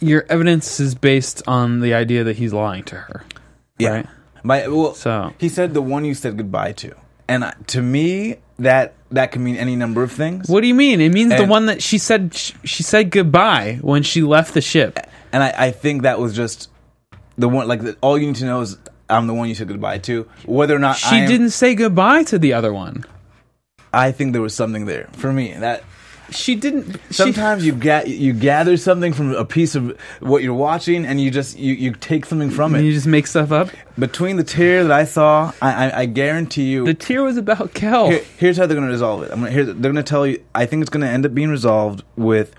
your 0.00 0.24
evidence 0.28 0.80
is 0.80 0.94
based 0.94 1.42
on 1.46 1.80
the 1.80 1.94
idea 1.94 2.24
that 2.24 2.36
he's 2.36 2.52
lying 2.52 2.82
to 2.84 2.96
her. 2.96 3.24
Yeah. 3.78 3.90
Right. 3.90 4.06
My 4.42 4.66
well, 4.68 4.94
So- 4.94 5.32
he 5.38 5.48
said 5.48 5.74
the 5.74 5.82
one 5.82 6.04
you 6.04 6.14
said 6.14 6.36
goodbye 6.36 6.72
to, 6.72 6.92
and 7.28 7.44
I- 7.44 7.54
to 7.68 7.80
me 7.82 8.36
that 8.58 8.94
that 9.10 9.30
can 9.32 9.44
mean 9.44 9.56
any 9.56 9.76
number 9.76 10.02
of 10.02 10.10
things. 10.10 10.48
What 10.48 10.60
do 10.62 10.66
you 10.66 10.74
mean? 10.74 11.00
It 11.00 11.10
means 11.12 11.36
the 11.36 11.44
one 11.46 11.66
that 11.66 11.82
she 11.82 11.98
said 11.98 12.34
she, 12.34 12.54
she 12.64 12.82
said 12.82 13.10
goodbye 13.10 13.78
when 13.82 14.02
she 14.02 14.22
left 14.22 14.54
the 14.54 14.60
ship. 14.60 14.98
And 15.32 15.42
I, 15.42 15.54
I 15.56 15.70
think 15.70 16.02
that 16.02 16.18
was 16.18 16.34
just 16.34 16.68
the 17.38 17.48
one. 17.48 17.68
Like 17.68 17.82
the, 17.82 17.96
all 18.00 18.18
you 18.18 18.26
need 18.26 18.36
to 18.36 18.44
know 18.44 18.60
is 18.60 18.76
I'm 19.08 19.26
the 19.26 19.34
one 19.34 19.48
you 19.48 19.54
said 19.54 19.68
goodbye 19.68 19.98
to. 19.98 20.26
Whether 20.46 20.74
or 20.74 20.78
not 20.78 20.96
She 20.96 21.14
I 21.16 21.18
am- 21.20 21.28
didn't 21.28 21.50
say 21.50 21.74
goodbye 21.74 22.24
to 22.24 22.38
the 22.38 22.52
other 22.54 22.72
one. 22.72 23.04
I 23.92 24.10
think 24.12 24.32
there 24.32 24.42
was 24.42 24.54
something 24.54 24.86
there 24.86 25.08
for 25.12 25.32
me. 25.32 25.52
That 25.52 25.84
She 26.32 26.54
didn't. 26.54 26.92
she- 27.08 27.14
sometimes 27.14 27.64
you 27.64 27.72
get 27.72 28.08
you 28.08 28.32
gather 28.32 28.76
something 28.76 29.12
from 29.12 29.34
a 29.34 29.44
piece 29.44 29.74
of 29.74 29.96
what 30.20 30.42
you're 30.42 30.54
watching, 30.54 31.04
and 31.06 31.20
you 31.20 31.30
just 31.30 31.58
you, 31.58 31.74
you 31.74 31.92
take 31.92 32.26
something 32.26 32.50
from 32.50 32.74
it. 32.74 32.78
And 32.78 32.86
you 32.86 32.92
just 32.92 33.06
make 33.06 33.26
stuff 33.26 33.52
up. 33.52 33.68
Between 33.98 34.36
the 34.36 34.44
tear 34.44 34.82
that 34.84 34.92
I 34.92 35.04
saw, 35.04 35.52
I, 35.62 35.88
I, 35.90 35.98
I 36.00 36.06
guarantee 36.06 36.70
you. 36.70 36.84
The 36.86 36.94
tear 36.94 37.22
was 37.22 37.36
about 37.36 37.74
Quell. 37.74 38.08
Here- 38.10 38.24
here's 38.38 38.56
how 38.56 38.66
they're 38.66 38.76
going 38.76 38.88
to 38.88 38.92
resolve 38.92 39.22
it. 39.22 39.30
I'm 39.30 39.40
gonna, 39.40 39.50
here, 39.50 39.64
they're 39.64 39.74
going 39.92 39.96
to 39.96 40.02
tell 40.02 40.26
you. 40.26 40.42
I 40.54 40.66
think 40.66 40.80
it's 40.82 40.90
going 40.90 41.02
to 41.02 41.08
end 41.08 41.24
up 41.26 41.34
being 41.34 41.50
resolved 41.50 42.02
with 42.16 42.54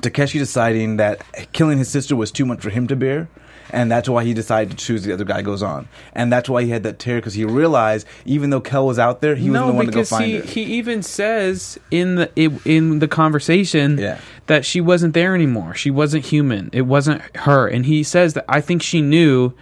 Takeshi 0.00 0.38
deciding 0.38 0.96
that 0.96 1.22
killing 1.52 1.78
his 1.78 1.88
sister 1.88 2.16
was 2.16 2.30
too 2.30 2.44
much 2.46 2.60
for 2.60 2.70
him 2.70 2.86
to 2.88 2.96
bear, 2.96 3.28
and 3.72 3.90
that's 3.90 4.08
why 4.08 4.22
he 4.24 4.34
decided 4.34 4.76
to 4.76 4.84
choose 4.84 5.02
the 5.04 5.12
other 5.12 5.24
guy. 5.24 5.42
Goes 5.42 5.62
on, 5.62 5.88
and 6.14 6.32
that's 6.32 6.48
why 6.48 6.62
he 6.62 6.70
had 6.70 6.82
that 6.84 6.98
tear 6.98 7.16
because 7.18 7.34
he 7.34 7.44
realized 7.44 8.06
even 8.24 8.50
though 8.50 8.60
Quell 8.60 8.86
was 8.86 8.98
out 8.98 9.20
there, 9.20 9.34
he 9.34 9.50
wasn't 9.50 9.66
the 9.68 9.72
one 9.72 9.86
to 9.86 9.92
go 9.92 10.04
find 10.04 10.24
he, 10.26 10.36
her. 10.38 10.42
he 10.44 10.62
even 10.62 11.02
says 11.02 11.78
in 11.90 12.16
the 12.16 12.60
in 12.64 12.98
the 12.98 13.08
conversation 13.08 13.98
Yeah. 13.98 14.18
that 14.46 14.64
she 14.64 14.80
wasn't 14.80 15.14
there 15.14 15.34
anymore. 15.34 15.74
She 15.74 15.90
wasn't 15.90 16.24
human. 16.26 16.70
It 16.72 16.82
wasn't 16.82 17.22
her. 17.38 17.66
And 17.66 17.86
he 17.86 18.02
says 18.02 18.34
that 18.34 18.44
I 18.48 18.60
think 18.60 18.82
she 18.82 19.00
knew 19.00 19.52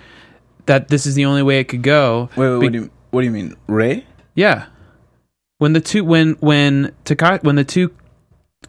that 0.67 0.89
this 0.89 1.07
is 1.07 1.15
the 1.15 1.25
only 1.25 1.43
way 1.43 1.59
it 1.61 1.65
could 1.65 1.83
go. 1.83 2.29
wait, 2.37 2.49
wait, 2.51 2.59
Be- 2.61 2.67
what 2.67 2.73
do 2.73 2.79
you 2.79 2.91
what 3.11 3.21
do 3.23 3.25
you 3.27 3.33
mean, 3.33 3.57
Ray? 3.67 4.07
yeah. 4.35 4.67
When 5.59 5.73
the 5.75 5.81
two 5.81 6.05
when 6.05 6.33
when 6.41 6.95
Taka, 7.05 7.41
when 7.43 7.57
the 7.57 7.65
two 7.65 7.91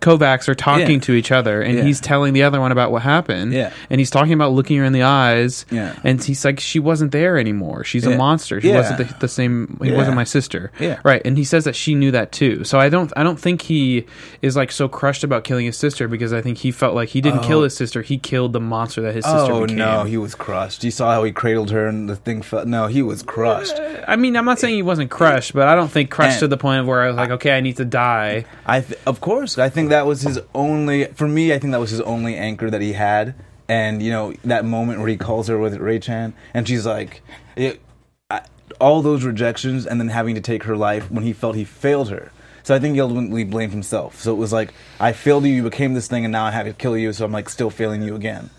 Kovacs 0.01 0.47
are 0.49 0.55
talking 0.55 0.95
Yeah. 0.95 0.99
to 1.01 1.13
each 1.13 1.31
other 1.31 1.61
and 1.61 1.77
Yeah. 1.77 1.83
he's 1.83 1.99
telling 2.01 2.33
the 2.33 2.43
other 2.43 2.59
one 2.59 2.71
about 2.71 2.91
what 2.91 3.03
happened. 3.03 3.53
Yeah. 3.53 3.69
And 3.89 4.01
he's 4.01 4.09
talking 4.09 4.33
about 4.33 4.51
looking 4.51 4.77
her 4.79 4.83
in 4.83 4.93
the 4.93 5.03
eyes. 5.03 5.65
Yeah. 5.71 5.93
And 6.03 6.21
he's 6.23 6.43
like, 6.43 6.59
she 6.59 6.79
wasn't 6.79 7.11
there 7.11 7.37
anymore. 7.37 7.83
She's 7.83 8.05
a 8.05 8.17
monster. 8.17 8.59
She 8.59 8.69
Yeah. 8.69 8.77
wasn't 8.77 8.97
the, 8.97 9.15
the 9.19 9.27
same. 9.27 9.79
He 9.83 9.89
Yeah. 9.91 9.97
wasn't 9.97 10.15
my 10.15 10.23
sister. 10.23 10.71
Yeah. 10.79 10.97
Right. 11.03 11.21
And 11.23 11.37
he 11.37 11.43
says 11.43 11.65
that 11.65 11.75
she 11.75 11.93
knew 11.95 12.11
that 12.11 12.31
too. 12.31 12.63
So 12.63 12.79
I 12.79 12.89
don't. 12.89 13.11
I 13.15 13.23
don't 13.23 13.39
think 13.39 13.61
he 13.61 14.05
is 14.41 14.55
like 14.55 14.71
so 14.71 14.87
crushed 14.87 15.23
about 15.23 15.43
killing 15.43 15.65
his 15.67 15.77
sister 15.77 16.07
because 16.07 16.33
I 16.33 16.41
think 16.41 16.57
he 16.57 16.71
felt 16.71 16.95
like 16.95 17.09
he 17.09 17.21
didn't 17.21 17.43
kill 17.43 17.59
oh. 17.59 17.63
his 17.63 17.75
sister. 17.75 18.01
He 18.01 18.17
killed 18.17 18.53
the 18.53 18.59
monster 18.59 19.01
that 19.01 19.13
his 19.13 19.23
sister 19.25 19.51
Oh 19.51 19.61
became. 19.61 19.77
no, 19.77 20.03
he 20.05 20.17
was 20.17 20.33
crushed. 20.33 20.83
You 20.83 20.89
saw 20.91 21.13
how 21.13 21.23
he 21.23 21.31
cradled 21.31 21.69
her 21.71 21.85
and 21.87 22.09
the 22.09 22.15
thing 22.15 22.41
fell. 22.41 22.65
No, 22.65 22.87
he 22.87 23.01
was 23.03 23.21
crushed. 23.21 23.79
I 24.07 24.15
mean, 24.15 24.35
I'm 24.35 24.45
not 24.45 24.57
saying 24.59 24.73
he 24.75 24.81
wasn't 24.81 25.11
crushed, 25.11 25.53
but 25.53 25.67
I 25.67 25.75
don't 25.75 25.91
think 25.91 26.09
crushed 26.09 26.33
And- 26.33 26.39
to 26.41 26.47
the 26.47 26.57
point 26.57 26.79
of 26.81 26.87
where 26.87 27.03
I 27.03 27.07
was 27.07 27.17
like, 27.17 27.29
okay, 27.31 27.55
I 27.55 27.61
need 27.61 27.77
to 27.77 27.85
die. 27.85 28.45
I 28.65 28.79
th- 28.81 28.99
of 29.05 29.21
course 29.21 29.57
I 29.59 29.69
think 29.69 29.90
that 29.91 30.05
was 30.05 30.21
his 30.21 30.39
only 30.55 31.05
for 31.05 31.27
me 31.27 31.53
I 31.53 31.59
think 31.59 31.71
that 31.71 31.79
was 31.79 31.91
his 31.91 32.01
only 32.01 32.35
anchor 32.35 32.69
that 32.69 32.81
he 32.81 32.93
had. 32.93 33.35
And 33.67 34.01
you 34.01 34.11
know 34.11 34.33
that 34.43 34.65
moment 34.65 34.99
where 34.99 35.07
he 35.07 35.17
calls 35.17 35.47
her 35.47 35.57
with 35.57 35.75
Ray 35.77 35.99
Chan 35.99 36.33
and 36.53 36.67
she's 36.67 36.85
like 36.85 37.21
it, 37.55 37.81
I, 38.29 38.41
all 38.79 39.01
those 39.01 39.23
rejections 39.23 39.85
and 39.85 39.99
then 39.99 40.09
having 40.09 40.35
to 40.35 40.41
take 40.41 40.63
her 40.63 40.75
life 40.75 41.09
when 41.11 41.23
he 41.23 41.33
felt 41.33 41.55
he 41.55 41.63
failed 41.63 42.09
her. 42.09 42.31
So 42.63 42.75
I 42.75 42.79
think 42.79 42.95
he 42.95 43.01
ultimately 43.01 43.43
blamed 43.43 43.71
himself. 43.71 44.19
So 44.19 44.33
it 44.33 44.37
was 44.37 44.53
like 44.53 44.73
I 44.99 45.13
failed 45.13 45.45
you 45.45 45.53
you 45.53 45.63
became 45.63 45.93
this 45.93 46.07
thing 46.07 46.25
and 46.25 46.31
now 46.31 46.45
I 46.45 46.51
had 46.51 46.63
to 46.63 46.73
kill 46.73 46.97
you 46.97 47.13
so 47.13 47.25
I'm 47.25 47.31
like 47.31 47.49
still 47.49 47.69
failing 47.69 48.01
you 48.01 48.15
again. 48.15 48.49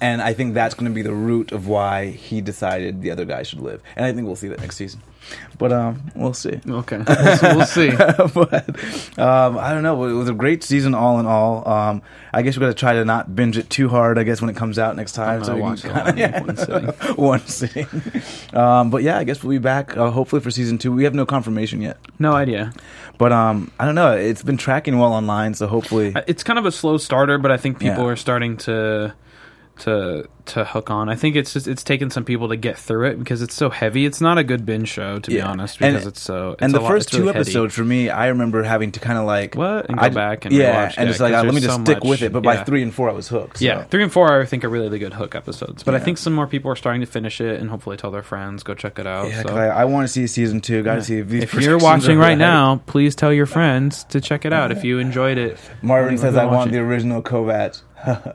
And 0.00 0.20
I 0.20 0.32
think 0.32 0.54
that's 0.54 0.74
going 0.74 0.90
to 0.90 0.94
be 0.94 1.02
the 1.02 1.14
root 1.14 1.52
of 1.52 1.68
why 1.68 2.06
he 2.10 2.40
decided 2.40 3.02
the 3.02 3.12
other 3.12 3.24
guy 3.24 3.44
should 3.44 3.60
live. 3.60 3.80
And 3.94 4.04
I 4.04 4.12
think 4.12 4.26
we'll 4.26 4.34
see 4.34 4.48
that 4.48 4.60
next 4.60 4.76
season 4.76 5.00
but 5.58 5.72
um 5.72 6.02
we'll 6.14 6.34
see 6.34 6.58
Okay, 6.68 6.98
we'll, 7.06 7.36
see- 7.36 7.46
we'll 7.56 7.66
see. 7.66 7.90
but 8.34 9.18
um, 9.18 9.58
I 9.58 9.72
don't 9.72 9.82
know. 9.82 10.02
It 10.04 10.12
was 10.12 10.28
a 10.28 10.34
great 10.34 10.62
season, 10.64 10.94
all 10.94 11.20
in 11.20 11.26
all. 11.26 11.66
Um, 11.68 12.02
I 12.32 12.42
guess 12.42 12.56
we're 12.56 12.62
gonna 12.62 12.74
try 12.74 12.94
to 12.94 13.04
not 13.04 13.34
binge 13.36 13.58
it 13.58 13.68
too 13.70 13.88
hard. 13.88 14.18
I 14.18 14.24
guess 14.24 14.40
when 14.40 14.50
it 14.50 14.56
comes 14.56 14.78
out 14.78 14.96
next 14.96 15.12
time, 15.12 15.42
I'm 15.42 15.54
we 15.54 15.60
watch 15.60 15.82
can 15.82 15.90
all 15.90 16.08
in 16.08 16.46
one 16.46 16.56
sitting. 16.56 17.16
one 17.16 17.40
sitting. 17.46 17.86
Um, 18.52 18.90
but 18.90 19.02
yeah, 19.02 19.18
I 19.18 19.24
guess 19.24 19.42
we'll 19.42 19.50
be 19.50 19.58
back 19.62 19.96
uh, 19.96 20.10
hopefully 20.10 20.40
for 20.40 20.50
season 20.50 20.78
two. 20.78 20.92
We 20.92 21.04
have 21.04 21.14
no 21.14 21.26
confirmation 21.26 21.80
yet, 21.82 21.98
No 22.18 22.32
idea. 22.32 22.72
but 23.18 23.32
um, 23.32 23.70
I 23.78 23.84
don't 23.84 23.94
know. 23.94 24.12
It's 24.16 24.42
been 24.42 24.56
tracking 24.56 24.98
well 24.98 25.12
online, 25.12 25.54
so 25.54 25.66
hopefully, 25.66 26.14
It's 26.26 26.42
kind 26.42 26.58
of 26.58 26.66
a 26.66 26.72
slow 26.72 26.96
starter, 26.98 27.38
but 27.38 27.50
I 27.52 27.56
think 27.56 27.78
people 27.78 28.04
Yeah. 28.04 28.10
are 28.10 28.16
starting 28.16 28.56
to 28.58 29.14
to 29.82 30.28
to 30.44 30.64
hook 30.64 30.90
on. 30.90 31.08
I 31.08 31.14
think 31.14 31.36
it's 31.36 31.52
just 31.52 31.68
it's 31.68 31.84
taken 31.84 32.10
some 32.10 32.24
people 32.24 32.48
to 32.48 32.56
get 32.56 32.76
through 32.76 33.06
it 33.10 33.18
because 33.18 33.42
it's 33.42 33.54
so 33.54 33.70
heavy. 33.70 34.04
It's 34.06 34.20
not 34.20 34.38
a 34.38 34.42
good 34.44 34.66
binge 34.66 34.88
show 34.88 35.20
to 35.20 35.30
be 35.30 35.36
Yeah. 35.36 35.46
honest 35.46 35.80
And- 35.80 35.94
because 35.94 36.06
it's 36.08 36.20
so. 36.20 36.52
It's 36.52 36.62
and 36.62 36.74
the 36.74 36.80
lot- 36.80 36.88
first 36.90 37.12
really 37.12 37.22
two 37.22 37.26
heady. 37.28 37.38
episodes 37.40 37.74
for 37.74 37.84
me, 37.84 38.10
I 38.10 38.26
remember 38.28 38.64
having 38.64 38.90
to 38.92 39.00
kind 39.00 39.18
of 39.18 39.24
like 39.24 39.54
What? 39.54 39.86
And 39.88 39.96
go 39.98 40.04
I- 40.04 40.08
back 40.08 40.44
and 40.44 40.52
yeah, 40.52 40.86
and 40.86 40.94
yeah, 40.96 41.04
just 41.04 41.20
like 41.20 41.32
let 41.32 41.46
me 41.54 41.60
just 41.60 41.76
so 41.76 41.84
stick 41.84 41.98
much- 41.98 42.08
with 42.10 42.22
it. 42.22 42.32
But 42.32 42.42
by 42.42 42.54
yeah. 42.54 42.64
three 42.64 42.82
and 42.82 42.92
four, 42.92 43.08
I 43.08 43.12
was 43.12 43.28
hooked. 43.28 43.58
so. 43.58 43.64
Yeah, 43.64 43.84
three 43.84 44.02
and 44.02 44.12
four 44.12 44.40
I 44.40 44.44
think 44.44 44.64
are 44.64 44.68
really 44.68 44.88
the 44.88 44.98
good 44.98 45.14
hook 45.14 45.36
episodes. 45.36 45.84
But 45.84 45.94
I 45.94 46.00
think 46.00 46.18
some 46.18 46.32
more 46.32 46.48
people 46.48 46.70
are 46.72 46.76
starting 46.76 47.02
to 47.02 47.06
finish 47.06 47.40
it 47.40 47.60
and 47.60 47.70
hopefully 47.70 47.96
tell 47.96 48.10
their 48.10 48.22
friends 48.24 48.64
go 48.64 48.74
check 48.74 48.98
it 48.98 49.06
out. 49.06 49.28
Yeah, 49.28 49.42
so. 49.42 49.54
I, 49.56 49.66
I 49.66 49.84
want 49.84 50.04
to 50.06 50.08
see 50.08 50.26
season 50.26 50.60
two. 50.60 50.82
Got 50.82 50.96
to 50.96 51.02
see 51.02 51.18
if 51.18 51.28
these 51.28 51.44
if 51.44 51.54
you're 51.54 51.78
watching 51.78 52.18
right 52.18 52.38
now, 52.38 52.82
please 52.86 53.14
tell 53.14 53.32
your 53.32 53.46
friends 53.46 54.02
to 54.04 54.20
check 54.20 54.44
it 54.44 54.52
out 54.52 54.72
if 54.72 54.82
you 54.82 54.98
enjoyed 54.98 55.38
it. 55.38 55.56
Marvin 55.82 56.18
says 56.18 56.36
I 56.36 56.46
want 56.46 56.72
the 56.72 56.78
original 56.78 57.22
Kovacs. 57.22 57.82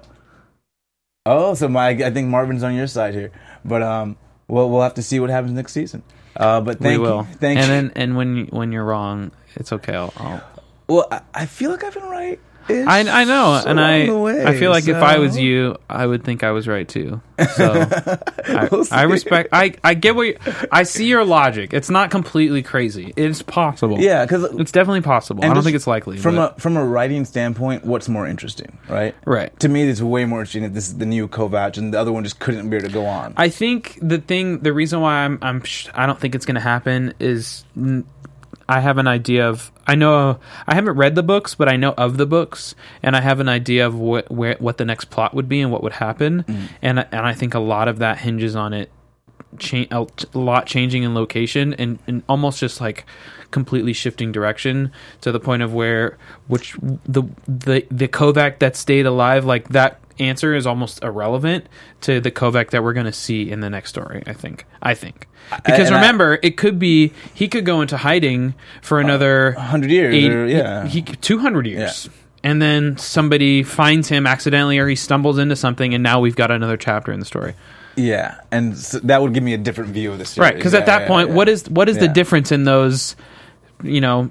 oh, 1.27 1.53
so 1.53 1.67
my 1.67 1.89
I 1.89 2.09
think 2.11 2.27
Marvin's 2.29 2.63
on 2.63 2.73
your 2.75 2.87
side 2.87 3.13
here, 3.13 3.31
but 3.65 3.81
um, 3.83 4.17
well 4.47 4.69
we'll 4.69 4.81
have 4.81 4.95
to 4.95 5.03
see 5.03 5.19
what 5.19 5.29
happens 5.29 5.51
next 5.53 5.73
season. 5.73 6.03
Uh, 6.35 6.61
but 6.61 6.79
thank 6.79 6.93
we 6.93 6.97
will. 7.07 7.25
you, 7.29 7.35
thank 7.35 7.59
and 7.59 7.67
you. 7.67 7.73
then 7.73 7.91
and 7.95 8.15
when 8.15 8.35
you- 8.37 8.45
when 8.51 8.71
you're 8.71 8.85
wrong, 8.85 9.31
it's 9.55 9.71
okay. 9.73 9.93
I'll, 9.95 10.13
I'll 10.17 10.41
well, 10.87 11.07
I, 11.11 11.21
I 11.33 11.45
feel 11.47 11.71
like 11.71 11.83
I've 11.83 11.93
been 11.93 12.03
right. 12.03 12.39
I, 12.69 12.99
I 13.21 13.23
know, 13.25 13.61
and 13.65 13.79
I 13.79 14.11
way, 14.11 14.45
I 14.45 14.57
feel 14.57 14.71
like 14.71 14.87
if 14.87 14.95
I 14.97 15.19
was 15.19 15.37
you, 15.37 15.77
I 15.89 16.05
would 16.05 16.23
think 16.23 16.43
I 16.43 16.51
was 16.51 16.67
right 16.67 16.87
too. 16.87 17.21
So 17.55 17.71
I, 18.45 18.67
We'll 18.71 18.81
I 18.91 19.03
see. 19.05 19.05
respect. 19.05 19.49
I 19.51 19.73
I 19.83 19.93
get 19.93 20.15
what 20.15 20.23
you, 20.27 20.37
I 20.71 20.83
see 20.83 21.05
your 21.07 21.23
logic. 21.25 21.73
It's 21.73 21.89
not 21.89 22.09
completely 22.11 22.63
crazy. 22.63 23.13
It's 23.15 23.41
possible. 23.41 23.99
yeah, 23.99 24.25
because 24.25 24.43
it's 24.59 24.71
definitely 24.71 25.01
possible. 25.01 25.43
I 25.45 25.53
don't 25.53 25.63
think 25.63 25.75
it's 25.75 25.87
likely. 25.87 26.17
From 26.17 26.35
but- 26.35 26.57
a 26.57 26.61
from 26.61 26.77
a 26.77 26.83
writing 26.85 27.25
standpoint, 27.25 27.85
what's 27.85 28.09
more 28.09 28.27
interesting, 28.27 28.77
right? 28.89 29.13
right. 29.25 29.57
To 29.59 29.69
me, 29.69 29.83
it's 29.87 30.01
way 30.01 30.25
more 30.25 30.39
interesting 30.39 30.63
that 30.63 30.73
this 30.73 30.87
is 30.87 30.97
the 30.97 31.05
new 31.05 31.27
Kovac, 31.27 31.77
and 31.77 31.93
the 31.93 31.99
other 31.99 32.11
one 32.11 32.23
just 32.23 32.39
couldn't 32.39 32.69
bear 32.69 32.79
to 32.81 32.89
go 32.89 33.05
on. 33.05 33.33
I 33.37 33.49
think 33.49 33.97
the 34.01 34.17
thing, 34.19 34.59
the 34.59 34.73
reason 34.73 35.01
why 35.01 35.23
I'm, 35.25 35.37
I'm, 35.41 35.61
sh- 35.63 35.89
I 35.93 36.05
don't 36.05 36.19
think 36.19 36.35
it's 36.35 36.45
going 36.45 36.55
to 36.55 36.61
happen 36.61 37.13
is, 37.19 37.65
mm, 37.77 38.03
I 38.69 38.81
have 38.81 38.97
an 38.97 39.07
idea 39.07 39.47
of, 39.47 39.71
I 39.85 39.95
know, 39.95 40.39
I 40.65 40.75
haven't 40.75 40.95
read 40.95 41.15
the 41.15 41.23
books, 41.23 41.55
but 41.55 41.69
I 41.69 41.77
know 41.77 41.93
of 41.97 42.17
the 42.17 42.25
books, 42.25 42.75
and 43.01 43.15
I 43.15 43.21
have 43.21 43.39
an 43.39 43.47
idea 43.47 43.87
of 43.87 43.95
what, 43.95 44.29
where, 44.29 44.55
what 44.59 44.77
the 44.77 44.85
next 44.85 45.05
plot 45.05 45.33
would 45.33 45.47
be 45.47 45.61
and 45.61 45.71
what 45.71 45.83
would 45.83 45.93
happen, 45.93 46.43
mm. 46.43 46.67
and 46.81 46.99
and 46.99 47.25
I 47.25 47.33
think 47.33 47.53
a 47.53 47.59
lot 47.59 47.87
of 47.87 47.99
that 47.99 48.19
hinges 48.19 48.55
on 48.55 48.73
it, 48.73 48.91
cha- 49.57 49.85
a 49.91 50.07
lot 50.33 50.65
changing 50.65 51.03
in 51.03 51.13
location 51.13 51.73
and, 51.75 51.99
and 52.07 52.23
almost 52.27 52.59
just 52.59 52.81
like 52.81 53.05
completely 53.51 53.93
shifting 53.93 54.31
direction 54.31 54.91
to 55.21 55.31
the 55.31 55.39
point 55.39 55.61
of 55.61 55.73
where 55.73 56.17
which 56.47 56.75
the 56.81 57.23
the 57.47 57.85
the 57.89 58.07
Kovac 58.07 58.59
that 58.59 58.75
stayed 58.75 59.05
alive 59.05 59.45
like 59.45 59.69
that 59.69 59.99
answer 60.19 60.53
is 60.55 60.65
almost 60.67 61.03
irrelevant 61.03 61.67
to 62.01 62.19
the 62.19 62.31
Kovac 62.31 62.71
that 62.71 62.83
we're 62.83 62.93
going 62.93 63.05
to 63.05 63.11
see 63.13 63.49
in 63.51 63.59
the 63.61 63.69
next 63.69 63.89
story 63.89 64.23
I 64.27 64.33
think 64.33 64.65
I 64.81 64.93
think 64.93 65.27
because 65.65 65.91
I- 65.91 65.95
remember 65.95 66.39
it 66.43 66.57
could 66.57 66.79
be 66.79 67.13
he 67.33 67.47
could 67.47 67.65
go 67.65 67.81
into 67.81 67.97
hiding 67.97 68.53
for 68.81 68.99
another 68.99 69.53
100 69.53 69.89
years, 69.91 70.25
or- 70.25 70.47
yeah. 70.47 70.85
he, 70.87 71.01
200 71.01 71.67
years 71.67 72.09
and 72.43 72.61
then 72.61 72.97
somebody 72.97 73.63
finds 73.63 74.07
him 74.09 74.27
accidentally 74.27 74.77
or 74.77 74.87
he 74.87 74.95
stumbles 74.95 75.37
into 75.37 75.55
something 75.55 75.93
and 75.93 76.03
now 76.03 76.19
we've 76.19 76.35
got 76.35 76.51
another 76.51 76.77
chapter 76.77 77.11
in 77.11 77.19
the 77.19 77.25
story 77.25 77.53
Yeah, 77.95 78.39
and 78.51 78.73
s 78.73 78.91
that 79.03 79.21
would 79.21 79.33
give 79.33 79.43
me 79.43 79.53
a 79.53 79.57
different 79.57 79.89
view 79.91 80.11
of 80.11 80.19
the 80.19 80.25
series. 80.25 80.45
right 80.49 80.55
because 80.55 80.73
at 80.75 80.85
that 80.85 81.01
yeah, 81.01 81.07
point 81.07 81.29
yeah. 81.29 81.35
what 81.35 81.49
is 81.49 81.67
what 81.69 81.89
is 81.89 81.97
the 81.97 82.07
difference 82.07 82.51
in 82.51 82.63
those 82.63 83.15
you 83.83 84.01
know 84.01 84.29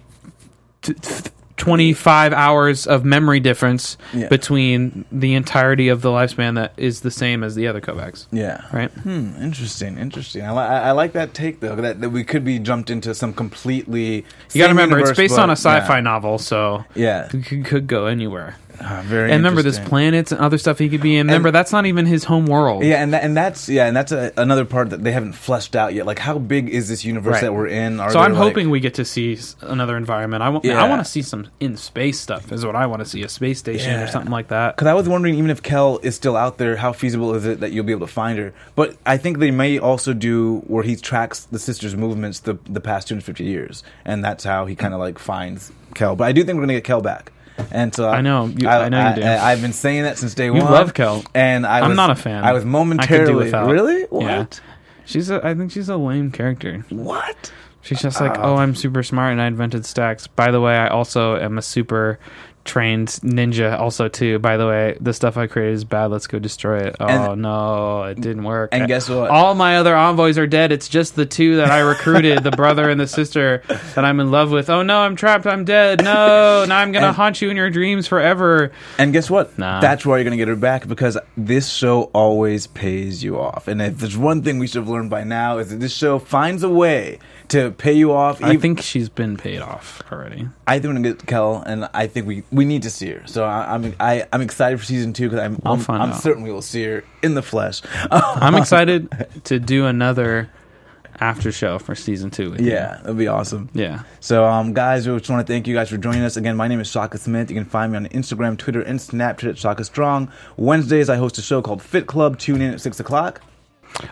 t- 0.83 0.95
t- 0.95 1.31
25 1.57 2.33
hours 2.33 2.87
of 2.87 3.05
memory 3.05 3.41
difference 3.41 3.97
Yeah. 4.13 4.29
between 4.29 5.05
the 5.11 5.35
entirety 5.35 5.89
of 5.89 6.03
the 6.03 6.11
lifespan 6.11 6.55
that 6.57 6.73
is 6.77 7.01
the 7.01 7.11
same 7.11 7.43
as 7.43 7.55
the 7.55 7.67
other 7.67 7.81
kovacs 7.81 8.27
Yeah. 8.31 8.61
right 8.73 8.91
Hmm. 8.91 9.31
Interesting. 9.41 9.97
Interesting. 9.99 10.43
I, 10.45 10.53
li- 10.53 10.59
I 10.59 10.89
I 10.89 10.93
like 10.93 11.13
that 11.13 11.33
take 11.35 11.61
though. 11.61 11.77
That, 11.77 12.01
that 12.01 12.11
we 12.11 12.25
could 12.25 12.45
be 12.45 12.59
jumped 12.59 12.91
into 12.91 13.15
some 13.15 13.33
completely. 13.33 14.25
you 14.53 14.61
got 14.61 14.67
to 14.69 14.75
remember 14.75 14.99
it's 14.99 15.17
based 15.17 15.39
on 15.39 15.49
a 15.51 15.53
sci-fi 15.57 16.01
novel 16.01 16.39
so 16.39 16.85
Yeah. 16.95 17.29
it 17.33 17.45
could, 17.45 17.65
could 17.65 17.87
go 17.87 18.07
anywhere 18.07 18.57
Ah, 18.81 19.03
very. 19.07 19.31
and 19.33 19.39
remember 19.41 19.63
there's 19.63 19.79
planets 19.81 20.33
and 20.33 20.41
other 20.41 20.59
stuff 20.59 20.79
he 20.79 20.89
could 20.89 21.01
be 21.01 21.17
in 21.17 21.27
remember 21.27 21.51
that's 21.51 21.73
not 21.73 21.87
even 21.87 22.07
his 22.07 22.25
home 22.25 22.47
world 22.47 22.85
Yeah, 22.85 23.03
and 23.03 23.13
that, 23.15 23.23
and 23.25 23.37
that's 23.37 23.69
yeah, 23.69 23.87
and 23.87 23.97
that's 23.97 24.13
a, 24.13 24.33
another 24.37 24.65
part 24.65 24.91
that 24.91 25.03
they 25.03 25.13
haven't 25.13 25.33
fleshed 25.33 25.75
out 25.77 25.95
yet. 25.95 26.07
Like, 26.07 26.19
how 26.19 26.39
big 26.39 26.69
is 26.69 26.89
this 26.89 27.05
universe 27.05 27.35
Right. 27.35 27.43
that 27.43 27.55
we're 27.55 27.67
in? 27.69 28.01
Are 28.01 28.11
so 28.11 28.21
I'm 28.21 28.33
like- 28.33 28.43
hoping 28.43 28.71
we 28.71 28.81
get 28.81 28.95
to 28.95 29.05
see 29.05 29.39
another 29.63 29.97
environment. 29.97 30.43
I 30.43 30.49
want. 30.51 30.65
Yeah. 30.65 30.83
I 30.83 30.89
want 30.89 31.05
to 31.05 31.11
see 31.11 31.23
some 31.23 31.49
in 31.61 31.77
space 31.77 32.19
stuff. 32.21 32.53
Is 32.53 32.65
what 32.65 32.77
I 32.77 32.87
want 32.87 33.01
to 33.01 33.07
see. 33.07 33.23
A 33.23 33.29
space 33.29 33.59
station 33.59 34.01
or 34.01 34.07
something 34.07 34.31
like 34.33 34.49
that. 34.49 34.77
Because 34.77 34.89
I 34.89 34.95
was 34.95 35.09
wondering, 35.09 35.35
even 35.37 35.51
if 35.51 35.63
Quell 35.63 35.99
is 36.03 36.15
still 36.15 36.37
out 36.37 36.59
there, 36.59 36.77
how 36.77 36.93
feasible 36.93 37.35
is 37.35 37.45
it 37.47 37.61
that 37.61 37.73
you'll 37.73 37.85
be 37.85 37.93
able 37.93 38.07
to 38.07 38.13
find 38.13 38.39
her? 38.39 38.53
But 38.75 38.97
I 39.07 39.17
think 39.17 39.39
they 39.39 39.51
may 39.51 39.79
also 39.79 40.13
do 40.13 40.59
where 40.67 40.83
he 40.83 40.97
tracks 40.97 41.41
the 41.45 41.59
sister's 41.59 41.97
movements 41.97 42.41
the 42.41 42.59
the 42.69 42.81
past 42.81 43.09
250 43.09 43.45
years, 43.45 43.83
and 44.05 44.25
that's 44.25 44.45
how 44.45 44.67
he 44.67 44.75
kind 44.77 44.95
of 44.95 45.01
like 45.01 45.19
finds 45.19 45.73
Quell. 45.95 46.17
But 46.17 46.25
I 46.25 46.33
do 46.33 46.45
think 46.45 46.57
we're 46.57 46.63
gonna 46.63 46.75
get 46.75 46.85
Quell 46.85 47.01
back. 47.03 47.33
And 47.71 47.95
so 47.95 48.09
I 48.09 48.21
know. 48.21 48.47
You- 48.47 48.69
I 48.69 48.89
know 48.89 49.09
you 49.11 49.17
do. 49.17 49.23
I, 49.23 49.51
have 49.51 49.63
been 49.63 49.73
saying 49.73 50.03
that 50.03 50.19
since 50.19 50.35
day 50.35 50.47
You 50.47 50.53
one. 50.55 50.65
love 50.65 50.95
Quell. 50.95 51.25
and 51.35 51.67
I 51.67 51.81
I'm 51.81 51.89
was, 51.91 51.97
not 51.97 52.11
a 52.11 52.15
fan. 52.17 52.45
I 52.45 52.53
was 52.53 52.65
I 52.65 52.67
momentarily 52.67 53.35
without. 53.47 53.71
really 53.71 54.05
what 54.11 54.23
Yeah. 54.25 54.47
She's. 55.05 55.31
A, 55.31 55.41
I 55.47 55.55
think 55.55 55.71
she's 55.73 55.89
a 55.89 55.97
lame 55.97 56.31
character. 56.33 56.85
what. 56.91 57.53
She's 57.83 58.03
just 58.03 58.21
like, 58.21 58.37
uh, 58.37 58.43
oh, 58.43 58.57
I'm 58.57 58.75
super 58.75 59.05
smart 59.05 59.31
and 59.31 59.41
I 59.41 59.47
invented 59.47 59.87
stacks. 59.87 60.27
By 60.27 60.51
the 60.51 60.61
way, 60.61 60.75
I 60.75 60.89
also 60.89 61.37
am 61.37 61.57
a 61.57 61.63
super 61.63 62.19
trained 62.67 63.09
ninja. 63.23 63.79
Also, 63.79 64.09
too. 64.09 64.39
By 64.39 64.57
the 64.57 64.67
way, 64.67 64.97
the 65.01 65.13
stuff 65.13 65.37
I 65.37 65.47
created 65.47 65.75
is 65.75 65.85
bad. 65.85 66.07
Let's 66.11 66.27
go 66.27 66.39
destroy 66.39 66.79
it. 66.81 66.97
Oh 67.01 67.07
And- 67.07 67.43
no, 67.43 68.03
it 68.05 68.21
didn't 68.21 68.45
work. 68.45 68.71
and 68.73 68.87
guess 68.89 69.09
what? 69.09 69.31
All 69.31 69.55
my 69.55 69.77
other 69.79 69.95
envoys 69.97 70.39
are 70.39 70.47
dead. 70.47 70.73
It's 70.73 70.89
just 70.89 71.17
the 71.17 71.27
two 71.27 71.57
that 71.57 71.71
I 71.71 71.81
recruited, 71.81 72.43
the 72.45 72.51
brother 72.51 72.91
and 72.91 73.01
the 73.01 73.07
sister 73.07 73.63
that 73.95 74.05
I'm 74.05 74.21
in 74.21 74.31
love 74.31 74.51
with. 74.51 74.69
Oh 74.71 74.83
no, 74.83 74.99
I'm 75.01 75.17
trapped. 75.17 75.47
I'm 75.47 75.65
dead. 75.65 76.03
No, 76.05 76.65
now 76.69 76.79
I'm 76.79 76.93
gonna 76.93 77.09
And- 77.09 77.17
haunt 77.17 77.41
you 77.41 77.51
in 77.51 77.57
your 77.57 77.71
dreams 77.71 78.07
forever. 78.07 78.73
And 78.99 79.13
guess 79.13 79.31
what? 79.31 79.59
Nah. 79.59 79.81
That's 79.81 80.05
why 80.05 80.17
you're 80.17 80.25
going 80.25 80.33
to 80.33 80.37
get 80.37 80.49
her 80.49 80.57
back 80.57 80.87
because 80.89 81.17
this 81.37 81.69
show 81.71 82.05
always 82.13 82.67
pays 82.67 83.23
you 83.23 83.39
off. 83.39 83.69
And 83.69 83.81
if 83.81 83.99
there's 83.99 84.17
one 84.17 84.43
thing 84.43 84.59
we 84.59 84.67
should 84.67 84.79
have 84.83 84.89
learned 84.89 85.11
by 85.11 85.25
now 85.25 85.59
is 85.59 85.71
that 85.71 85.81
this 85.81 85.95
show 85.95 86.19
finds 86.19 86.63
a 86.63 86.69
way 86.69 87.19
to 87.49 87.71
pay 87.73 87.93
you 87.93 88.13
off. 88.13 88.43
I 88.43 88.49
even- 88.51 88.61
think 88.61 88.81
she's 88.83 89.09
been 89.09 89.37
paid 89.37 89.61
off 89.61 90.03
already. 90.11 90.49
I 90.67 90.75
think 90.75 90.85
we're 90.85 90.95
gonna 91.01 91.09
get 91.13 91.27
Quell, 91.27 91.63
and 91.67 91.89
I 91.95 92.07
think 92.07 92.27
we, 92.27 92.43
we 92.51 92.65
need 92.65 92.83
to 92.83 92.91
see 92.91 93.11
her. 93.11 93.23
So 93.27 93.45
I, 93.45 93.75
I'm 93.75 93.95
I, 94.01 94.27
I'm 94.33 94.41
excited 94.43 94.79
for 94.79 94.85
season 94.85 95.13
two 95.13 95.29
because 95.29 95.41
I'm 95.45 95.61
I'll 95.65 95.75
I'm, 95.75 95.81
find 95.81 96.03
I'm 96.03 96.13
certain 96.19 96.43
we 96.43 96.53
will 96.53 96.63
see 96.63 96.85
her 96.85 97.05
in 97.23 97.35
the 97.35 97.43
flesh. 97.43 97.83
I'm 98.11 98.55
excited 98.57 99.09
to 99.45 99.59
do 99.59 99.87
another 99.87 100.51
after 101.19 101.51
show 101.51 101.79
for 101.79 101.95
season 101.95 102.31
two. 102.31 102.51
With 102.51 102.61
you. 102.61 102.73
yeah, 102.73 102.99
that'd 103.03 103.17
be 103.17 103.27
awesome. 103.27 103.71
yeah. 103.73 104.03
So, 104.21 104.45
um, 104.45 104.75
guys, 104.75 105.09
we 105.09 105.17
just 105.17 105.31
want 105.31 105.47
to 105.47 105.51
thank 105.51 105.67
you 105.67 105.75
guys 105.75 105.89
for 105.89 105.97
joining 105.97 106.23
us. 106.23 106.37
Again, 106.37 106.57
my 106.57 106.69
name 106.69 106.79
is 106.81 106.89
Shaka 106.91 107.17
Smith. 107.17 107.51
You 107.51 107.57
can 107.57 107.65
find 107.65 107.93
me 107.93 107.97
on 107.97 108.07
Instagram, 108.09 108.59
Twitter, 108.59 108.83
and 108.83 108.99
Snapchat 108.99 109.49
at 109.49 109.57
Shaka 109.59 109.85
Strong. 109.85 110.31
Wednesdays, 110.59 111.09
I 111.09 111.17
host 111.17 111.39
a 111.39 111.43
show 111.43 111.63
called 111.63 111.81
Fit 111.81 112.07
Club. 112.07 112.39
Tune 112.39 112.61
in 112.61 112.75
at 112.75 112.83
6 112.83 113.01
o'clock. 113.01 113.41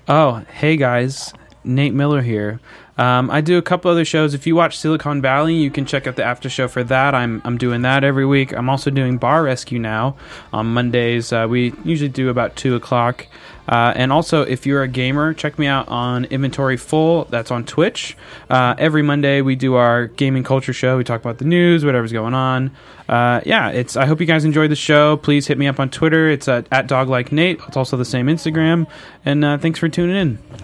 Oh, 0.09 0.45
hey 0.51 0.78
guys, 0.78 1.35
Nate 1.64 1.94
Miller 1.94 2.22
here. 2.22 2.60
Um, 2.96 3.30
I 3.30 3.40
do 3.40 3.58
a 3.58 3.62
couple 3.62 3.90
other 3.90 4.04
shows. 4.04 4.34
If 4.34 4.46
you 4.46 4.54
watch 4.54 4.78
Silicon 4.78 5.20
Valley, 5.20 5.54
you 5.54 5.70
can 5.70 5.84
check 5.84 6.06
out 6.06 6.14
the 6.16 6.24
after 6.24 6.48
show 6.48 6.68
for 6.68 6.84
that. 6.84 7.14
I'm 7.14 7.42
I'm 7.44 7.58
doing 7.58 7.82
that 7.82 8.04
every 8.04 8.24
week. 8.24 8.52
I'm 8.52 8.70
also 8.70 8.90
doing 8.90 9.18
Bar 9.18 9.42
Rescue 9.42 9.80
now 9.80 10.16
on 10.52 10.66
Mondays. 10.66 11.32
Uh, 11.32 11.46
we 11.48 11.72
usually 11.84 12.08
do 12.08 12.28
about 12.28 12.54
two 12.54 12.76
o'clock. 12.76 13.26
Uh, 13.66 13.92
and 13.96 14.12
also, 14.12 14.42
if 14.42 14.66
you're 14.66 14.82
a 14.82 14.88
gamer, 14.88 15.32
check 15.32 15.58
me 15.58 15.66
out 15.66 15.88
on 15.88 16.26
Inventory 16.26 16.76
Full. 16.76 17.24
That's 17.24 17.50
on 17.50 17.64
Twitch. 17.64 18.16
Uh, 18.50 18.74
every 18.78 19.02
Monday, 19.02 19.40
we 19.40 19.56
do 19.56 19.74
our 19.74 20.06
gaming 20.08 20.44
culture 20.44 20.74
show. 20.74 20.98
We 20.98 21.04
talk 21.04 21.20
about 21.20 21.38
the 21.38 21.46
news, 21.46 21.84
whatever's 21.84 22.12
going 22.12 22.34
on. 22.34 22.70
Uh, 23.08 23.40
yeah, 23.44 23.70
it's. 23.70 23.96
I 23.96 24.06
hope 24.06 24.20
you 24.20 24.26
guys 24.26 24.44
enjoyed 24.44 24.70
the 24.70 24.76
show. 24.76 25.16
Please 25.16 25.46
hit 25.46 25.58
me 25.58 25.66
up 25.66 25.80
on 25.80 25.90
Twitter. 25.90 26.28
It's 26.28 26.46
at 26.46 26.86
Dog 26.86 27.08
Like 27.08 27.32
Nate. 27.32 27.58
It's 27.66 27.76
also 27.76 27.96
the 27.96 28.04
same 28.04 28.26
Instagram. 28.26 28.86
And 29.24 29.44
uh, 29.44 29.58
thanks 29.58 29.78
for 29.78 29.88
tuning 29.88 30.16
in. 30.16 30.63